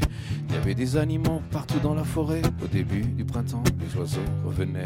Il 0.49 0.55
y 0.55 0.57
avait 0.57 0.75
des 0.75 0.97
animaux 0.97 1.41
partout 1.51 1.79
dans 1.79 1.93
la 1.93 2.03
forêt. 2.03 2.41
Au 2.63 2.67
début 2.67 3.01
du 3.01 3.25
printemps, 3.25 3.63
les 3.79 3.99
oiseaux 3.99 4.19
revenaient. 4.45 4.85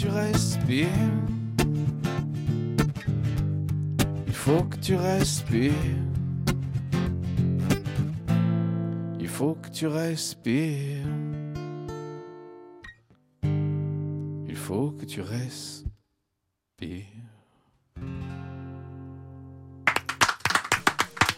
Tu 0.00 0.08
respires. 0.08 0.88
Il 4.26 4.34
faut 4.34 4.62
que 4.64 4.76
tu 4.76 4.94
respires. 4.94 5.72
faut 9.38 9.54
que 9.54 9.68
tu 9.68 9.86
respires. 9.86 11.06
Il 13.44 14.56
faut 14.56 14.90
que 14.90 15.04
tu 15.04 15.20
respires. 15.20 15.84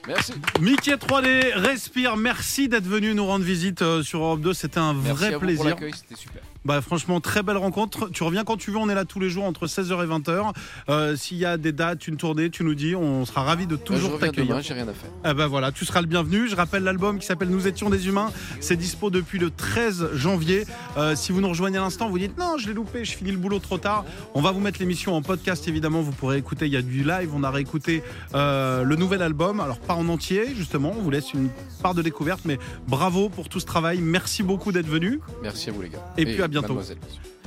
Merci. 0.08 0.32
Mickey 0.62 0.94
3D, 0.94 1.52
respire. 1.56 2.16
Merci 2.16 2.70
d'être 2.70 2.86
venu 2.86 3.14
nous 3.14 3.26
rendre 3.26 3.44
visite 3.44 3.82
euh, 3.82 4.02
sur 4.02 4.20
Europe 4.20 4.40
2. 4.40 4.54
C'était 4.54 4.78
un 4.78 4.94
Merci 4.94 5.10
vrai 5.10 5.26
à 5.26 5.28
vous 5.28 5.34
pour 5.34 5.42
plaisir. 5.42 5.64
l'accueil, 5.66 5.92
c'était 5.94 6.16
super. 6.16 6.42
Bah 6.64 6.80
franchement 6.82 7.20
très 7.20 7.42
belle 7.42 7.56
rencontre. 7.56 8.10
Tu 8.10 8.22
reviens 8.22 8.44
quand 8.44 8.56
tu 8.58 8.70
veux, 8.70 8.76
on 8.76 8.88
est 8.90 8.94
là 8.94 9.04
tous 9.06 9.18
les 9.18 9.30
jours 9.30 9.44
entre 9.44 9.66
16h 9.66 10.04
et 10.04 10.06
20h. 10.06 10.52
Euh, 10.90 11.16
S'il 11.16 11.38
y 11.38 11.46
a 11.46 11.56
des 11.56 11.72
dates, 11.72 12.06
une 12.06 12.16
tournée, 12.18 12.50
tu 12.50 12.64
nous 12.64 12.74
dis, 12.74 12.94
on 12.94 13.24
sera 13.24 13.42
ravis 13.42 13.66
de 13.66 13.76
Bah, 13.76 13.82
toujours 13.84 14.12
reviens 14.12 14.26
t'accueillir. 14.28 14.60
j'ai 14.60 14.74
rien 14.74 14.86
à 14.86 14.92
faire. 14.92 15.34
Ben 15.34 15.46
voilà, 15.46 15.72
tu 15.72 15.86
seras 15.86 16.02
le 16.02 16.06
bienvenu. 16.06 16.48
Je 16.48 16.56
rappelle 16.56 16.82
l'album 16.82 17.18
qui 17.18 17.26
s'appelle 17.26 17.48
Nous 17.48 17.66
étions 17.66 17.88
des 17.88 18.08
humains. 18.08 18.30
C'est 18.60 18.76
dispo 18.76 19.08
depuis 19.10 19.38
le 19.38 19.50
13 19.50 20.10
janvier. 20.14 20.66
Euh, 20.98 21.16
si 21.16 21.32
vous 21.32 21.40
nous 21.40 21.48
rejoignez 21.48 21.78
à 21.78 21.80
l'instant, 21.80 22.10
vous 22.10 22.18
dites 22.18 22.36
non, 22.36 22.58
je 22.58 22.66
l'ai 22.68 22.74
loupé, 22.74 23.06
je 23.06 23.12
finis 23.12 23.30
le 23.32 23.38
boulot 23.38 23.58
trop 23.58 23.78
tard. 23.78 24.04
On 24.34 24.42
va 24.42 24.50
vous 24.52 24.60
mettre 24.60 24.80
l'émission 24.80 25.14
en 25.14 25.22
podcast 25.22 25.66
évidemment. 25.66 26.02
Vous 26.02 26.12
pourrez 26.12 26.36
écouter. 26.36 26.66
Il 26.66 26.72
y 26.72 26.76
a 26.76 26.82
du 26.82 27.04
live. 27.04 27.30
On 27.34 27.42
a 27.42 27.50
réécouté 27.50 28.02
euh, 28.34 28.82
le 28.84 28.96
nouvel 28.96 29.22
album. 29.22 29.60
Alors 29.60 29.78
pas 29.78 29.94
en 29.94 30.06
entier 30.10 30.54
justement. 30.54 30.92
On 30.98 31.00
vous 31.00 31.10
laisse 31.10 31.32
une 31.32 31.48
part 31.82 31.94
de 31.94 32.02
découverte. 32.02 32.40
Mais 32.44 32.58
bravo 32.86 33.30
pour 33.30 33.48
tout 33.48 33.60
ce 33.60 33.66
travail. 33.66 34.00
Merci 34.02 34.42
beaucoup 34.42 34.72
d'être 34.72 34.88
venu. 34.88 35.20
Merci 35.42 35.70
à 35.70 35.72
vous 35.72 35.80
les 35.80 35.88
gars. 35.88 36.04
Et 36.18 36.26
puis 36.26 36.42
à 36.42 36.48
bientôt. 36.50 36.78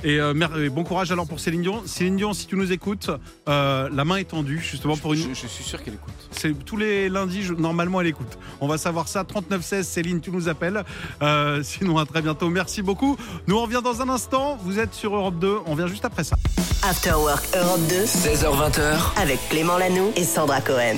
Et, 0.02 0.20
euh, 0.20 0.34
et 0.62 0.68
bon 0.68 0.84
courage 0.84 1.10
alors 1.12 1.26
pour 1.26 1.40
Céline 1.40 1.62
Dion. 1.62 1.82
Céline 1.86 2.16
Dion, 2.16 2.34
si 2.34 2.46
tu 2.46 2.56
nous 2.56 2.72
écoutes, 2.72 3.10
euh, 3.48 3.88
la 3.90 4.04
main 4.04 4.16
est 4.16 4.24
tendue 4.24 4.58
justement 4.58 4.96
pour 4.98 5.14
une. 5.14 5.20
Je, 5.34 5.40
je 5.42 5.46
suis 5.46 5.64
sûr 5.64 5.82
qu'elle 5.82 5.94
écoute. 5.94 6.12
C'est 6.30 6.52
tous 6.64 6.76
les 6.76 7.08
lundis, 7.08 7.42
je- 7.42 7.54
normalement, 7.54 8.00
elle 8.02 8.08
écoute. 8.08 8.36
On 8.60 8.66
va 8.68 8.76
savoir 8.76 9.08
ça. 9.08 9.24
3916, 9.24 9.86
Céline, 9.88 10.20
tu 10.20 10.30
nous 10.30 10.48
appelles. 10.48 10.84
Euh, 11.22 11.62
sinon, 11.62 11.96
à 11.96 12.04
très 12.04 12.20
bientôt. 12.20 12.50
Merci 12.50 12.82
beaucoup. 12.82 13.16
Nous, 13.46 13.56
on 13.56 13.62
revient 13.62 13.80
dans 13.82 14.02
un 14.02 14.08
instant. 14.10 14.58
Vous 14.62 14.78
êtes 14.78 14.92
sur 14.92 15.14
Europe 15.16 15.38
2. 15.38 15.56
On 15.66 15.74
vient 15.74 15.86
juste 15.86 16.04
après 16.04 16.24
ça. 16.24 16.36
After 16.82 17.12
Work 17.12 17.44
Europe 17.56 17.80
2 17.88 18.04
16h20h. 18.04 18.98
avec 19.16 19.38
Clément 19.48 19.78
Lanoux 19.78 20.12
et 20.16 20.24
Sandra 20.24 20.60
Cohen. 20.60 20.96